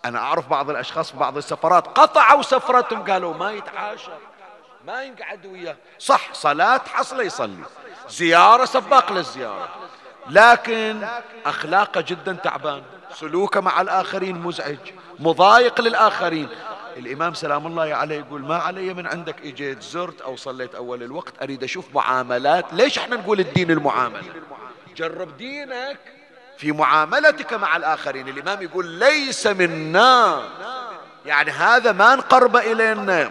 أنا 0.06 0.20
أعرف 0.20 0.48
بعض 0.48 0.70
الأشخاص 0.70 1.12
في 1.12 1.18
بعض 1.18 1.38
السفرات 1.38 1.88
قطعوا 1.88 2.42
سفرتهم 2.42 3.04
قالوا 3.04 3.34
ما 3.34 3.52
يتعاشر 3.52 4.18
ما 4.88 5.04
ينقعد 5.04 5.46
وياه. 5.46 5.76
صح 6.00 6.34
صلاة 6.34 6.82
حصله 6.94 7.24
يصلي 7.24 7.64
زيارة 8.10 8.66
سباق 8.66 9.12
للزيارة. 9.12 9.70
لكن 10.30 11.08
أخلاقه 11.46 12.02
جدا 12.02 12.34
تعبان 12.34 12.84
سلوكه 13.14 13.62
مع 13.62 13.82
الآخرين 13.82 14.36
مزعج 14.42 14.78
مضايق 15.20 15.82
للآخرين. 15.82 16.50
الإمام 16.98 17.34
سلام 17.34 17.68
الله 17.68 17.96
عليه 17.96 18.20
يقول 18.20 18.42
ما 18.42 18.58
علي 18.58 18.94
من 18.94 19.08
عندك 19.08 19.36
إجيت 19.46 19.82
زرت 19.82 20.22
أو 20.22 20.36
صليت 20.36 20.76
أول 20.76 21.04
الوقت 21.04 21.34
أريد 21.42 21.64
أشوف 21.64 21.96
معاملات. 21.96 22.74
ليش 22.74 22.98
إحنا 22.98 23.16
نقول 23.16 23.40
الدين 23.40 23.72
المعاملة؟ 23.72 24.24
جرب 24.96 25.38
دينك 25.38 26.00
في 26.60 26.72
معاملتك 26.72 27.54
مع 27.54 27.76
الآخرين. 27.76 28.28
الإمام 28.28 28.62
يقول 28.62 28.86
ليس 28.86 29.48
منا. 29.48 30.42
يعني 31.26 31.52
هذا 31.52 31.92
ما 31.92 32.16
نقرب 32.16 32.56
إلينا. 32.56 33.30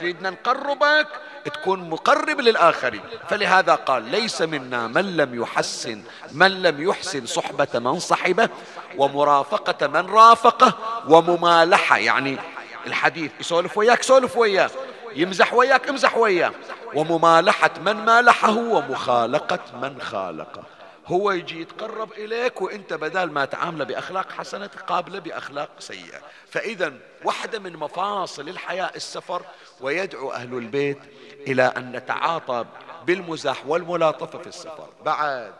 تريدنا 0.00 0.30
نقربك؟ 0.30 1.06
تكون 1.44 1.90
مقرب 1.90 2.40
للآخرين. 2.40 3.00
فلهذا 3.28 3.74
قال 3.74 4.02
ليس 4.02 4.42
منا 4.42 4.86
من 4.86 5.16
لم 5.16 5.42
يحسن 5.42 6.02
من 6.32 6.62
لم 6.62 6.88
يحسن 6.88 7.26
صحبة 7.26 7.68
من 7.74 7.98
صحبه 7.98 8.48
ومرافقة 8.96 9.86
من 9.86 10.06
رافقه 10.06 10.72
وممالحة. 11.08 11.98
يعني 11.98 12.38
الحديث 12.86 13.30
يسولف 13.40 13.78
وياك 13.78 14.02
سولف 14.02 14.36
وياه 14.36 14.70
يمزح 15.14 15.54
وياك 15.54 15.88
امزح 15.88 16.16
وياه 16.16 16.52
وممالحة 16.94 17.70
من 17.84 17.92
مالحه 17.92 18.56
ومخالقة 18.56 19.60
من 19.82 20.00
خالقه. 20.00 20.77
هو 21.08 21.30
يجي 21.30 21.60
يتقرب 21.60 22.12
إليك 22.12 22.62
وإنت 22.62 22.92
بدال 22.92 23.32
ما 23.32 23.44
تعامله 23.44 23.84
بأخلاق 23.84 24.32
حسنة 24.32 24.66
تقابله 24.66 25.18
بأخلاق 25.18 25.70
سيئة. 25.78 26.20
فإذا 26.46 26.92
واحدة 27.24 27.58
من 27.58 27.76
مفاصل 27.76 28.48
الحياة 28.48 28.90
السفر 28.96 29.42
ويدعو 29.80 30.32
أهل 30.32 30.54
البيت 30.54 30.98
إلى 31.32 31.62
أن 31.62 31.92
نتعاطى 31.92 32.66
بالمزاح 33.06 33.66
والملاطفة 33.66 34.38
في 34.38 34.46
السفر. 34.46 34.88
بعد 35.04 35.54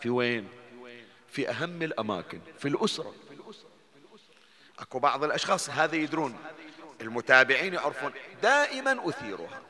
في 0.00 0.10
وين؟ 0.10 0.48
في 1.28 1.50
أهم 1.50 1.82
الأماكن 1.82 2.40
في 2.58 2.68
الأسرة. 2.68 3.14
أكو 4.78 4.98
بعض 4.98 5.24
الأشخاص 5.24 5.70
هذا 5.70 5.96
يدرون 5.96 6.36
المتابعين 7.00 7.74
يعرفون 7.74 8.12
دائما 8.42 9.08
أثيرها. 9.08 9.60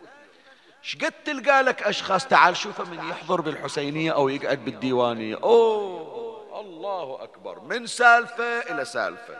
شقد 0.82 1.12
تلقى 1.24 1.62
لك 1.62 1.82
أشخاص؟ 1.82 2.26
تعال 2.26 2.56
شوفه 2.56 2.84
من 2.84 2.98
يحضر 2.98 3.40
بالحسينية 3.40 4.12
أو 4.12 4.28
يقعد 4.28 4.64
بالديوانية. 4.64 5.36
أوه 5.36 6.60
الله 6.60 7.22
أكبر. 7.22 7.60
من 7.60 7.86
سالفة 7.86 8.60
إلى 8.60 8.84
سالفة. 8.84 9.38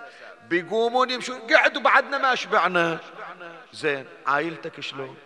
بيقومون 0.48 1.10
يمشون. 1.10 1.38
قعدوا 1.38 1.82
بعدنا 1.82 2.18
ما 2.18 2.34
شبعنا. 2.34 2.98
زين 3.72 4.06
عائلتك 4.26 4.80
شلون؟ 4.80 5.16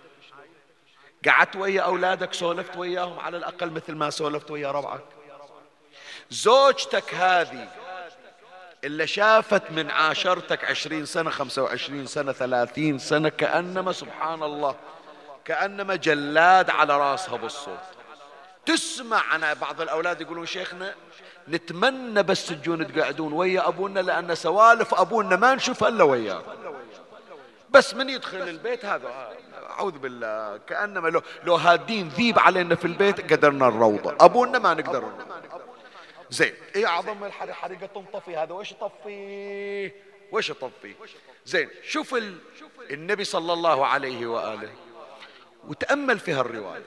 قعدت 1.29 1.57
ويا 1.57 1.83
أولادك 1.83 2.35
سولفت 2.35 2.77
وياهم 2.77 3.21
على 3.21 3.37
الأقل 3.37 3.71
مثل 3.71 3.95
ما 3.95 4.11
سولفت 4.11 4.51
ويا 4.51 4.71
ربعك؟ 4.71 5.05
زوجتك 6.31 7.15
هذه 7.15 7.69
اللي 8.85 9.07
شافت 9.07 9.71
من 9.71 9.91
عاشرتك 9.91 10.65
عشرين 10.65 11.07
سنة 11.07 11.31
خمسة 11.31 11.63
وعشرين 11.63 12.07
سنة 12.07 12.33
ثلاثين 12.33 12.99
سنة 12.99 13.29
كأنما 13.29 13.93
سبحان 13.93 14.43
الله. 14.43 14.77
كأنما 15.45 15.97
جلاد 15.97 16.71
على 16.71 16.99
راسها 16.99 17.37
بالصوت 17.37 17.79
تسمع 18.67 19.35
أنا 19.35 19.55
بعض 19.55 19.81
الأولاد 19.81 20.21
يقولون 20.21 20.47
شيخنا 20.47 20.95
نتمنى 21.49 22.23
بس 22.23 22.47
تجون 22.47 22.93
تقعدون 22.93 23.33
ويا 23.33 23.69
أبونا 23.69 24.01
لأن 24.01 24.35
سوالف 24.35 24.95
أبونا 24.95 25.37
ما 25.37 25.55
نشوفها 25.55 25.89
إلا 25.89 26.05
وياه. 26.05 26.43
بس 27.71 27.95
من 27.95 28.09
يدخل 28.11 28.39
البيت 28.39 28.85
هذا؟ 28.85 29.33
أعوذ 29.71 29.99
بالله. 29.99 30.57
كأنما 30.57 31.09
لو, 31.09 31.23
لو 31.45 31.55
هادين 31.55 32.09
ذيب 32.09 32.39
علينا 32.39 32.75
في 32.75 32.85
البيت 32.85 33.33
قدرنا 33.33 33.67
نروضه 33.67 34.17
أبونا 34.21 34.59
ما 34.59 34.75
نقدر. 34.75 35.13
زين. 36.31 36.55
إيه 36.77 36.87
أعظم 36.87 37.25
الحريقة 37.25 37.87
تنطفي 37.87 38.37
هذا؟ 38.37 38.53
وش 38.53 38.73
يطفيه 38.73 39.95
وش 40.33 40.51
يطفيه 40.51 40.95
زين. 41.47 41.69
شوف 41.83 42.15
ال... 42.15 42.39
النبي 42.91 43.25
صلى 43.25 43.53
الله 43.53 43.87
عليه 43.87 44.27
وآله. 44.27 44.84
وتأمل 45.69 46.19
في 46.19 46.33
هالرواية 46.33 46.83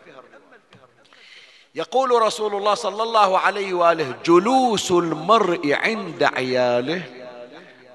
يقول 1.75 2.21
رسول 2.21 2.55
الله 2.55 2.73
صلى 2.73 3.03
الله 3.03 3.39
عليه 3.39 3.73
وآله 3.73 4.15
جلوس 4.25 4.91
المرء 4.91 5.73
عند 5.73 6.23
عياله 6.23 7.03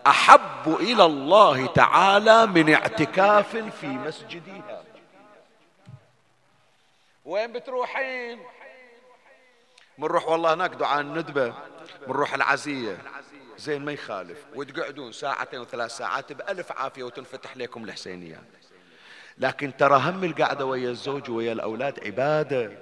أحب 0.06 0.76
إلى 0.80 1.04
الله 1.04 1.66
تعالى 1.66 2.46
من 2.46 2.74
اعتكاف 2.74 3.56
في 3.56 3.86
مسجدها. 3.86 4.84
وين 7.24 7.52
بتروحين؟ 7.52 8.40
بنروح 9.98 10.28
والله 10.28 10.54
هناك 10.54 10.70
دعاء 10.70 11.00
الندبة 11.00 11.54
بنروح 12.06 12.34
العزية. 12.34 12.98
زين 13.58 13.84
ما 13.84 13.92
يخالف. 13.92 14.44
وتقعدون 14.54 15.12
ساعتين 15.12 15.60
وثلاث 15.60 15.96
ساعات 15.96 16.32
بألف 16.32 16.72
عافية 16.72 17.02
وتنفتح 17.02 17.56
لكم 17.56 17.84
الحسينيات. 17.84 18.44
لكن 19.38 19.76
ترى 19.76 19.96
هم 20.04 20.24
القعدة 20.24 20.66
ويا 20.66 20.90
الزوج 20.90 21.30
ويا 21.30 21.52
الأولاد 21.52 22.06
عبادة. 22.06 22.72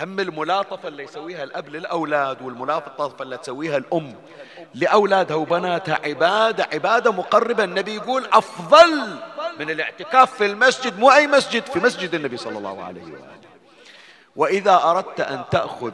هم 0.00 0.20
الملاطفة 0.20 0.88
اللي 0.88 1.02
يسويها 1.02 1.44
الأب 1.44 1.68
للأولاد 1.68 2.42
والملاطفة 2.42 3.22
اللي 3.22 3.36
تسويها 3.36 3.76
الأم 3.76 4.14
لأولادها 4.74 5.36
وبناتها 5.36 6.00
عبادة 6.04 6.68
عبادة 6.72 7.12
مقربة. 7.12 7.64
النبي 7.64 7.94
يقول 7.94 8.26
أفضل 8.32 9.18
من 9.58 9.70
الاعتكاف 9.70 10.34
في 10.34 10.46
المسجد 10.46 10.98
مو 10.98 11.12
أي 11.12 11.26
مسجد 11.26 11.66
في 11.66 11.78
مسجد 11.78 12.14
النبي 12.14 12.36
صلى 12.36 12.58
الله 12.58 12.84
عليه 12.84 13.02
وآله. 13.02 13.34
وإذا 14.36 14.82
أردت 14.84 15.20
أن 15.20 15.44
تأخذ 15.50 15.92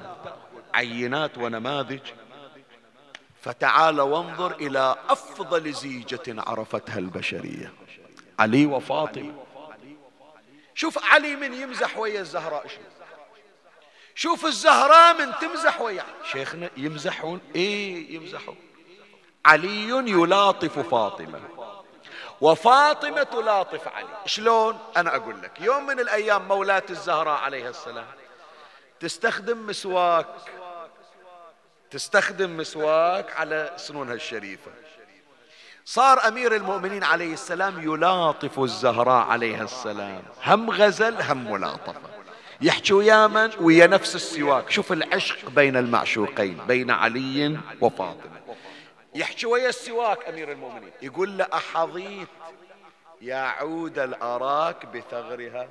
عينات 0.74 1.38
ونماذج 1.38 2.00
فتعال 3.42 4.00
وانظر 4.00 4.52
إلى 4.52 4.96
أفضل 5.08 5.72
زيجة 5.72 6.22
عرفتها 6.28 6.98
البشرية. 6.98 7.72
علي 8.40 8.66
وفاطمة. 8.66 9.34
شوف 10.74 11.04
علي 11.04 11.36
من 11.36 11.54
يمزح 11.54 11.98
ويا 11.98 12.20
الزهراء 12.20 12.66
شو 12.66 12.80
شوف 14.14 14.46
الزهراء 14.46 15.18
من 15.18 15.32
تمزح 15.40 15.80
ويا. 15.80 16.04
شيخنا 16.32 16.70
يمزحون؟ 16.76 17.40
إيه 17.54 18.14
يمزحون. 18.14 18.56
علي 19.46 19.88
يلاطف 19.88 20.78
فاطمة. 20.78 21.40
وفاطمة 22.40 23.22
تلاطف 23.22 23.88
علي. 23.88 24.16
شلون؟ 24.26 24.78
أنا 24.96 25.16
أقول 25.16 25.42
لك. 25.42 25.60
يوم 25.60 25.86
من 25.86 26.00
الأيام 26.00 26.48
مولاة 26.48 26.82
الزهراء 26.90 27.40
عليها 27.40 27.70
السلام. 27.70 28.06
تستخدم 29.00 29.66
مسواك. 29.66 30.26
تستخدم 31.90 32.56
مسواك 32.56 33.36
على 33.36 33.72
سنونها 33.76 34.14
الشريفة 34.14 34.70
صار 35.90 36.28
أمير 36.28 36.56
المؤمنين 36.56 37.04
عليه 37.04 37.32
السلام 37.32 37.82
يلاطف 37.82 38.60
الزهراء 38.60 39.26
عليها 39.26 39.64
السلام. 39.64 40.22
هم 40.46 40.70
غزل 40.70 41.22
هم 41.22 41.50
ملاطفة. 41.52 42.00
يحكي 42.60 42.94
ويا 42.94 43.26
من 43.26 43.50
ويا 43.60 43.86
نفس 43.86 44.14
السواك. 44.14 44.70
شوف 44.70 44.92
العشق 44.92 45.50
بين 45.50 45.76
المعشوقين 45.76 46.58
بين 46.68 46.90
علي 46.90 47.58
وفاطمة. 47.80 48.40
يحكي 49.14 49.46
ويا 49.46 49.68
السواك 49.68 50.28
أمير 50.28 50.52
المؤمنين. 50.52 50.92
يقول 51.02 51.38
له 51.38 51.46
أحظيت 51.54 52.28
يا 53.20 53.42
عود 53.42 53.98
الأراك 53.98 54.86
بثغرها. 54.86 55.68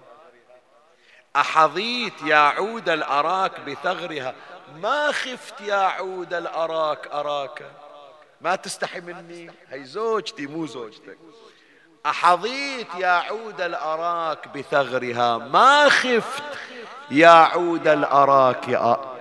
أحظيت 1.36 2.22
يا 2.26 2.38
عود 2.38 2.90
الأراك 2.90 3.60
بثغرها. 3.60 4.36
ما 4.82 5.12
خفت 5.12 5.62
يا 5.62 5.76
عود 5.76 6.34
الأراك 6.34 7.08
أراك. 7.08 7.72
ما 8.42 8.56
تستحي 8.56 9.00
مني. 9.00 9.52
هي 9.70 9.84
زوجتي 9.84 10.48
مو 10.48 10.66
زوجتك. 10.66 11.18
أحظيت 12.06 12.88
يا 12.96 13.08
عود 13.08 13.62
الأراك 13.62 14.48
بثغرها. 14.58 15.38
ما 15.38 15.90
خفت 15.90 16.44
يا 17.12 17.30
عود 17.30 17.88
الأراك 17.88 18.70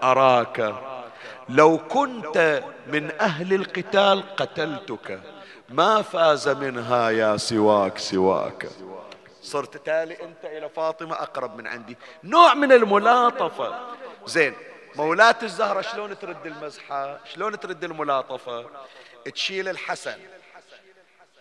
أراك. 0.02 0.74
لو 1.48 1.78
كنت 1.78 2.62
من 2.86 3.10
أهل 3.20 3.54
القتال 3.54 4.36
قتلتك. 4.36 5.20
ما 5.68 6.02
فاز 6.02 6.48
منها 6.48 7.10
يا 7.10 7.36
سواك 7.36 7.98
سواك. 7.98 8.68
صرت 9.42 9.76
تالي 9.76 10.22
أنت 10.22 10.44
إلى 10.44 10.68
فاطمة 10.68 11.14
أقرب 11.14 11.56
من 11.56 11.66
عندي. 11.66 11.96
نوع 12.24 12.54
من 12.54 12.72
الملاطفة. 12.72 13.78
زين 14.26 14.54
مولاة 14.96 15.36
الزهرة 15.42 15.80
شلون 15.80 16.18
ترد 16.18 16.46
المزحة؟ 16.46 17.20
شلون 17.24 17.60
ترد 17.60 17.84
الملاطفة؟ 17.84 18.66
تشيل 19.28 19.68
الحسن 19.68 20.16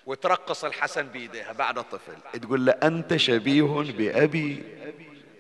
وترقص 0.06 0.66
الحسن 0.66 1.08
بيديها 1.08 1.52
بعد 1.52 1.84
طفل 1.84 2.42
تقول 2.42 2.66
له 2.66 2.72
أنت 2.72 3.16
شبيه 3.16 3.94
بأبي 3.98 4.64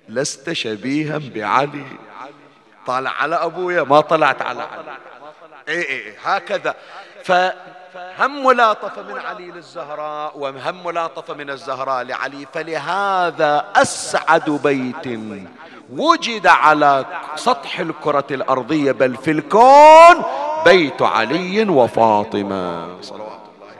لست 0.09 0.51
شبيها 0.51 1.19
بعلي. 1.35 1.85
طالع 2.87 3.11
على 3.11 3.35
أبويا 3.35 3.83
ما 3.83 4.01
طلعت 4.01 4.41
على 4.41 4.63
علي. 4.63 4.97
اي 5.67 5.75
اي 5.75 5.83
إيه 5.83 6.15
هكذا. 6.23 6.75
فهم 7.23 8.45
ملاطفة 8.45 9.01
من 9.01 9.19
علي 9.19 9.51
للزهراء 9.51 10.37
وهم 10.37 10.83
ملاطفة 10.83 11.33
من 11.33 11.49
الزهراء 11.49 12.03
لعلي. 12.03 12.47
فلهذا 12.53 13.71
أسعد 13.75 14.49
بيت 14.49 15.07
وجد 15.89 16.47
على 16.47 17.05
سطح 17.35 17.79
الكرة 17.79 18.25
الأرضية 18.31 18.91
بل 18.91 19.15
في 19.15 19.31
الكون 19.31 20.23
بيت 20.65 21.01
علي 21.01 21.69
وفاطمة. 21.69 23.01
صلوات 23.01 23.39
الله 23.55 23.67
عليه. 23.67 23.77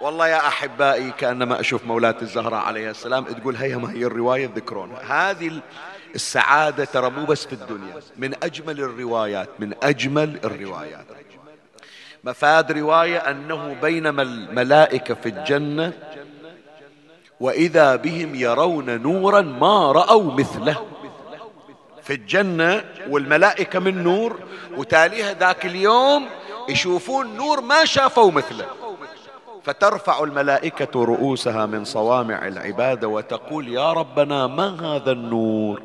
والله 0.00 0.28
يا 0.28 0.48
أحبائي 0.48 1.10
كأنما 1.10 1.60
أشوف 1.60 1.84
مولاة 1.84 2.14
الزهراء 2.22 2.60
عليه 2.60 2.90
السلام 2.90 3.24
تقول 3.24 3.56
هيا 3.56 3.76
ما 3.76 3.92
هي 3.92 4.04
الرواية 4.04 4.50
ذكرونها 4.56 5.30
هذه 5.30 5.60
السعادة 6.14 6.84
ترى 6.84 7.10
مو 7.10 7.24
بس 7.24 7.46
في 7.46 7.52
الدنيا 7.52 7.94
من 8.16 8.34
أجمل 8.42 8.80
الروايات 8.80 9.48
من 9.58 9.74
أجمل 9.82 10.40
الروايات. 10.44 11.06
مفاد 12.24 12.72
رواية 12.72 13.18
أنه 13.18 13.76
بينما 13.82 14.22
الملائكة 14.22 15.14
في 15.14 15.28
الجنة 15.28 15.92
وإذا 17.40 17.96
بهم 17.96 18.34
يرون 18.34 19.02
نورا 19.02 19.40
ما 19.40 19.92
رأوا 19.92 20.32
مثله. 20.32 20.76
في 22.02 22.14
الجنة 22.14 22.84
والملائكة 23.08 23.78
من 23.78 24.02
نور 24.02 24.38
وتاليها 24.76 25.34
ذاك 25.34 25.66
اليوم 25.66 26.26
يشوفون 26.68 27.36
نور 27.36 27.60
ما 27.60 27.84
شافوا 27.84 28.30
مثله. 28.30 28.66
فترفع 29.64 30.24
الملائكة 30.24 31.04
رؤوسها 31.04 31.66
من 31.66 31.84
صوامع 31.84 32.46
العبادة 32.46 33.08
وتقول 33.08 33.68
يا 33.68 33.92
ربنا 33.92 34.46
ما 34.46 34.96
هذا 34.96 35.12
النور؟ 35.12 35.82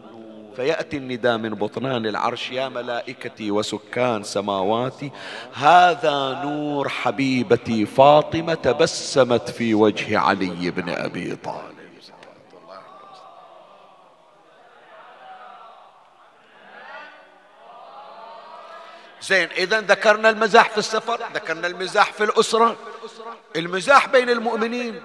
فيأتي 0.56 0.98
النداء 0.98 1.38
من 1.38 1.50
بطنان 1.50 2.06
العرش 2.06 2.52
يا 2.52 2.70
ملائكتي 2.70 3.52
وسكان 3.52 4.24
سماواتي. 4.24 5.12
هذا 5.54 6.42
نور 6.44 6.90
حبيبتي 6.90 7.86
فاطمة 7.86 8.54
تبسمت 8.54 9.50
في 9.50 9.74
وجه 9.74 10.20
علي 10.20 10.72
بن 10.72 10.90
أبي 10.90 11.36
طالب. 11.36 11.82
زين 19.22 19.50
إذا 19.58 19.82
ذكرنا 19.82 20.30
المزاح 20.30 20.70
في 20.70 20.78
السفر 20.78 21.20
ذكرنا 21.34 21.68
المزاح 21.68 22.14
في 22.14 22.24
الأسرة. 22.24 22.76
المزاح 23.56 24.08
بين 24.08 24.30
المؤمنين. 24.30 25.02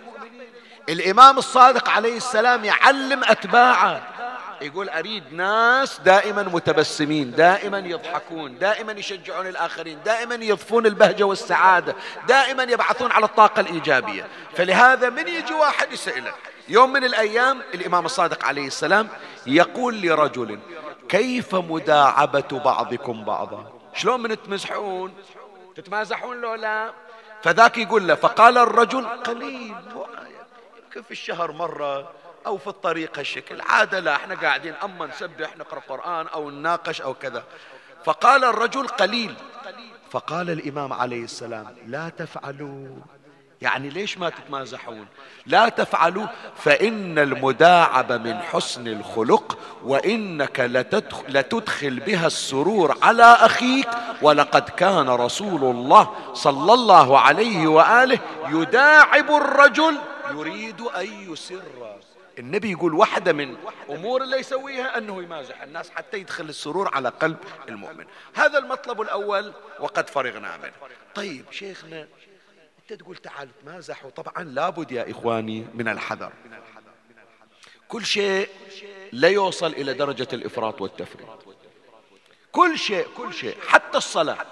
الإمام 0.88 1.38
الصادق 1.38 1.88
عليه 1.88 2.16
السلام 2.16 2.64
يعلم 2.64 3.24
أتباعه. 3.24 4.15
يقول 4.60 4.88
أريد 4.88 5.32
ناس 5.32 6.00
دائما 6.00 6.42
متبسمين 6.42 7.30
دائما 7.30 7.78
يضحكون 7.78 8.58
دائما 8.58 8.92
يشجعون 8.92 9.46
الآخرين 9.46 9.98
دائما 10.04 10.34
يضفون 10.34 10.86
البهجة 10.86 11.24
والسعادة 11.24 11.94
دائما 12.28 12.62
يبعثون 12.62 13.12
على 13.12 13.24
الطاقة 13.24 13.60
الإيجابية. 13.60 14.26
فلهذا 14.56 15.10
من 15.10 15.28
يجي 15.28 15.54
واحد 15.54 15.92
يسأله؟ 15.92 16.32
يوم 16.68 16.92
من 16.92 17.04
الأيام 17.04 17.62
الإمام 17.74 18.04
الصادق 18.04 18.44
عليه 18.44 18.66
السلام 18.66 19.08
يقول 19.46 20.02
لرجل 20.02 20.58
كيف 21.08 21.54
مداعبة 21.54 22.60
بعضكم 22.64 23.24
بعضا؟ 23.24 23.72
شلون 23.94 24.22
من 24.22 24.42
تمزحون؟ 24.42 25.14
تتمازحون 25.76 26.40
لو 26.40 26.54
لا؟ 26.54 26.92
فذاك 27.42 27.78
يقول 27.78 28.08
له 28.08 28.14
فقال 28.14 28.58
الرجل 28.58 29.06
قليل 29.06 29.74
في 30.90 31.10
الشهر 31.10 31.52
مرة 31.52 32.12
أو 32.46 32.58
في 32.58 32.66
الطريق 32.66 33.18
هالشكل. 33.18 33.60
عادة 33.60 34.00
لا 34.00 34.16
إحنا 34.16 34.34
قاعدين 34.34 34.74
أما 34.84 35.06
نسبح 35.06 35.56
نقرأ 35.56 35.80
قرآن 35.88 36.26
أو 36.26 36.50
نناقش 36.50 37.00
أو 37.00 37.14
كذا. 37.14 37.44
فقال 38.04 38.44
الرجل 38.44 38.86
قليل. 38.88 39.34
فقال 40.10 40.50
الإمام 40.50 40.92
عليه 40.92 41.24
السلام 41.24 41.66
لا 41.86 42.08
تفعلوا. 42.08 42.96
يعني 43.62 43.88
ليش 43.88 44.18
ما 44.18 44.30
تتمازحون؟ 44.30 45.06
لا 45.46 45.68
تفعلوا 45.68 46.26
فإن 46.56 47.18
المداعبة 47.18 48.16
من 48.16 48.38
حسن 48.38 48.88
الخلق 48.88 49.58
وإنك 49.82 50.60
لتدخل 51.28 52.00
بها 52.00 52.26
السرور 52.26 52.98
على 53.02 53.22
أخيك. 53.22 53.88
ولقد 54.22 54.68
كان 54.68 55.08
رسول 55.08 55.64
الله 55.64 56.14
صلى 56.34 56.74
الله 56.74 57.20
عليه 57.20 57.66
وآله 57.66 58.18
يداعب 58.48 59.30
الرجل 59.30 59.98
يريد 60.30 60.80
أن 60.80 61.32
يسر. 61.32 61.96
النبي 62.38 62.70
يقول 62.70 62.94
واحدة 62.94 63.32
من 63.32 63.56
أمور 63.90 64.22
اللي 64.22 64.36
يسويها 64.36 64.98
أنه 64.98 65.22
يمازح 65.22 65.62
الناس 65.62 65.90
حتى 65.90 66.18
يدخل 66.18 66.44
السرور 66.44 66.94
على 66.94 67.08
قلب 67.08 67.36
المؤمن. 67.68 68.06
هذا 68.34 68.58
المطلب 68.58 69.00
الأول 69.00 69.52
وقد 69.80 70.10
فرغنا 70.10 70.56
منه. 70.56 70.72
طيب 71.14 71.44
شيخنا 71.50 72.08
أنت 72.82 73.00
تقول 73.00 73.16
تعال 73.16 73.48
تمازح 73.62 74.04
وطبعا 74.04 74.44
لابد 74.44 74.92
يا 74.92 75.10
إخواني 75.10 75.66
من 75.74 75.88
الحذر. 75.88 76.32
كل 77.88 78.06
شيء 78.06 78.48
لا 79.12 79.28
يوصل 79.28 79.66
إلى 79.72 79.94
درجة 79.94 80.28
الإفراط 80.32 80.80
والتفريط. 80.80 81.28
كل 82.52 82.78
شيء 82.78 83.08
كل 83.16 83.34
شيء. 83.34 83.56
حتى 83.68 83.98
الصلاة. 83.98 84.46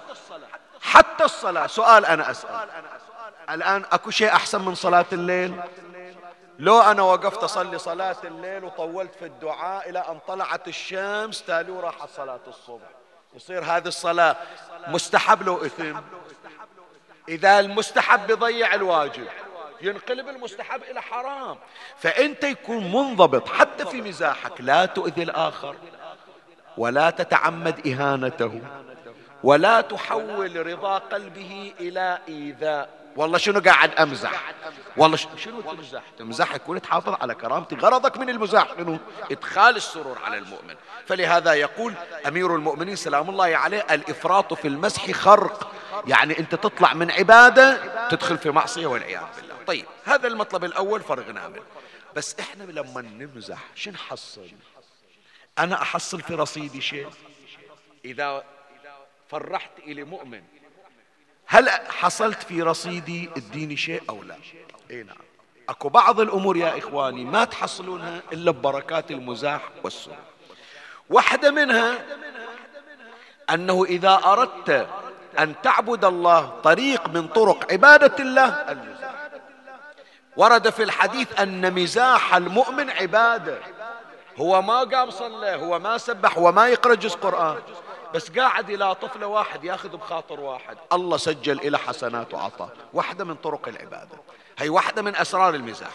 حتى 0.81 1.23
الصلاة. 1.23 1.67
سؤال 1.67 2.05
أنا 2.05 2.31
أسأل. 2.31 2.69
الآن 3.49 3.85
أكو 3.91 4.11
شيء 4.11 4.27
أحسن 4.27 4.65
من 4.65 4.75
صلاة 4.75 5.05
الليل؟ 5.13 5.61
لو 6.59 6.81
أنا 6.81 7.01
وقفت 7.01 7.43
أصلي 7.43 7.77
صلاة 7.77 8.15
الليل 8.23 8.63
وطولت 8.63 9.15
في 9.15 9.25
الدعاء 9.25 9.89
إلى 9.89 9.99
أن 9.99 10.19
طلعت 10.27 10.67
الشمس 10.67 11.43
تالي 11.43 11.71
وراحت 11.71 12.09
صلاة 12.09 12.39
الصبح. 12.47 12.87
يصير 13.35 13.63
هذه 13.63 13.87
الصلاة 13.87 14.35
مستحب 14.87 15.43
له 15.43 15.65
إثم. 15.65 15.99
إذا 17.29 17.59
المستحب 17.59 18.29
يضيع 18.29 18.73
الواجب 18.73 19.27
ينقلب 19.81 20.29
المستحب 20.29 20.83
إلى 20.83 21.01
حرام. 21.01 21.57
فأنت 21.97 22.43
يكون 22.43 22.91
منضبط 22.91 23.49
حتى 23.49 23.85
في 23.85 24.01
مزاحك 24.01 24.61
لا 24.61 24.85
تؤذي 24.85 25.23
الآخر 25.23 25.75
ولا 26.77 27.09
تتعمد 27.09 27.87
إهانته 27.87 28.61
ولا 29.43 29.81
تحول 29.81 30.67
رضا 30.67 30.97
قلبه 30.97 31.73
إلى 31.79 32.19
إيذاء. 32.27 33.04
والله 33.15 33.37
شنو 33.37 33.59
قاعد 33.59 33.93
أمزح؟ 33.93 34.53
والله 34.97 35.17
شنو 35.17 35.61
تمزح؟ 35.61 36.03
تمزح 36.17 36.55
يكون 36.55 36.81
تحافظ 36.81 37.13
على 37.21 37.35
كرامتي 37.35 37.75
غرضك 37.75 38.17
من 38.17 38.29
المزاح 38.29 38.67
شنو؟ 38.77 38.97
إدخال 39.31 39.75
السرور 39.75 40.19
على 40.23 40.37
المؤمن. 40.37 40.75
فلهذا 41.05 41.53
يقول 41.53 41.93
أمير 42.27 42.55
المؤمنين 42.55 42.95
سلام 42.95 43.29
الله 43.29 43.57
عليه 43.57 43.85
الإفراط 43.91 44.53
في 44.53 44.67
المسح 44.67 45.11
خرق. 45.11 45.71
يعني 46.07 46.39
أنت 46.39 46.55
تطلع 46.55 46.93
من 46.93 47.11
عبادة 47.11 48.07
تدخل 48.07 48.37
في 48.37 48.51
معصية 48.51 48.85
والعياذ 48.85 49.23
بالله. 49.35 49.55
طيب 49.67 49.85
هذا 50.05 50.27
المطلب 50.27 50.63
الأول 50.63 51.01
فرغنا 51.01 51.47
منه. 51.47 51.63
بس 52.15 52.35
إحنا 52.39 52.63
لما 52.63 53.01
نمزح 53.01 53.59
شو 53.75 53.91
نحصل 53.91 54.47
أنا 55.59 55.81
أحصل 55.81 56.21
في 56.21 56.35
رصيدي 56.35 56.81
شيء؟ 56.81 57.09
إذا 58.05 58.43
فرحت 59.29 59.71
إلي 59.79 60.03
مؤمن 60.03 60.43
هل 61.47 61.69
حصلت 61.69 62.43
في 62.43 62.61
رصيدي 62.61 63.29
اديني 63.37 63.77
شيء 63.77 64.03
أو 64.09 64.23
لا؟ 64.23 64.35
إي 64.91 65.03
نعم. 65.03 65.17
أكو 65.69 65.89
بعض 65.89 66.19
الأمور 66.19 66.57
يا 66.57 66.77
إخواني 66.77 67.25
ما 67.25 67.45
تحصلونها 67.45 68.21
إلا 68.33 68.51
ببركات 68.51 69.11
المزاح 69.11 69.61
والسرور. 69.83 70.17
واحدة 71.09 71.51
منها 71.51 72.05
أنه 73.49 73.83
إذا 73.83 74.21
أردت 74.25 74.87
أن 75.39 75.55
تعبد 75.63 76.05
الله 76.05 76.59
طريق 76.63 77.09
من 77.09 77.27
طرق 77.27 77.71
عبادة 77.71 78.15
الله 78.19 78.47
المزاح 78.47 79.15
ورد 80.37 80.69
في 80.69 80.83
الحديث 80.83 81.39
أن 81.39 81.73
مزاح 81.73 82.35
المؤمن 82.35 82.89
عبادة. 82.89 83.59
هو 84.37 84.61
ما 84.61 84.79
قام 84.79 85.11
صلى 85.11 85.55
هو 85.55 85.79
ما 85.79 85.97
سبح 85.97 86.37
وما 86.37 86.67
يقرأ 86.67 86.95
جزء 86.95 87.17
قرآن. 87.17 87.57
بس 88.13 88.31
قاعد 88.31 88.69
إلى 88.69 88.95
طفلة 88.95 89.27
واحد 89.27 89.63
ياخذ 89.63 89.89
بخاطر 89.97 90.39
واحد. 90.39 90.77
الله 90.93 91.17
سجل 91.17 91.59
إلى 91.59 91.77
حسنات 91.77 92.33
وعطاء. 92.33 92.69
واحدة 92.93 93.25
من 93.25 93.35
طرق 93.35 93.67
العبادة. 93.67 94.17
هي 94.57 94.69
واحدة 94.69 95.01
من 95.01 95.15
أسرار 95.15 95.55
المزاح. 95.55 95.91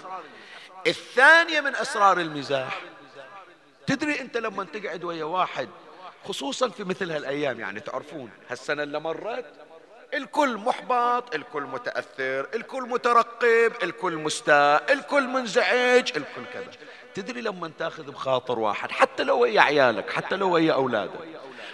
الثانية 0.86 1.60
من 1.60 1.76
أسرار 1.76 2.20
المزاح. 2.20 2.80
تدري 3.86 4.20
أنت 4.20 4.36
لما 4.36 4.64
تقعد 4.64 5.04
ويا 5.04 5.24
واحد 5.24 5.68
خصوصا 6.24 6.68
في 6.68 6.84
مثل 6.84 7.10
هالأيام 7.10 7.60
يعني 7.60 7.80
تعرفون 7.80 8.30
هالسنة 8.50 8.82
اللي 8.82 9.00
مرت 9.00 9.44
الكل 10.14 10.56
محبط 10.56 11.34
الكل 11.34 11.62
متأثر 11.62 12.48
الكل 12.54 12.82
مترقب 12.82 13.72
الكل 13.82 14.16
مستاء 14.16 14.92
الكل 14.92 15.26
منزعج 15.26 16.12
الكل 16.16 16.44
كذا. 16.52 16.70
تدري 17.14 17.40
لما 17.40 17.70
تاخذ 17.78 18.10
بخاطر 18.10 18.58
واحد 18.58 18.90
حتى 18.90 19.22
لو 19.22 19.38
ويا 19.38 19.60
عيالك 19.60 20.12
حتى 20.12 20.36
لو 20.36 20.50
ويا 20.50 20.72
أولادك 20.72 21.20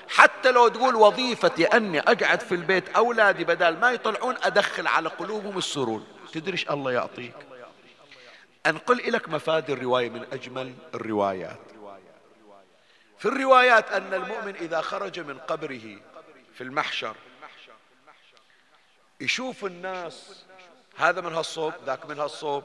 حتى 0.09 0.51
لو 0.51 0.69
تقول 0.69 0.95
وظيفتي 0.95 1.65
أني 1.65 2.01
أقعد 2.01 2.41
في 2.41 2.55
البيت 2.55 2.89
أولادي 2.89 3.45
بدل 3.45 3.77
ما 3.77 3.91
يطلعون 3.91 4.37
أدخل 4.43 4.87
على 4.87 5.09
قلوبهم 5.09 5.59
السرور. 5.59 6.03
تدريش 6.33 6.71
الله 6.71 6.93
يعطيك؟ 6.93 7.35
أنقل 8.67 9.13
لك 9.13 9.29
مفاد 9.29 9.71
الرواية 9.71 10.11
من 10.11 10.27
أجمل 10.33 10.75
الروايات. 10.95 11.61
في 13.19 13.27
الروايات 13.27 13.93
أن 13.93 14.15
المؤمن 14.15 14.55
إذا 14.55 14.81
خرج 14.81 15.21
من 15.21 15.39
قبره 15.39 15.99
في 16.55 16.61
المحشر 16.61 17.15
يشوف 19.21 19.65
الناس 19.65 20.45
هذا 20.97 21.21
من 21.21 21.35
هالصوب 21.35 21.73
ذاك 21.87 22.07
من 22.07 22.19
هالصوب. 22.19 22.63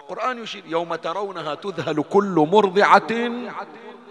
القرآن 0.00 0.42
يشير 0.42 0.66
يوم 0.66 0.94
ترونها 0.94 1.54
تذهل 1.54 2.02
كل 2.02 2.48
مرضعة. 2.52 3.12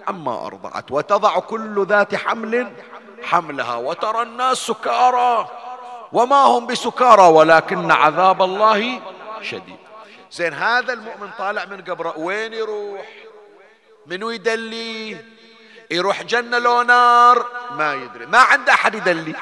عما 0.08 0.48
أرضعت 0.48 0.92
وتضع 0.92 1.40
كل 1.40 1.86
ذات 1.86 2.16
حمل 2.16 2.72
حملها 3.24 3.76
وترى 3.76 4.22
الناس 4.22 4.58
سكارى 4.58 5.50
وما 6.14 6.44
هم 6.44 6.68
بسكارى 6.68 7.22
ولكن 7.22 7.92
عذاب 7.92 8.42
الله 8.42 9.02
شديد. 9.42 9.78
زين 10.32 10.54
هذا 10.54 10.94
المؤمن 10.94 11.30
طالع 11.38 11.66
من 11.66 11.82
قبره 11.82 12.20
وين 12.20 12.54
يروح؟ 12.54 13.08
منو 14.08 14.30
يدلي 14.30 15.18
يروح 15.92 16.24
جنة 16.24 16.58
لو 16.58 16.82
نار؟ 16.82 17.46
ما 17.72 17.94
يدري 17.94 18.26
ما 18.26 18.38
عنده 18.38 18.74
أحد 18.74 18.96
يدلي. 18.96 19.36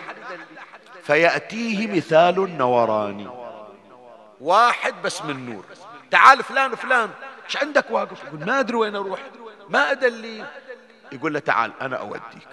فيأتيه 1.03 1.87
مثال 1.87 2.43
النوراني 2.43 3.29
واحد 4.41 4.93
بس 5.03 5.21
من 5.21 5.45
نور. 5.49 5.65
تعال 6.11 6.43
فلان 6.43 6.75
فلان 6.75 7.09
إيش 7.45 7.57
عندك 7.57 7.85
واقف؟ 7.89 8.23
يقول 8.23 8.45
ما 8.45 8.59
أدري 8.59 8.77
وين 8.77 8.95
أروح. 8.95 9.19
ما 9.71 9.91
أدلي. 9.91 10.45
يقول 11.11 11.33
له 11.33 11.39
تعال 11.39 11.71
أنا 11.81 11.97
أوديك. 11.97 12.47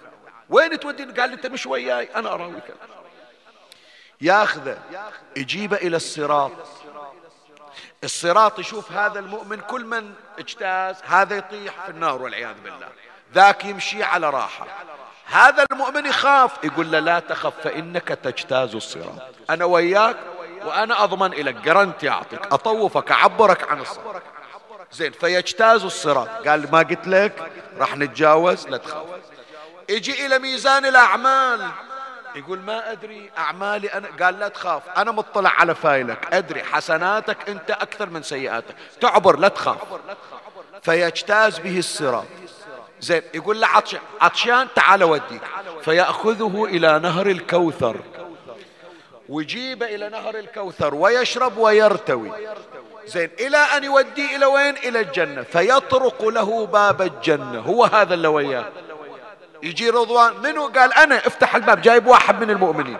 وين 0.48 0.80
توديني؟ 0.80 1.12
قال 1.12 1.30
لي 1.30 1.36
أنت 1.36 1.46
مش 1.46 1.66
وياي 1.66 2.08
أنا 2.16 2.32
أراويك. 2.34 2.74
ياخذه 4.20 4.78
يجيبه 5.36 5.76
إلى 5.76 5.96
الصراط. 5.96 6.52
الصراط 8.04 8.58
يشوف 8.58 8.92
هذا 8.92 9.18
المؤمن 9.18 9.60
كل 9.60 9.84
من 9.84 10.14
اجتاز 10.38 10.96
هذا 11.06 11.36
يطيح 11.36 11.74
في 11.84 11.90
النار 11.90 12.22
والعياذ 12.22 12.54
بالله. 12.64 12.88
ذاك 13.34 13.64
يمشي 13.64 14.02
على 14.02 14.30
راحة. 14.30 14.66
هذا 15.26 15.64
المؤمن 15.72 16.06
يخاف 16.06 16.64
يقول 16.64 16.90
له 16.92 16.98
لا 16.98 17.20
تخف 17.20 17.54
فإنك 17.64 18.08
تجتاز 18.08 18.74
الصراط. 18.74 19.22
أنا 19.50 19.64
وياك 19.64 20.16
وأنا 20.64 21.04
أضمن 21.04 21.30
لك 21.30 21.54
guarantee 21.54 22.04
أعطيك. 22.04 22.46
أطوفك 22.52 23.12
أعبرك 23.12 23.70
عن 23.70 23.80
الصراط. 23.80 24.22
زين 24.92 25.12
فيجتاز 25.12 25.84
الصراط. 25.84 26.28
قال 26.48 26.72
ما 26.72 26.78
قلت 26.78 27.06
لك؟ 27.06 27.50
راح 27.78 27.96
نتجاوز 27.96 28.68
لا 28.68 28.76
تخاف. 28.76 29.06
يجي 29.88 30.26
إلى 30.26 30.38
ميزان 30.38 30.86
الأعمال. 30.86 31.68
يقول 32.34 32.58
ما 32.58 32.92
أدري 32.92 33.30
أعمالي 33.38 33.88
أنا. 33.88 34.08
قال 34.22 34.38
لا 34.38 34.48
تخاف 34.48 34.82
أنا 34.96 35.10
مطلع 35.12 35.50
على 35.50 35.74
file 35.74 36.14
ك. 36.14 36.34
أدري 36.34 36.64
حسناتك 36.64 37.48
أنت 37.48 37.70
أكثر 37.70 38.10
من 38.10 38.22
سيئاتك. 38.22 38.74
تعبر 39.00 39.38
لا 39.38 39.48
تخاف. 39.48 39.78
فيجتاز 40.82 41.58
به 41.58 41.78
الصراط. 41.78 42.26
زين 43.00 43.22
يقول 43.34 43.60
له 43.60 43.66
عطشان 43.66 44.00
عطشان 44.20 44.68
تعال 44.74 45.04
وديك 45.04 45.42
فيأخذه 45.82 46.64
إلى 46.64 46.98
نهر 46.98 47.26
الكوثر. 47.26 47.96
ويجيب 49.28 49.82
إلى 49.82 50.08
نهر 50.08 50.34
الكوثر 50.38 50.94
ويشرب 50.94 51.56
ويرتوي. 51.56 52.32
زين 53.08 53.30
إلى 53.40 53.56
أن 53.56 53.84
يوديه 53.84 54.36
إلى 54.36 54.46
وين؟ 54.46 54.76
إلى 54.76 55.00
الجنة. 55.00 55.42
فيطرق 55.42 56.28
له 56.28 56.66
باب 56.66 57.02
الجنة. 57.02 57.60
هو 57.60 57.84
هذا 57.84 58.14
اللي 58.14 58.28
وياه. 58.28 58.64
يجي 59.62 59.90
رضوان. 59.90 60.34
منو؟ 60.42 60.66
قال 60.66 60.94
أنا. 60.94 61.26
افتح 61.26 61.54
الباب. 61.54 61.80
جايب 61.80 62.06
واحد 62.06 62.40
من 62.40 62.50
المؤمنين. 62.50 62.98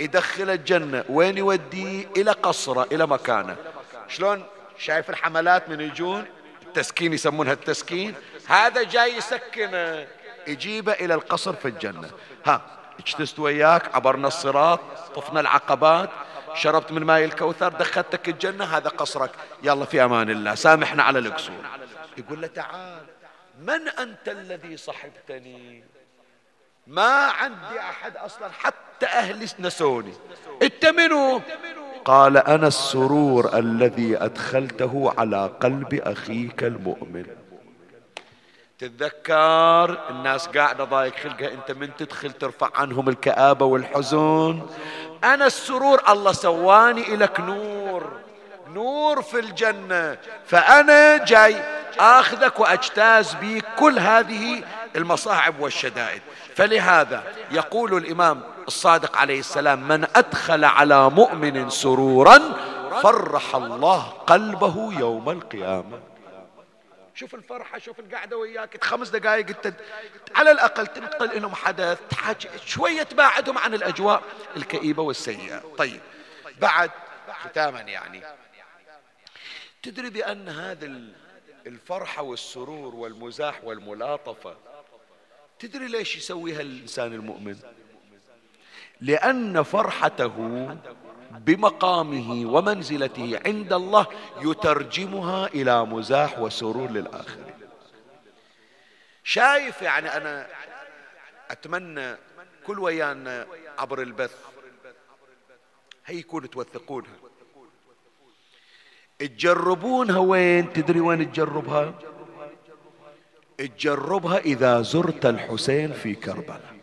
يدخل 0.00 0.50
الجنة. 0.50 1.04
وين 1.08 1.38
يوديه 1.38 2.08
إلى 2.16 2.30
قصرة 2.30 2.86
إلى 2.92 3.06
مكانة. 3.06 3.56
شلون؟ 4.08 4.44
شايف 4.78 5.10
الحملات 5.10 5.68
من 5.68 5.80
يجون؟ 5.80 6.24
التسكين 6.62 7.12
يسمونها 7.12 7.52
التسكين. 7.52 8.14
هذا 8.46 8.82
جاي 8.82 9.16
يسكنه 9.16 10.06
يجيبه 10.46 10.92
إلى 10.92 11.14
القصر 11.14 11.52
في 11.52 11.68
الجنة. 11.68 12.10
ها 12.46 12.60
اجتزت 12.98 13.38
وياك 13.38 13.94
عبرنا 13.94 14.28
الصراط 14.28 14.80
طفنا 15.14 15.40
العقبات. 15.40 16.10
شربت 16.54 16.92
من 16.92 17.04
ماء 17.04 17.24
الكوثر 17.24 17.68
دخلتك 17.68 18.28
الجنة 18.28 18.64
هذا 18.64 18.88
قصرك. 18.88 19.30
يلا 19.62 19.84
في 19.84 20.04
أمان 20.04 20.30
الله 20.30 20.54
سامحنا 20.54 21.02
على 21.02 21.18
القصور 21.18 21.64
يقول 22.18 22.40
له 22.40 22.46
تعال 22.46 23.02
من 23.60 23.88
أنت 23.88 24.28
الذي 24.28 24.76
صحبتني؟ 24.76 25.84
ما 26.86 27.24
عندي 27.26 27.80
أحد 27.80 28.16
أصلا 28.16 28.48
حتى 28.48 29.06
أهلي 29.06 29.46
نسوني. 29.58 30.12
أنت 30.62 30.86
منو؟ 30.86 31.40
قال 32.04 32.36
أنا 32.36 32.66
السرور 32.66 33.58
الذي 33.58 34.16
أدخلته 34.16 35.14
على 35.18 35.50
قلب 35.60 35.94
أخيك 35.94 36.64
المؤمن. 36.64 37.26
تتذكر 38.80 39.98
الناس 40.10 40.48
قاعدة 40.48 40.84
ضايق 40.84 41.16
خلقها 41.16 41.52
انت 41.52 41.70
من 41.70 41.96
تدخل 41.96 42.32
ترفع 42.32 42.70
عنهم 42.74 43.08
الكآبة 43.08 43.66
والحزن 43.66 44.62
أنا 45.24 45.46
السرور 45.46 46.02
الله 46.08 46.32
سواني 46.32 47.16
لك 47.16 47.40
نور 47.40 48.12
نور 48.74 49.22
في 49.22 49.38
الجنة. 49.38 50.18
فأنا 50.46 51.24
جاي 51.24 51.56
آخذك 51.98 52.60
وأجتاز 52.60 53.36
بك 53.42 53.64
كل 53.78 53.98
هذه 53.98 54.62
المصاعب 54.96 55.60
والشدائد. 55.60 56.22
فلهذا 56.56 57.22
يقول 57.50 57.96
الإمام 57.96 58.40
الصادق 58.68 59.16
عليه 59.16 59.38
السلام 59.38 59.88
من 59.88 60.06
أدخل 60.16 60.64
على 60.64 61.10
مؤمن 61.10 61.70
سرورا 61.70 62.38
فرح 63.02 63.56
الله 63.56 64.02
قلبه 64.26 64.92
يوم 64.98 65.30
القيامة. 65.30 66.09
شوف 67.20 67.34
الفرحة 67.34 67.78
شوف 67.78 68.00
القعدة 68.00 68.36
وياك 68.36 68.84
خمس 68.84 69.08
دقائق 69.08 69.48
انت 69.48 69.74
على 70.34 70.50
الأقل 70.50 70.86
تنقل 70.86 71.42
لهم 71.42 71.54
حدث 71.54 72.00
شوية 72.66 73.02
تباعدهم 73.02 73.58
عن 73.58 73.74
الأجواء 73.74 74.22
الكئيبة 74.56 75.02
والسيئة. 75.02 75.58
طيب 75.78 76.00
بعد 76.60 76.90
ختاما 77.30 77.80
يعني. 77.80 78.22
تدري 79.82 80.10
بأن 80.10 80.48
هذا 80.48 80.86
الفرحة 81.66 82.22
والسرور 82.22 82.94
والمزاح 82.94 83.64
والملاطفة 83.64 84.56
تدري 85.58 85.88
ليش 85.88 86.16
يسويها 86.16 86.60
الإنسان 86.60 87.12
المؤمن؟ 87.12 87.56
لأن 89.00 89.62
فرحته 89.62 90.76
بمقامه 91.30 92.52
ومنزلته 92.54 93.40
عند 93.46 93.72
الله 93.72 94.06
يترجمها 94.40 95.46
إلى 95.46 95.84
مزاح 95.84 96.38
وسرور 96.38 96.90
للاخرين 96.90 97.54
شايف 99.24 99.82
يعني 99.82 100.16
أنا 100.16 100.46
أتمنى 101.50 102.16
كل 102.66 102.78
ويانا 102.78 103.46
عبر 103.78 104.02
البث 104.02 104.36
هي 106.06 106.18
يكون 106.18 106.50
توثقونها. 106.50 107.16
تجربونها 109.18 110.18
وين؟ 110.18 110.72
تدري 110.72 111.00
وين 111.00 111.32
تجربها؟ 111.32 111.94
تجربها 113.58 114.38
إذا 114.38 114.82
زرت 114.82 115.26
الحسين 115.26 115.92
في 115.92 116.14
كربلاء. 116.14 116.74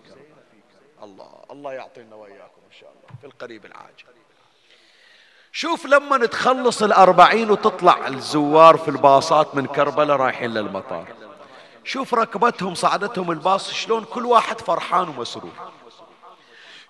الله 1.03 1.43
الله 1.51 1.73
يعطينا 1.73 2.15
وإياكم 2.15 2.61
إن 2.67 2.79
شاء 2.79 2.89
الله 2.89 3.19
في 3.21 3.27
القريب 3.27 3.65
العاجل. 3.65 4.16
شوف 5.57 5.85
لما 5.85 6.17
نتخلص 6.17 6.83
الأربعين 6.83 7.51
وتطلع 7.51 8.07
الزوار 8.07 8.77
في 8.77 8.87
الباصات 8.87 9.55
من 9.55 9.65
كربلاء 9.67 10.17
رايحين 10.17 10.53
للمطار. 10.53 11.07
شوف 11.83 12.13
ركبتهم 12.13 12.75
صعدتهم 12.75 13.31
الباص 13.31 13.71
شلون 13.71 14.03
كل 14.03 14.25
واحد 14.25 14.61
فرحان 14.61 15.09
ومسرور. 15.09 15.51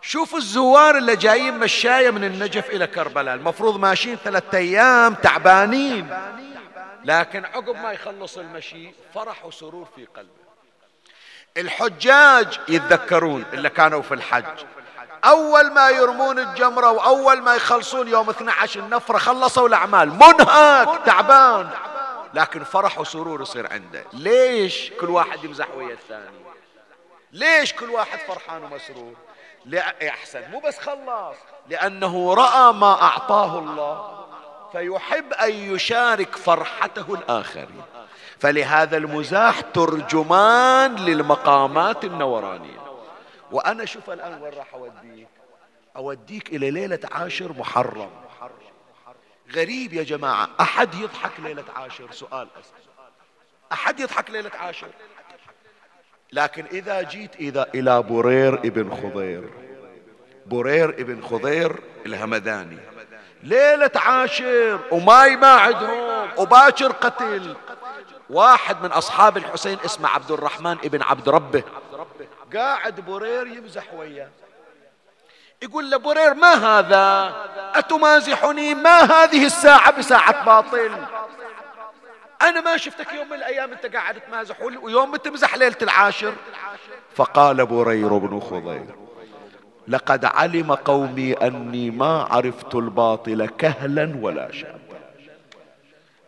شوف 0.01 0.35
الزوار 0.35 0.97
اللي 0.97 1.15
جايين 1.15 1.59
مشاية 1.59 2.09
من 2.11 2.23
النجف 2.23 2.69
إلى 2.69 2.87
كربلاء 2.87 3.35
المفروض 3.35 3.79
ماشيين 3.79 4.15
ثلاثة 4.15 4.57
أيام 4.57 5.13
تعبانين. 5.13 6.17
لكن 7.03 7.45
عقب 7.45 7.75
ما 7.75 7.91
يخلص 7.91 8.37
المشي 8.37 8.91
فرح 9.13 9.45
وسرور 9.45 9.87
في 9.95 10.05
قلبه. 10.05 10.29
الحجاج 11.57 12.59
يتذكرون 12.69 13.45
اللي 13.53 13.69
كانوا 13.69 14.01
في 14.01 14.13
الحج. 14.13 14.65
أول 15.25 15.73
ما 15.73 15.89
يرمون 15.89 16.39
الجمرة 16.39 16.91
وأول 16.91 17.41
ما 17.41 17.55
يخلصون 17.55 18.07
يوم 18.07 18.29
12 18.29 18.79
النفرة 18.79 19.17
خلصوا 19.17 19.67
الأعمال. 19.67 20.09
منهك 20.09 21.01
تعبان. 21.05 21.69
لكن 22.33 22.63
فرح 22.63 22.99
وسرور 22.99 23.41
يصير 23.41 23.73
عنده. 23.73 24.03
ليش 24.13 24.91
كل 24.99 25.09
واحد 25.09 25.43
يمزح 25.43 25.67
ويا 25.77 25.93
الثاني؟ 25.93 26.37
ليش 27.31 27.73
كل 27.73 27.89
واحد 27.89 28.19
فرحان 28.19 28.63
ومسرور؟ 28.63 29.13
أحسن 30.09 30.51
مو 30.51 30.59
بس 30.59 30.79
خلص 30.79 31.37
لأنه 31.69 32.33
رأى 32.33 32.73
ما 32.73 33.01
أعطاه 33.01 33.59
الله. 33.59 34.25
فيحب 34.71 35.33
أن 35.33 35.51
يشارك 35.51 36.35
فرحته 36.35 37.05
الآخرين. 37.13 37.81
فلهذا 38.39 38.97
المزاح 38.97 39.61
ترجمان 39.61 40.95
للمقامات 40.95 42.03
النورانية. 42.03 42.76
وأنا 43.51 43.85
شوف 43.85 44.09
الآن 44.09 44.41
وين 44.41 44.53
راح 44.53 44.73
أوديك. 44.73 45.27
أوديك 45.95 46.49
إلى 46.49 46.71
ليلة 46.71 46.99
عاشر 47.11 47.53
محرم. 47.53 48.09
غريب 49.55 49.93
يا 49.93 50.03
جماعة. 50.03 50.49
أحد 50.59 50.95
يضحك 50.95 51.39
ليلة 51.39 51.63
عاشر؟ 51.75 52.11
سؤال 52.11 52.47
أسأل. 52.59 52.87
أحد 53.71 53.99
يضحك 53.99 54.29
ليلة 54.29 54.51
عاشر؟ 54.59 54.87
لكن 56.33 56.65
إذا 56.71 57.01
جيت 57.01 57.35
إذا 57.35 57.69
إلى 57.75 58.01
برير 58.03 58.53
ابن 58.53 58.95
خضير. 58.95 59.49
برير 60.45 60.89
ابن 60.89 61.21
خضير 61.21 61.79
الهمداني. 62.05 62.77
ليلة 63.43 63.91
عاشر 63.95 64.79
وما 64.91 65.25
يماعدهم 65.25 66.29
وباكر 66.37 66.91
قتل 66.91 67.55
واحد 68.29 68.83
من 68.83 68.91
أصحاب 68.91 69.37
الحسين 69.37 69.77
اسمه 69.85 70.09
عبد 70.09 70.31
الرحمن 70.31 70.71
ابن 70.71 71.01
عبد 71.01 71.29
ربه. 71.29 71.63
قاعد 72.55 72.99
برير 72.99 73.47
يمزح 73.47 73.93
وياه. 73.93 74.29
يقول 75.61 75.89
له 75.89 75.97
برير 75.97 76.33
ما 76.33 76.53
هذا؟ 76.53 77.35
أتمازحني؟ 77.75 78.73
ما 78.73 78.99
هذه 78.99 79.45
الساعة 79.45 79.91
بساعة 79.91 80.45
باطل؟ 80.45 80.91
أنا 82.41 82.61
ما 82.61 82.77
شفتك 82.77 83.13
يوم 83.13 83.29
من 83.29 83.33
الأيام 83.33 83.71
أنت 83.71 83.95
قاعد 83.95 84.21
تمازح 84.21 84.61
ويوم 84.61 85.15
تمزح 85.15 85.55
ليلة 85.55 85.77
العاشر. 85.81 86.33
فقال 87.15 87.65
برير 87.65 88.17
بن 88.17 88.39
خضير 88.39 88.95
لقد 89.87 90.25
علم 90.25 90.73
قومي 90.73 91.33
أني 91.33 91.91
ما 91.91 92.27
عرفت 92.31 92.75
الباطل 92.75 93.45
كهلا 93.45 94.17
ولا 94.21 94.51
شابا. 94.51 94.77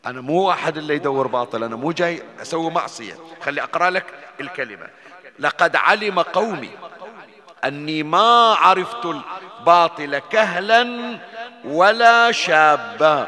أنا 0.06 0.22
مو 0.22 0.48
واحد 0.48 0.78
اللي 0.78 0.96
يدور 0.96 1.28
باطل 1.28 1.64
أنا 1.64 1.76
مو 1.76 1.92
جاي 1.92 2.24
أسوي 2.42 2.72
معصية. 2.72 3.14
خلي 3.42 3.64
أقرأ 3.64 3.90
لك 3.90 4.06
الكلمة. 4.40 4.88
لقد 5.40 5.76
علم 5.76 6.20
قومي 6.20 6.70
أني 7.66 8.04
ما 8.04 8.56
عرفت 8.60 9.06
الباطل 9.06 10.18
كهلا 10.18 11.18
ولا 11.66 12.32
شابا 12.32 13.28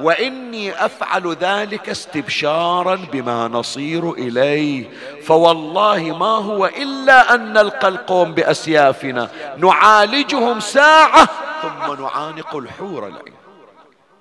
وإني 0.00 0.84
أفعل 0.84 1.36
ذلك 1.40 1.88
استبشارا 1.88 2.94
بما 2.94 3.48
نصير 3.48 4.12
إليه. 4.12 4.90
فوالله 5.22 6.16
ما 6.18 6.26
هو 6.26 6.66
إلا 6.66 7.34
أن 7.34 7.52
نلقى 7.52 7.88
القوم 7.88 8.34
بأسيافنا 8.34 9.28
نعالجهم 9.58 10.60
ساعة 10.60 11.28
ثم 11.62 12.02
نعانق 12.02 12.56
الحور 12.56 13.06
العين 13.06 13.34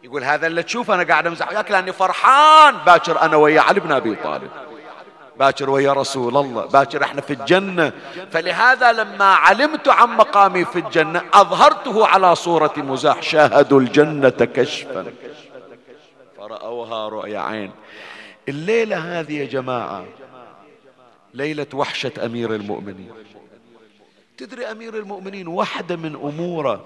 يقول 0.03 0.23
هذا 0.23 0.47
اللي 0.47 0.63
تشوف 0.63 0.91
أنا 0.91 1.03
قاعد 1.03 1.27
أمزح 1.27 1.51
وياك 1.51 1.71
لأني 1.71 1.93
فرحان. 1.93 2.77
باكر 2.85 3.21
أنا 3.21 3.35
ويا 3.37 3.61
علي 3.61 3.79
بن 3.79 3.91
أبي 3.91 4.15
طالب. 4.15 4.51
باكر 5.41 5.69
ويا 5.69 5.93
رسول 5.93 6.37
الله 6.37 6.65
باكر 6.65 7.03
إحنا 7.03 7.21
في 7.21 7.33
الجنة. 7.33 7.93
فلهذا 8.31 8.91
لما 8.91 9.25
علمت 9.25 9.87
عن 9.87 10.09
مقامي 10.09 10.65
في 10.65 10.79
الجنة 10.79 11.21
أظهرته 11.33 12.07
على 12.07 12.35
صورة 12.35 12.73
مزاح 12.77 13.21
شاهدوا 13.21 13.79
الجنة 13.79 14.29
كشفا. 14.29 15.13
فرأوها 16.37 17.09
رؤيا 17.09 17.39
عين. 17.39 17.71
الليلة 18.49 18.97
هذه 18.97 19.39
يا 19.39 19.45
جماعة 19.45 20.05
ليلة 21.33 21.67
وحشة 21.73 22.11
أمير 22.25 22.55
المؤمنين. 22.55 23.11
تدري 24.37 24.65
أمير 24.65 24.97
المؤمنين 24.97 25.47
واحدة 25.47 25.95
من 25.95 26.15
أموره 26.15 26.85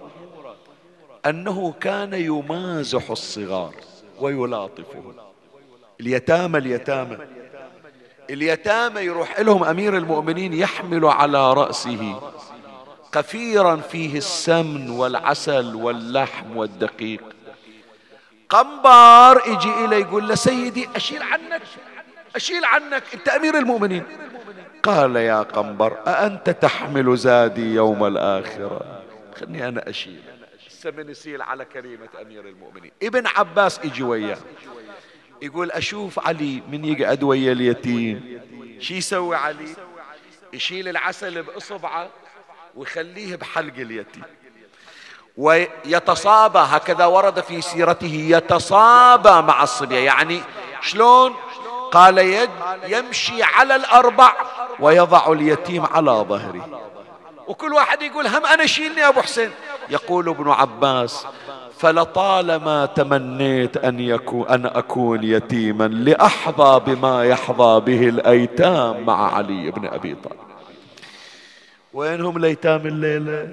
أنه 1.26 1.74
كان 1.82 2.14
يمازح 2.14 3.12
الصغار 3.12 3.74
ويلاطفهم. 4.20 5.14
اليتامى 6.02 6.58
اليتامى. 6.58 7.18
اليتامى 8.30 9.02
يروح 9.02 9.40
لهم 9.40 9.64
أمير 9.64 9.98
المؤمنين 9.98 10.54
يحمل 10.54 11.06
على 11.06 11.54
رأسه 11.54 12.22
قفيرا 13.12 13.76
فيه 13.76 14.18
السمن 14.18 14.90
والعسل 14.90 15.76
واللحم 15.76 16.58
والدقيق. 16.58 17.22
قنبار 18.50 19.42
يجي 19.48 19.86
إليه 19.86 19.98
يقول 19.98 20.28
له 20.28 20.36
سيدي 20.36 20.90
أشيل 20.96 21.24
عنك 21.24 21.62
أشيل 22.36 22.66
عنك 22.66 23.04
أنت 23.14 23.30
أمير 23.30 23.58
المؤمنين. 23.58 24.04
قال 24.84 25.16
يا 25.16 25.42
قنبر 25.42 25.98
أأنت 26.08 26.50
تحمل 26.50 27.18
زادي 27.18 27.74
يوم 27.74 28.06
الآخرة؟ 28.06 29.02
خلني 29.40 29.68
أنا 29.68 29.90
أشيل. 29.90 30.22
من 30.98 31.10
يسيل 31.10 31.42
على 31.42 31.66
كريمة 31.66 32.10
أمير 32.22 32.48
المؤمنين. 32.48 32.92
ابن 33.04 33.28
عباس 33.28 33.80
أجي 33.80 34.04
وياه. 34.04 34.38
يقول 35.42 35.72
أشوف 35.72 36.28
علي 36.28 36.62
من 36.72 36.86
يقعد 36.86 37.24
ويا 37.24 37.52
اليتيم. 37.52 38.42
شي 38.80 38.98
يسوي 38.98 39.36
علي؟ 39.36 39.76
يشيل 40.54 40.88
العسل 40.88 41.44
بإصبعه 41.44 42.10
ويخليه 42.76 43.36
بحلق 43.36 43.74
اليتيم. 43.78 44.24
ويتصابى 45.38 46.60
هكذا 46.60 47.06
ورد 47.06 47.40
في 47.40 47.62
سيرته 47.62 48.28
يتصابى 48.30 49.42
مع 49.42 49.64
الصبية. 49.64 50.00
يعني 50.00 50.42
شلون؟ 50.82 51.36
قال 51.92 52.18
يد 52.18 52.50
يمشي 52.88 53.44
على 53.44 53.76
الأربع 53.76 54.34
ويضع 54.80 55.32
اليتيم 55.32 55.86
على 55.86 56.12
ظهره. 56.12 56.82
وكل 57.48 57.74
واحد 57.74 58.02
يقول 58.02 58.28
هم 58.28 58.46
أنا 58.46 58.66
شيلني 58.66 59.08
أبو 59.08 59.22
حسين. 59.22 59.52
يقول 59.90 60.30
ابن 60.30 60.50
عباس 60.50 61.26
فلطالما 61.86 62.86
تمنيت 62.86 63.78
أن, 63.78 64.00
يكون 64.00 64.48
أن 64.48 64.66
أكون 64.66 65.24
يتيما 65.24 65.88
لأحظى 65.88 66.82
بما 66.86 67.26
يحظى 67.26 67.80
به 67.80 68.10
الأيتام 68.10 69.06
مع 69.06 69.36
علي 69.36 69.72
بن 69.72 69.86
أبي 69.86 70.16
طالب. 70.16 70.40
وينهم 71.94 72.38
الأيتام 72.38 72.88
الليلة؟ 72.88 73.50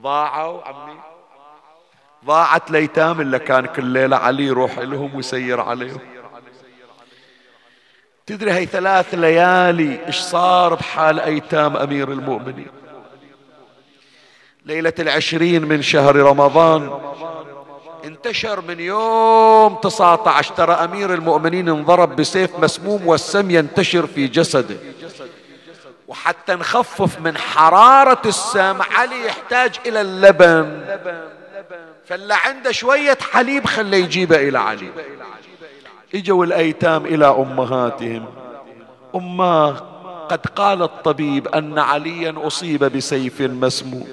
ضاعوا 0.00 0.62
عمي. 0.62 0.98
ضاعت 2.24 2.70
الأيتام 2.70 3.20
اللي 3.20 3.38
كان 3.38 3.66
كل 3.66 3.84
ليلة 3.84 4.16
علي 4.16 4.46
يروح 4.46 4.78
لهم 4.78 5.14
ويسير 5.14 5.60
عليهم. 5.60 6.00
تدري 8.26 8.50
هاي 8.50 8.66
ثلاث 8.66 9.14
ليالي 9.14 10.06
إيش 10.06 10.20
صار 10.20 10.74
بحال 10.74 11.20
أيتام 11.20 11.76
أمير 11.76 12.12
المؤمنين؟ 12.12 12.81
ليلة 14.66 14.92
العشرين 14.98 15.64
من 15.64 15.82
شهر 15.82 16.16
رمضان. 16.16 16.90
انتشر 18.04 18.60
من 18.60 18.80
يوم 18.80 19.74
19 19.74 20.54
ترى 20.54 20.72
أمير 20.72 21.14
المؤمنين 21.14 21.68
انضرب 21.68 22.16
بسيف 22.16 22.58
مسموم 22.58 23.06
والسم 23.06 23.50
ينتشر 23.50 24.06
في 24.06 24.28
جسده. 24.28 24.76
وحتى 26.08 26.54
نخفف 26.54 27.20
من 27.20 27.36
حرارة 27.36 28.22
السم 28.26 28.82
علي 28.82 29.26
يحتاج 29.26 29.74
إلى 29.86 30.00
اللبن. 30.00 30.84
فاللي 32.06 32.34
عنده 32.34 32.72
شوية 32.72 33.18
حليب 33.32 33.66
خليه 33.66 34.04
يجيبه 34.04 34.36
إلى 34.36 34.58
علي. 34.58 34.90
إجوا 36.14 36.44
الأيتام 36.44 37.06
إلى 37.06 37.26
أمهاتهم. 37.26 38.26
اماه 39.14 39.91
قد 40.32 40.46
قال 40.46 40.82
الطبيب 40.82 41.48
أن 41.48 41.78
عليا 41.78 42.34
أصيب 42.36 42.84
بسيف 42.84 43.40
مسموم. 43.40 44.08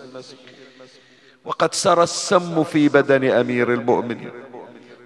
وقد 1.45 1.73
سرى 1.73 2.03
السم 2.03 2.63
في 2.63 2.89
بدن 2.89 3.29
أمير 3.31 3.73
المؤمنين. 3.73 4.31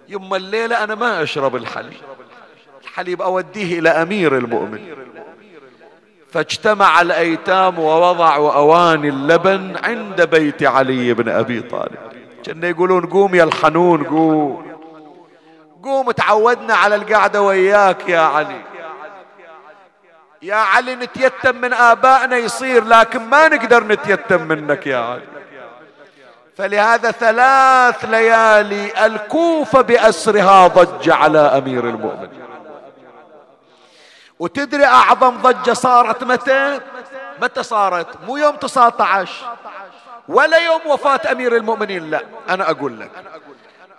يما 0.09 0.37
الليلة 0.37 0.83
أنا 0.83 0.95
ما 0.95 1.23
أشرب 1.23 1.55
الحليب. 1.55 2.01
الحليب 2.83 3.21
أوديه 3.21 3.79
إلى 3.79 3.89
أمير 3.89 4.37
المؤمنين. 4.37 4.95
فاجتمع 6.31 7.01
الأيتام 7.01 7.79
ووضعوا 7.79 8.53
أواني 8.53 9.09
اللبن 9.09 9.75
عند 9.83 10.21
بيت 10.21 10.63
علي 10.63 11.13
بن 11.13 11.29
أبي 11.29 11.61
طالب. 11.61 11.97
كانوا 12.43 12.69
يقولون 12.69 13.05
قوم 13.05 13.35
يا 13.35 13.43
الحنون 13.43 14.03
قوم. 14.03 14.65
قوم 15.83 16.11
تعودنا 16.11 16.73
على 16.73 16.95
القعدة 16.95 17.41
وياك 17.41 18.09
يا 18.09 18.19
علي. 18.19 18.72
يا 20.43 20.55
علي 20.55 20.95
نتيتم 20.95 21.55
من 21.55 21.73
آبائنا 21.73 22.37
يصير 22.37 22.83
لكن 22.83 23.21
ما 23.21 23.47
نقدر 23.47 23.83
نتيتم 23.83 24.41
منك 24.41 24.87
يا 24.87 24.97
علي. 24.97 25.27
فلهذا 26.57 27.11
ثلاث 27.11 28.05
ليالي 28.05 29.05
الكوفة 29.05 29.81
بأسرها 29.81 30.67
ضج 30.67 31.09
على 31.09 31.39
أمير 31.39 31.89
المؤمنين. 31.89 32.43
وتدري 34.39 34.85
أعظم 34.85 35.37
ضجة 35.37 35.73
صارت 35.73 36.23
متى؟ 36.23 36.79
متى 37.41 37.63
صارت؟ 37.63 38.07
مو 38.27 38.37
يوم 38.37 38.55
19 38.55 39.29
ولا 40.27 40.57
يوم 40.57 40.81
وفاة 40.85 41.31
أمير 41.31 41.55
المؤمنين 41.55 42.09
لا 42.09 42.21
أنا 42.49 42.71
أقول 42.71 42.99
لك. 42.99 43.11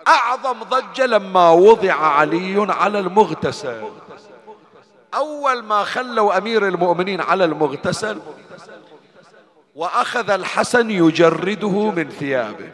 أعظم 0.08 0.62
ضجة 0.62 1.06
لما 1.06 1.50
وضع 1.50 1.94
علي 1.94 2.66
على 2.68 2.98
المغتسل. 2.98 3.82
أول 5.16 5.62
ما 5.62 5.84
خلوا 5.84 6.38
أمير 6.38 6.68
المؤمنين 6.68 7.20
على 7.20 7.44
المغتسل 7.44 8.20
وأخذ 9.74 10.30
الحسن 10.30 10.90
يجرده 10.90 11.90
من 11.90 12.10
ثيابه. 12.10 12.70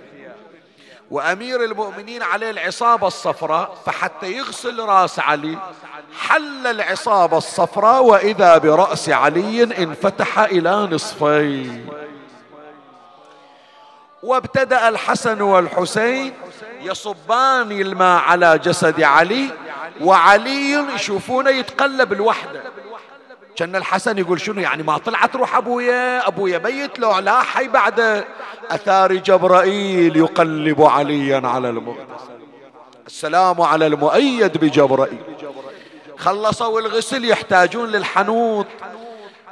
وأمير 1.11 1.65
المؤمنين 1.65 2.23
عليه 2.23 2.51
العصابة 2.51 3.07
الصفراء 3.07 3.77
فحتى 3.87 4.33
يغسل 4.33 4.81
رأس 4.81 5.19
علي 5.19 5.59
حل 6.19 6.67
العصابة 6.67 7.39
الصفراء 7.39 8.03
وإذا 8.03 8.59
برأس 8.59 9.09
علي 9.09 9.63
انفتح 9.63 10.39
إلى 10.39 10.89
نصفين. 10.91 11.89
وابتدأ 14.23 14.89
الحسن 14.89 15.43
والحسين 15.43 16.33
يصبان 16.83 17.73
الماء 17.73 18.21
على 18.23 18.59
جسد 18.59 19.03
علي 19.03 19.51
وعلي 20.01 20.73
يشوفونه 20.95 21.51
يتقلب 21.51 22.13
لوحده 22.13 22.63
كان 23.57 23.77
الحسن 23.77 24.19
يقول 24.19 24.41
شنو 24.41 24.61
يعني 24.61 24.83
ما 24.83 24.99
طلعت 24.99 25.37
روح 25.37 25.57
أبويا؟ 25.57 26.29
أبويا 26.29 26.59
ميت 26.59 26.99
لو 26.99 27.19
لا 27.19 27.43
حي 27.43 27.69
بعد. 27.69 28.25
أثار 28.71 29.15
جبرائيل 29.15 30.17
يقلب 30.17 30.83
عليا 30.83 31.43
على 31.45 31.71
المغتسل. 31.71 32.31
السلام 33.07 33.61
على 33.61 33.87
المؤيد 33.87 34.59
بجبرائيل. 34.59 35.19
خلصوا 36.19 36.81
الغسل 36.81 37.25
يحتاجون 37.25 37.89
للحنوط 37.89 38.67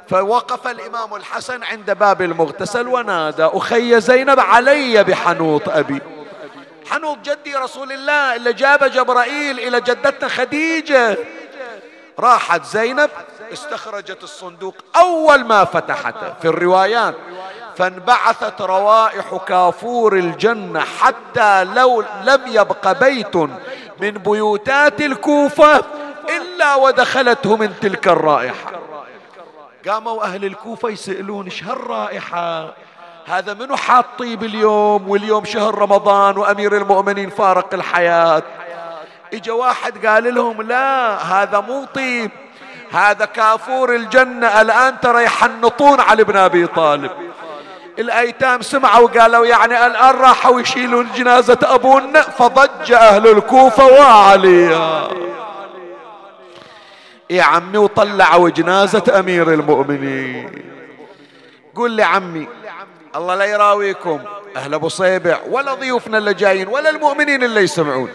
فوقف 0.08 0.66
الإمام 0.66 1.14
الحسن 1.14 1.62
عند 1.62 1.90
باب 1.90 2.22
المغتسل 2.22 2.88
ونادى 2.88 3.44
أخي 3.44 4.00
زينب 4.00 4.40
علي 4.40 5.04
بحنوط 5.04 5.68
أبي. 5.68 6.00
حنوط 6.90 7.18
جدي 7.18 7.56
رسول 7.56 7.92
الله 7.92 8.36
اللي 8.36 8.52
جاب 8.52 8.84
جبرائيل 8.84 9.58
إلى 9.58 9.80
جدتنا 9.80 10.28
خديجة. 10.28 11.18
راحت 12.18 12.64
زينب 12.64 13.10
استخرجت 13.52 14.22
الصندوق 14.22 14.74
أول 14.96 15.44
ما 15.44 15.64
فتحته 15.64 16.34
في 16.42 16.48
الروايات. 16.48 17.14
فانبعثت 17.76 18.60
روائح 18.60 19.36
كافور 19.48 20.16
الجنة 20.16 20.80
حتى 20.80 21.64
لو 21.64 22.04
لم 22.24 22.40
يبق 22.46 22.92
بيت 22.92 23.36
من 24.00 24.10
بيوتات 24.10 25.00
الكوفة 25.00 25.84
إلا 26.36 26.74
ودخلته 26.74 27.56
من 27.56 27.80
تلك 27.80 28.08
الرائحة. 28.08 28.72
قاموا 29.88 30.22
أهل 30.22 30.44
الكوفة 30.44 30.88
يسألون 30.88 31.44
إيش 31.44 31.64
هالرائحة؟ 31.64 32.74
هذا 33.30 33.54
منو 33.54 33.76
حاط 33.76 34.04
طيب 34.18 34.44
اليوم 34.44 35.08
واليوم 35.08 35.44
شهر 35.44 35.78
رمضان 35.78 36.38
وأمير 36.38 36.76
المؤمنين 36.76 37.30
فارق 37.30 37.74
الحياة؟ 37.74 38.42
إجا 39.34 39.52
واحد 39.52 40.06
قال 40.06 40.34
لهم 40.34 40.62
لا 40.62 41.16
هذا 41.22 41.60
مو 41.60 41.84
طيب 41.94 42.30
هذا 42.92 43.24
كافور 43.24 43.94
الجنة 43.94 44.60
الآن 44.60 45.00
ترى 45.00 45.24
يحنطون 45.24 46.00
على 46.00 46.22
ابن 46.22 46.36
أبي 46.36 46.66
طالب. 46.66 47.10
الأيتام 47.98 48.62
سمعوا 48.62 49.08
وقالوا 49.08 49.46
يعني 49.46 49.86
الآن 49.86 50.14
راحوا 50.16 50.60
يشيلون 50.60 51.08
جنازة 51.16 51.58
أبونا 51.62 52.20
فضج 52.20 52.92
أهل 52.92 53.26
الكوفة 53.26 53.86
وعليا. 53.86 55.08
يا 57.30 57.42
عمي 57.42 57.78
وطلعوا 57.78 58.48
جنازة 58.48 59.18
أمير 59.18 59.54
المؤمنين. 59.54 60.64
قول 61.74 61.90
لي 61.90 62.02
عمي 62.02 62.48
الله 63.18 63.34
لا 63.34 63.44
يراويكم. 63.44 64.20
أهل 64.56 64.74
أبو 64.74 64.88
صيبع 64.88 65.38
ولا 65.48 65.74
ضيوفنا 65.74 66.18
اللي 66.18 66.34
جايين 66.34 66.68
ولا 66.68 66.90
المؤمنين 66.90 67.44
اللي 67.44 67.60
يسمعون. 67.60 68.10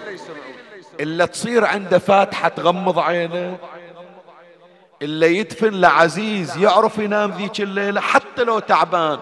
إلا 0.99 1.26
تصير 1.26 1.66
عنده 1.66 1.99
فاتحة 1.99 2.49
تغمض 2.49 2.99
عينه. 2.99 3.58
اللي 5.01 5.38
يدفن 5.38 5.74
لعزيز 5.74 6.58
يعرف 6.58 6.97
ينام 6.97 7.32
ذيك 7.32 7.62
الليلة 7.62 8.01
حتى 8.01 8.43
لو 8.43 8.60
تعبان. 8.60 9.20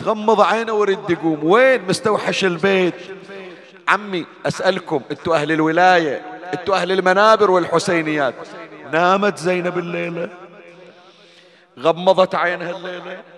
تغمض 0.00 0.40
عينه 0.40 0.72
ورد 0.72 1.10
يقوم. 1.10 1.40
وين 1.42 1.82
مستوحش 1.88 2.44
البيت؟ 2.44 2.94
عمي 3.88 4.26
أسألكم 4.46 5.00
أنتوا 5.10 5.36
أهل 5.36 5.52
الولاية 5.52 6.22
أنتوا 6.54 6.76
أهل 6.76 6.92
المنابر 6.92 7.50
والحسينيات. 7.50 8.34
نامت 8.92 9.38
زينب 9.38 9.78
الليلة. 9.78 10.28
غمضت 11.80 12.34
عينها 12.34 12.70
الليلة. 12.70 13.33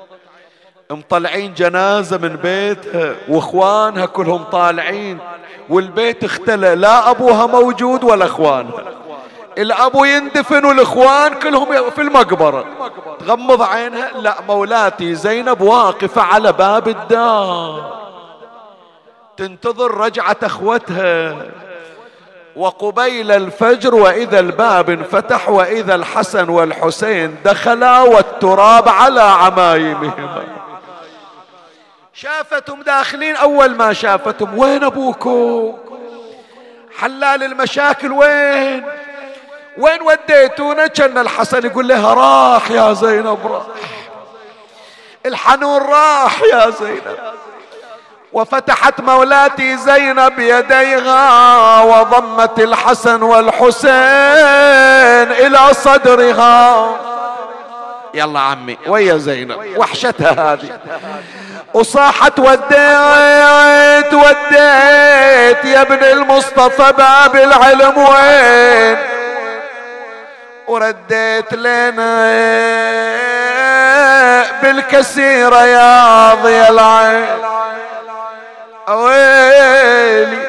مطلعين 0.90 1.54
جنازة 1.54 2.18
من 2.18 2.36
بيتها 2.36 3.14
واخوانها 3.28 4.06
كلهم 4.06 4.42
طالعين 4.42 5.18
والبيت 5.68 6.24
اختلى 6.24 6.74
لا 6.74 7.10
أبوها 7.10 7.46
موجود 7.46 8.04
ولا 8.04 8.24
أخوانها. 8.24 8.84
الأبو 9.58 10.04
يندفن 10.04 10.64
والإخوان 10.64 11.34
كلهم 11.34 11.90
في 11.90 12.02
المقبرة. 12.02 12.64
تغمض 13.18 13.62
عينها 13.62 14.10
لا 14.20 14.34
مولاتي 14.48 15.14
زينب 15.14 15.60
واقفة 15.60 16.22
على 16.22 16.52
باب 16.52 16.88
الدار. 16.88 17.96
تنتظر 19.36 19.94
رجعة 19.94 20.36
أخوتها. 20.42 21.36
وقبيل 22.56 23.32
الفجر 23.32 23.94
وإذا 23.94 24.40
الباب 24.40 24.90
انفتح 24.90 25.48
وإذا 25.48 25.94
الحسن 25.94 26.48
والحسين 26.48 27.36
دخلا 27.44 28.02
والتراب 28.02 28.88
على 28.88 29.20
عمايمهما 29.20 30.35
شافتهم 32.20 32.82
داخلين 32.82 33.36
أول 33.36 33.74
ما 33.74 33.92
شافتهم 33.92 34.58
وين 34.58 34.84
أبوكم؟ 34.84 35.78
حلال 36.98 37.42
المشاكل 37.42 38.12
وين؟ 38.12 38.86
وين 39.78 40.02
وديتونا؟ 40.02 40.86
كان 40.86 41.18
الحسن 41.18 41.66
يقول 41.66 41.88
لها 41.88 42.14
راح 42.14 42.70
يا 42.70 42.92
زينب 42.92 43.38
راح. 43.46 43.62
الحنون 45.26 45.82
راح 45.82 46.42
يا 46.52 46.70
زينب. 46.70 47.16
وفتحت 48.32 49.00
مولاتي 49.00 49.76
زينب 49.76 50.38
يديها 50.38 51.82
وضمت 51.82 52.60
الحسن 52.60 53.22
والحسين 53.22 53.92
إلى 55.32 55.74
صدرها. 55.74 56.88
يلا 58.16 58.40
عمي. 58.40 58.78
ويا 58.86 59.16
زينب 59.16 59.76
وحشتها 59.76 60.52
هذه. 60.52 60.78
وصاحت 61.74 62.38
وديت 62.38 64.14
وديت 64.14 65.64
يا 65.64 65.82
ابن 65.82 66.04
المصطفى 66.04 66.92
باب 66.92 67.36
العلم 67.36 67.98
وين؟ 67.98 68.96
ورديت 70.66 71.52
لنا 71.52 72.26
بالكسيرة 74.62 75.64
يا 75.64 76.34
ضي 76.34 76.68
العين. 76.68 77.26
ويلي 78.88 80.46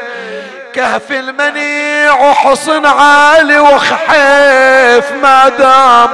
كهف 0.74 1.12
المنيع 1.12 2.14
وحصن 2.14 2.86
عالي 2.86 3.60
وخحيف 3.60 5.12
ما 5.12 5.50
دام. 5.50 6.10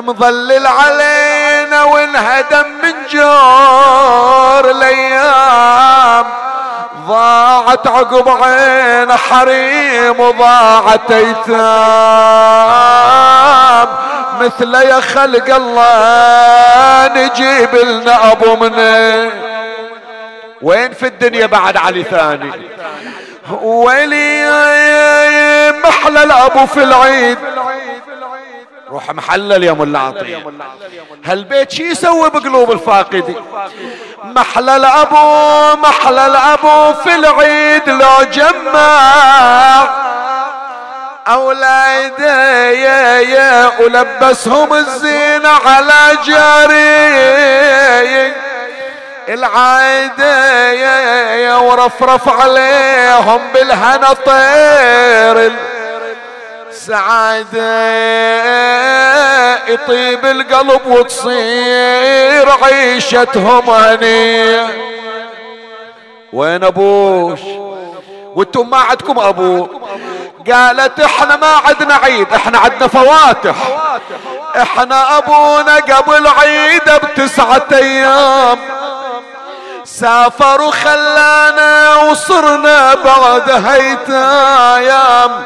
مظلل 0.00 0.66
علينا 0.66 1.84
وانهدم 1.84 2.66
من 2.82 2.94
جور 3.10 4.70
الأيام. 4.70 6.24
ضاعت 7.06 7.86
عقب 7.86 8.28
عين 8.28 9.16
حريم 9.16 10.20
وضاعت 10.20 11.10
أيتام. 11.10 11.56
مثل 14.40 14.74
يا 14.74 15.00
خلق 15.00 15.54
الله 15.54 17.08
نجيب 17.16 17.74
لنا 17.74 18.32
أبو 18.32 18.56
منين 18.56 19.30
وين 20.62 20.92
في 20.92 21.06
الدنيا 21.06 21.46
بعد 21.46 21.76
علي 21.76 22.02
ثاني؟ 22.02 22.52
ويلي 23.62 24.46
محلى 25.84 26.22
الابو 26.22 26.66
في 26.66 26.82
العيد. 26.82 27.38
روح 28.90 29.10
محلل 29.10 29.64
يا 29.64 29.72
ملا 29.72 29.98
عطية. 29.98 30.42
هالبيت 31.24 31.70
شي 31.70 31.82
يسوي 31.82 32.30
بقلوب 32.30 32.72
الفاقدين 32.72 33.44
محلى 34.24 34.76
الابو 34.76 35.76
محلى 35.82 36.26
الابو 36.26 36.92
في 37.02 37.14
العيد 37.14 37.88
لو 37.88 38.22
جمع. 38.32 39.88
اولاده 41.28 42.70
يا 42.70 43.20
يا 43.20 43.70
ولبسهم 43.80 44.74
الزينة 44.74 45.48
على 45.48 46.18
جاري. 46.26 47.26
العايدة 49.28 50.72
يا 50.72 51.34
يا 51.34 51.54
ورفرف 51.54 52.28
عليهم 52.28 53.40
بالهنا 53.54 54.12
طير. 54.12 55.15
سعادة 56.86 57.86
يطيب 59.72 60.26
القلب 60.26 60.86
وتصير 60.86 62.48
عيشتهم 62.62 63.70
هنية 63.70 64.66
وين 66.32 66.64
ابوش 66.64 67.40
وأنتم 68.34 68.70
ما 68.70 68.76
عندكم 68.76 69.18
أبو؟ 69.18 69.68
قالت 70.52 71.00
إحنا 71.00 71.36
ما 71.36 71.46
عندنا 71.66 71.94
عيد 71.94 72.32
إحنا 72.32 72.58
عندنا 72.58 72.86
فواتح. 72.88 73.54
إحنا 74.56 75.18
أبونا 75.18 75.76
قبل 75.76 76.26
عيده 76.26 76.96
بتسعة 76.96 77.66
أيام. 77.72 78.58
سافر 80.00 80.60
وخلانا 80.60 81.96
وصرنا 81.96 82.94
بعد 82.94 83.50
هيتايام. 83.50 85.44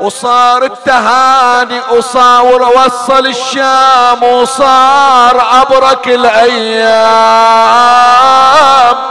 وصار 0.00 0.64
التهاني 0.64 1.80
وصار 1.90 2.62
وصل 2.62 3.26
الشام 3.26 4.22
وصار 4.22 5.46
أبرك 5.62 6.08
الأيام. 6.08 6.94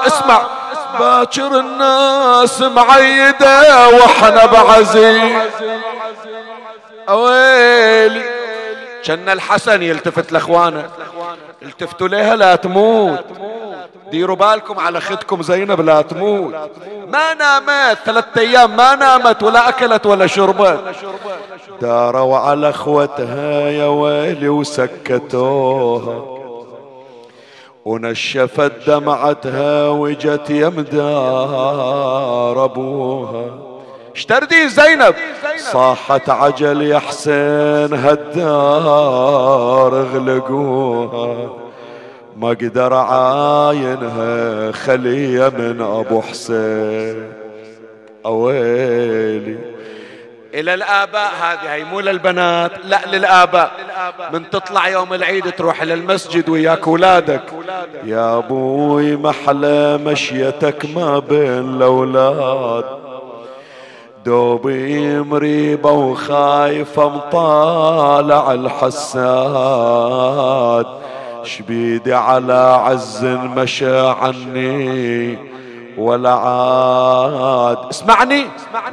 اسمع 0.08 0.42
باكر 1.00 1.60
الناس 1.60 2.62
معيدة 2.62 3.88
وإحنا 3.88 4.46
بعزيز 4.46 5.42
أويلي. 7.10 8.43
كان 9.06 9.30
الحسن 9.30 9.84
يلتفت 9.84 10.32
لأخوانه. 10.32 10.90
التفتوا 11.62 12.08
لها 12.08 12.36
لا 12.36 12.56
تموت. 12.56 13.26
ديروا 14.12 14.36
بالكم 14.36 14.80
على 14.80 15.02
خدكم 15.02 15.42
زينب 15.42 15.82
لا 15.82 16.02
تموت. 16.02 16.54
ما 17.08 17.34
نامت. 17.34 17.98
ثلاثة 18.06 18.42
أيام 18.42 18.76
ما 18.76 18.96
نامت 18.96 19.44
ولا 19.44 19.70
أكلت 19.70 20.06
ولا 20.06 20.28
شربت. 20.28 20.96
داروا 21.82 22.38
على 22.38 22.70
أخوتها 22.70 23.70
يا 23.70 23.88
ويلي 23.88 24.50
وسكتوها. 24.50 26.26
ونشفت 27.86 28.72
دمعتها 28.88 29.90
وجت 29.90 30.50
يمدار 30.50 31.86
أبوها. 32.64 33.73
اشتردي 34.16 34.70
زينب. 34.70 35.16
صاحت 35.58 36.30
عجل 36.30 36.82
يا 36.82 37.00
حسين 37.00 37.94
هالدار 37.94 40.02
اغلقوها 40.02 41.50
ما 42.38 42.50
قدر 42.50 42.94
عاينها 42.94 44.72
خلية 44.72 45.50
من 45.50 45.82
أبو 45.82 46.22
حسين. 46.22 47.34
أويلي. 48.26 49.58
إلى 50.54 50.74
الآباء 50.74 51.32
هذه 51.42 51.74
هي 51.74 51.84
مو 51.84 52.00
للبنات 52.00 52.72
لا 52.84 53.00
للآباء. 53.12 53.72
من 54.34 54.50
تطلع 54.50 54.88
يوم 54.88 55.14
العيد 55.14 55.52
تروح 55.52 55.84
للمسجد 55.84 56.50
وياك 56.50 56.88
اولادك 56.88 57.44
يا 58.04 58.38
أبوي 58.38 59.16
محلى 59.16 59.98
مشيتك 59.98 60.86
ما 60.96 61.20
بين 61.20 61.76
الأولاد. 61.76 63.03
دوبي 64.26 65.20
مريبة 65.20 65.92
وخايفة 65.92 67.10
مطالع 67.10 68.52
الحساد. 68.52 70.06
شبيدي 71.44 72.14
على 72.14 72.80
عز 72.86 73.26
مشى 73.26 74.00
عني 74.00 75.38
ولا 75.98 76.34
عاد. 76.34 77.78
اسمعني. 77.92 78.46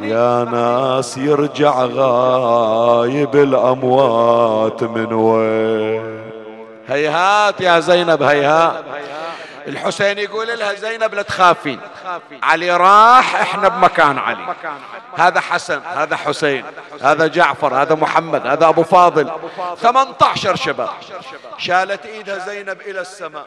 يا 0.02 0.44
ناس 0.44 1.18
يرجع 1.18 1.84
غايب 1.84 3.36
الأموات 3.36 4.82
من 4.82 5.12
وين؟ 5.12 6.20
هيهات 6.88 7.60
يا 7.60 7.80
زينب 7.80 8.22
هيهات. 8.22 8.72
الحسين 9.70 10.18
يقول 10.18 10.58
لها 10.58 10.74
زينب 10.74 11.14
لا 11.14 11.22
تخافين. 11.22 11.80
علي 12.42 12.76
راح 12.76 13.36
إحنا 13.36 13.68
بمكان 13.68 14.18
علي. 14.18 14.54
هذا 15.16 15.40
حسن 15.40 15.80
هذا 15.94 16.16
حسين 16.16 16.64
هذا 17.02 17.26
جعفر 17.26 17.74
هذا 17.82 17.94
محمد 17.94 18.46
هذا 18.46 18.68
أبو 18.68 18.82
فاضل. 18.82 19.30
18 19.76 20.56
شباب. 20.56 20.88
شالت 21.58 22.06
إيدها 22.06 22.38
زينب 22.38 22.80
إلى 22.80 23.00
السماء. 23.00 23.46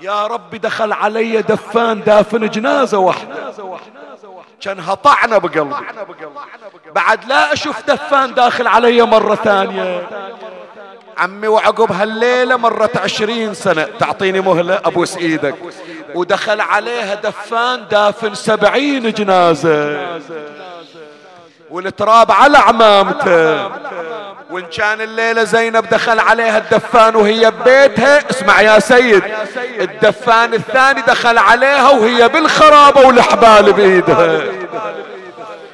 يا 0.00 0.26
رب 0.26 0.54
دخل 0.54 0.92
علي 0.92 1.42
دفان 1.42 2.02
دافن 2.02 2.48
جنازة 2.48 2.98
واحدة. 2.98 3.52
كان 4.60 4.94
طعنة 4.94 5.38
بقلبي. 5.38 5.74
بعد 6.94 7.24
لا 7.24 7.52
أشوف 7.52 7.90
دفان 7.90 8.34
داخل 8.34 8.66
علي 8.66 9.02
مرة 9.02 9.34
ثانية. 9.34 10.08
عمي 11.18 11.48
وعقب 11.48 11.92
هالليلة 11.92 12.56
مرت 12.56 12.96
عشرين 12.96 13.54
سنة. 13.54 13.86
تعطيني 14.00 14.40
مهلة 14.40 14.80
ابوس 14.84 15.16
إيدك 15.16 15.54
ودخل 16.14 16.60
عليها 16.60 17.14
دفان 17.14 17.88
دافن 17.90 18.34
سبعين 18.34 19.12
جنازة. 19.12 20.18
والتراب 21.70 22.32
على 22.32 22.58
عمامته. 22.58 23.66
وإن 24.50 24.66
كان 24.76 25.00
الليلة 25.00 25.44
زينب 25.44 25.88
دخل 25.88 26.20
عليها 26.20 26.58
الدفان 26.58 27.16
وهي 27.16 27.50
ببيتها 27.50 28.30
اسمع 28.30 28.60
يا 28.60 28.78
سيد 28.78 29.22
الدفان 29.80 30.54
الثاني 30.54 31.02
دخل 31.02 31.38
عليها 31.38 31.90
وهي 31.90 32.28
بالخرابة 32.28 33.06
والحبال 33.06 33.72
بإيدها. 33.72 34.40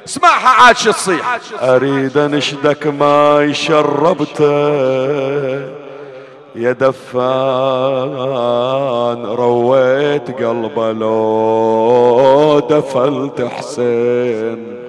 اسمعها 0.07 0.49
عاد 0.49 0.77
شو 0.77 0.91
تصيح. 0.91 1.39
أريد 1.61 2.17
انشدك 2.17 2.87
ما 2.87 3.53
شربته 3.53 4.43
يا 6.55 6.71
دفان. 6.71 7.25
رويت 9.25 10.31
قلبه 10.43 10.91
لو 10.91 12.59
دفلت 12.69 13.49
حسين. 13.57 14.79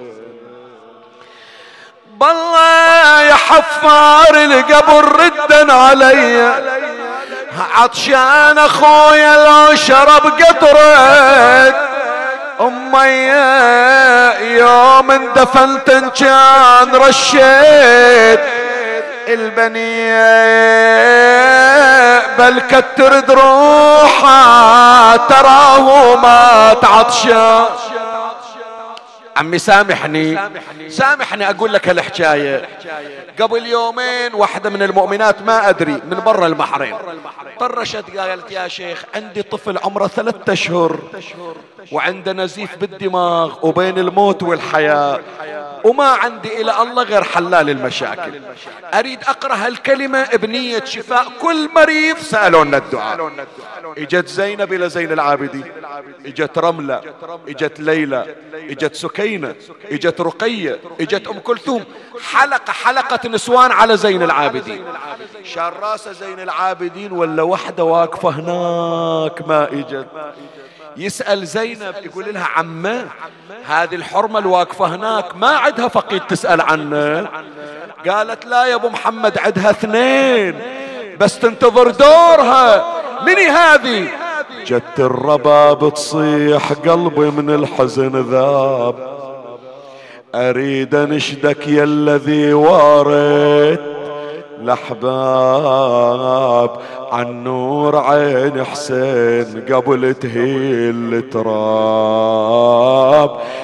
بالله 2.19 3.21
يا 3.21 3.33
حفار 3.33 4.35
القبر 4.35 5.05
ردا 5.21 5.73
علي. 5.73 6.53
عطشان 7.73 8.57
أخويا 8.57 9.45
لو 9.45 9.75
شرب 9.75 10.25
قطرك. 10.39 11.94
أمي 12.85 13.27
يوم 14.57 15.11
اندفنت 15.11 15.89
ان 15.89 16.09
كان 16.09 16.95
رشيت 16.95 18.39
البنية 19.27 20.25
بل 22.37 22.59
كتر 22.59 23.19
دروحها 23.19 25.17
تراه 25.17 26.15
ما 26.15 26.73
تعطشان 26.73 27.65
عمي 29.37 29.59
سامحني 29.59 30.39
سامحني 30.89 31.49
أقول 31.49 31.73
لك 31.73 31.89
هالحكاية 31.89 32.69
قبل 33.41 33.65
يومين 33.65 34.33
واحدة 34.33 34.69
من 34.69 34.83
المؤمنات 34.83 35.41
ما 35.41 35.69
أدري 35.69 35.91
من 35.91 36.21
برا 36.25 36.47
المحرم 36.47 36.97
طرشت 37.59 38.17
قالت 38.17 38.51
يا 38.51 38.67
شيخ 38.67 39.03
عندي 39.15 39.41
طفل 39.43 39.77
عمره 39.77 40.07
ثلاثة 40.07 40.53
اشهر 40.53 40.99
وعنده 41.91 42.33
نزيف 42.33 42.75
بالدماغ 42.77 43.67
وبين 43.67 43.99
الموت 43.99 44.43
والحياة. 44.43 45.19
وما 45.83 46.07
عندي 46.07 46.61
إلى 46.61 46.81
الله 46.81 47.03
غير 47.03 47.23
حلال 47.23 47.69
المشاكل. 47.69 48.41
أريد 48.93 49.19
أقرأ 49.23 49.55
هالكلمة 49.55 50.23
بنية 50.23 50.85
شفاء. 50.85 51.25
كل 51.41 51.69
مريض 51.75 52.17
سألونا 52.17 52.77
الدعاء. 52.77 53.31
إجت 53.97 54.27
زينب 54.27 54.73
إلى 54.73 54.89
زين 54.89 55.11
العابدين. 55.11 55.71
إجت 56.25 56.57
رملة 56.57 57.01
إجت 57.47 57.79
ليلى 57.79 58.35
إجت 58.53 58.95
سكينة 58.95 59.55
إجت 59.91 60.21
رقية 60.21 60.79
إجت 61.01 61.27
أم 61.27 61.39
كلثوم. 61.39 61.83
حلقة 62.31 62.73
حلقة 62.73 63.29
نسوان 63.29 63.71
على 63.71 63.97
زين 63.97 64.23
العابدين. 64.23 64.83
شار 65.43 65.73
راسة 65.81 66.11
زين 66.11 66.39
العابدين 66.39 67.11
ولا 67.11 67.43
وحدة 67.43 67.83
واقفة 67.83 68.29
هناك 68.29 69.47
ما 69.47 69.63
إجت. 69.71 70.07
يسأل 70.97 71.47
زينب 71.47 71.95
يقول 72.03 72.33
لها 72.33 72.47
عمه 72.55 73.05
هذه 73.67 73.95
الحرمة 73.95 74.39
الواقفة 74.39 74.85
هناك 74.85 75.35
ما 75.35 75.47
عدها 75.47 75.87
فقيد 75.87 76.21
تسأل 76.21 76.61
عنه. 76.61 77.29
قالت 78.09 78.45
لا 78.45 78.65
يا 78.65 78.75
أبو 78.75 78.89
محمد 78.89 79.37
عدها 79.37 79.69
اثنين. 79.69 80.59
بس 81.19 81.39
تنتظر 81.39 81.91
دورها. 81.91 82.85
مني 83.21 83.47
هذه؟ 83.47 84.07
جت 84.65 84.99
الرباب 84.99 85.93
تصيح 85.93 86.73
قلبي 86.73 87.31
من 87.31 87.49
الحزن 87.49 88.31
ذاب. 88.31 89.15
أريد 90.35 90.95
انشدك 90.95 91.67
يا 91.67 91.83
الذي 91.83 92.53
وارد 92.53 93.94
الاحباب 94.61 96.29
عن 97.11 97.43
نور 97.43 97.97
عين 97.97 98.65
حسين 98.65 99.63
قبل 99.71 100.13
تهيل 100.13 101.13
التراب. 101.13 102.65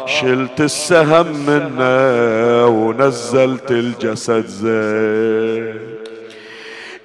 شلت 0.05 0.61
السهم 0.61 1.27
منه 1.47 2.65
ونزلت 2.67 3.71
الجسد 3.71 4.45
زين. 4.45 5.91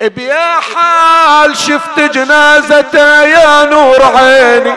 بيا 0.00 0.60
حال 0.60 1.56
شفت 1.56 2.00
جنازته 2.00 3.22
يا 3.22 3.64
نور 3.64 4.02
عيني. 4.02 4.72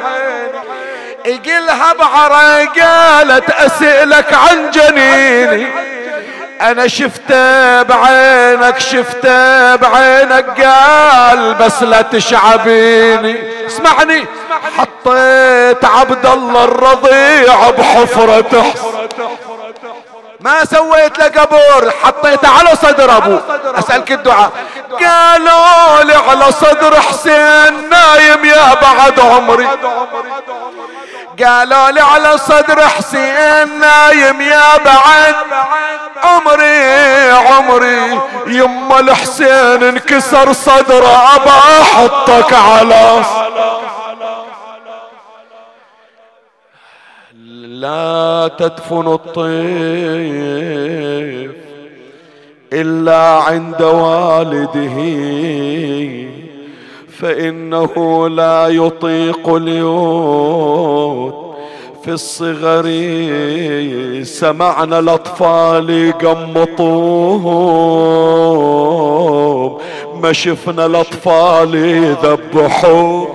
اقلها 1.26 1.94
بعرى 1.94 2.66
قالت 2.66 3.50
أسئلك 3.50 4.34
عن 4.34 4.72
جنيني. 4.72 5.68
أنا 6.62 6.88
شفته 6.88 7.84
بعينك 7.84 8.80
شفته 8.80 9.76
بعينك 9.76 10.62
قال 10.62 11.54
بس 11.54 11.84
لا 11.84 12.02
تشعبيني. 12.02 13.66
اسمعني 13.68 14.26
حطيت 14.78 15.86
عبد 15.86 16.26
الله 16.26 16.64
الرضيع 16.64 17.70
بحفرة 17.70 18.74
ما 20.40 20.66
سويت 20.66 21.20
له 21.20 21.26
قبر 21.26 21.92
حطيته 22.04 22.48
على 22.60 22.76
صدر 22.76 23.18
ابوه 23.18 23.42
أسألك 23.80 24.12
الدعاء. 24.12 24.52
قالوا 25.00 26.04
لي 26.04 26.14
على 26.14 26.52
صدر 26.52 26.96
حسين 27.02 27.90
نايم 27.90 28.46
يا 28.46 28.74
بعد 28.82 29.20
عمري. 29.20 29.68
قالوا 31.44 31.92
لي 31.92 32.02
على 32.02 32.38
صدر 32.38 32.82
حسين 32.82 33.80
نايم 33.80 34.42
يا 34.42 34.78
بعد. 34.78 35.36
عمري 36.24 37.32
عمري 37.32 38.20
يما 38.48 39.00
الحسين 39.00 39.84
انكسر 39.84 40.54
صدره 40.54 41.36
أبا 41.36 41.52
احطك 41.82 42.54
على 42.54 43.22
لا 47.82 48.48
تدفن 48.60 49.08
الطيف 49.14 49.50
إلا 52.74 53.44
عند 53.48 53.82
والده. 53.82 54.98
فإنه 57.20 57.94
لا 58.30 58.68
يطيق 58.68 59.50
اليوت. 59.50 61.50
في 62.04 62.12
الصغر 62.12 62.86
سمعنا 64.24 65.00
الأطفال 65.00 65.90
يقمطوهم 65.90 67.50
ما 70.22 70.34
شفنا 70.34 70.86
الأطفال 70.86 71.76
يذبحوا 71.76 73.26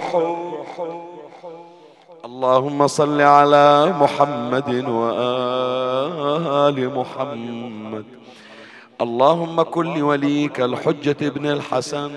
اللهم 2.24 2.86
صل 2.86 3.20
على 3.20 3.94
محمد 4.00 4.88
وآل 4.88 6.98
محمد. 6.98 8.04
اللهم 9.00 9.62
كل 9.62 10.02
وليك 10.02 10.60
الحجة 10.60 11.16
ابن 11.22 11.46
الحسن. 11.46 12.10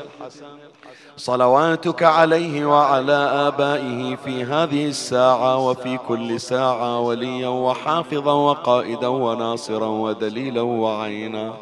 صلواتك 1.17 2.03
عليه 2.03 2.65
وعلى 2.65 3.13
آبائه 3.47 4.15
في 4.15 4.43
هذه 4.43 4.85
الساعة 4.85 5.67
وفي 5.67 5.97
كل 6.07 6.39
ساعة 6.39 6.99
وليا 6.99 7.47
وحافظا 7.47 8.33
وقائدا 8.33 9.07
وناصرا 9.07 9.87
ودليلا 9.87 10.61
وعينا. 10.61 11.53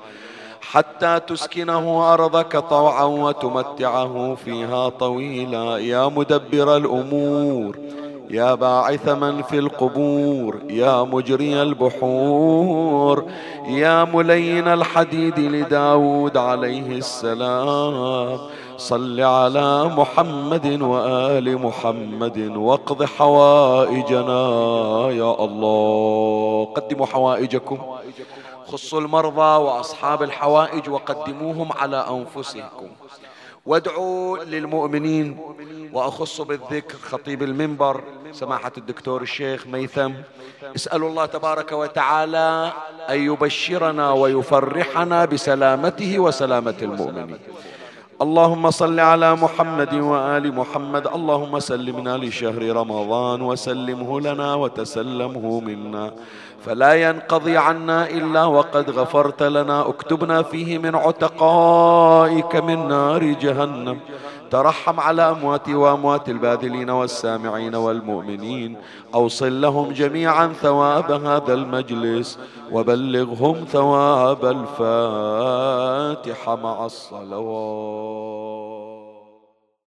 حتى 0.61 1.19
تسكنه 1.27 2.13
أرضك 2.13 2.57
طوعا 2.57 3.03
وتمتعه 3.03 4.35
فيها 4.45 4.89
طويلا. 4.89 5.77
يا 5.77 6.07
مدبر 6.07 6.77
الأمور 6.77 7.77
يا 8.29 8.55
باعث 8.55 9.09
من 9.09 9.41
في 9.41 9.59
القبور 9.59 10.59
يا 10.69 11.03
مجري 11.03 11.61
البحور 11.61 13.25
يا 13.67 14.03
ملين 14.03 14.67
الحديد 14.67 15.39
لداود 15.39 16.37
عليه 16.37 16.97
السلام. 16.97 18.39
صل 18.77 19.21
على 19.21 19.85
محمد 19.85 20.81
وآل 20.81 21.61
محمد 21.61 22.37
واقض 22.55 23.03
حوائجنا 23.03 24.43
يا 25.11 25.31
الله. 25.45 26.73
قدموا 26.75 27.05
حوائجكم. 27.05 27.77
خصوا 28.67 28.99
المرضى 29.01 29.63
وأصحاب 29.63 30.23
الحوائج 30.23 30.89
وقدموهم 30.89 31.71
على 31.71 32.05
أنفسكم. 32.09 32.87
وادعوا 33.65 34.37
للمؤمنين. 34.37 35.37
وأخص 35.93 36.41
بالذكر 36.41 36.95
خطيب 36.97 37.43
المنبر 37.43 38.03
سماحة 38.31 38.71
الدكتور 38.77 39.21
الشيخ 39.21 39.67
ميثم. 39.67 40.11
اسأل 40.75 41.03
الله 41.03 41.25
تبارك 41.25 41.71
وتعالى 41.71 42.73
أن 43.09 43.19
يبشرنا 43.19 44.11
ويفرحنا 44.11 45.25
بسلامته 45.25 46.19
وسلامة 46.19 46.75
المؤمنين. 46.81 47.39
اللهم 48.21 48.71
صل 48.71 48.99
على 48.99 49.35
محمد 49.35 49.93
وآل 49.93 50.55
محمد. 50.55 51.07
اللهم 51.07 51.59
سلمنا 51.59 52.17
لشهر 52.17 52.75
رمضان 52.75 53.41
وسلمه 53.41 54.21
لنا 54.21 54.55
وتسلمه 54.55 55.59
منا. 55.59 56.11
فلا 56.65 56.93
ينقضي 56.93 57.57
عنا 57.57 58.09
إلا 58.09 58.45
وقد 58.45 58.89
غفرت 58.89 59.43
لنا. 59.43 59.89
اكتبنا 59.89 60.41
فيه 60.41 60.77
من 60.77 60.95
عتقائك 60.95 62.55
من 62.55 62.87
نار 62.87 63.23
جهنم. 63.23 63.99
ترحم 64.51 64.99
على 64.99 65.29
أمواتي 65.29 65.75
وأموات 65.75 66.29
الباذلين 66.29 66.89
والسامعين 66.89 67.75
والمؤمنين. 67.75 68.77
أوصل 69.13 69.61
لهم 69.61 69.91
جميعا 69.91 70.47
ثواب 70.47 71.11
هذا 71.11 71.53
المجلس 71.53 72.39
وبلغهم 72.71 73.65
ثواب 73.71 74.45
الفاتحة 74.45 76.55
مع 76.55 76.85
الصلوات. 76.85 78.44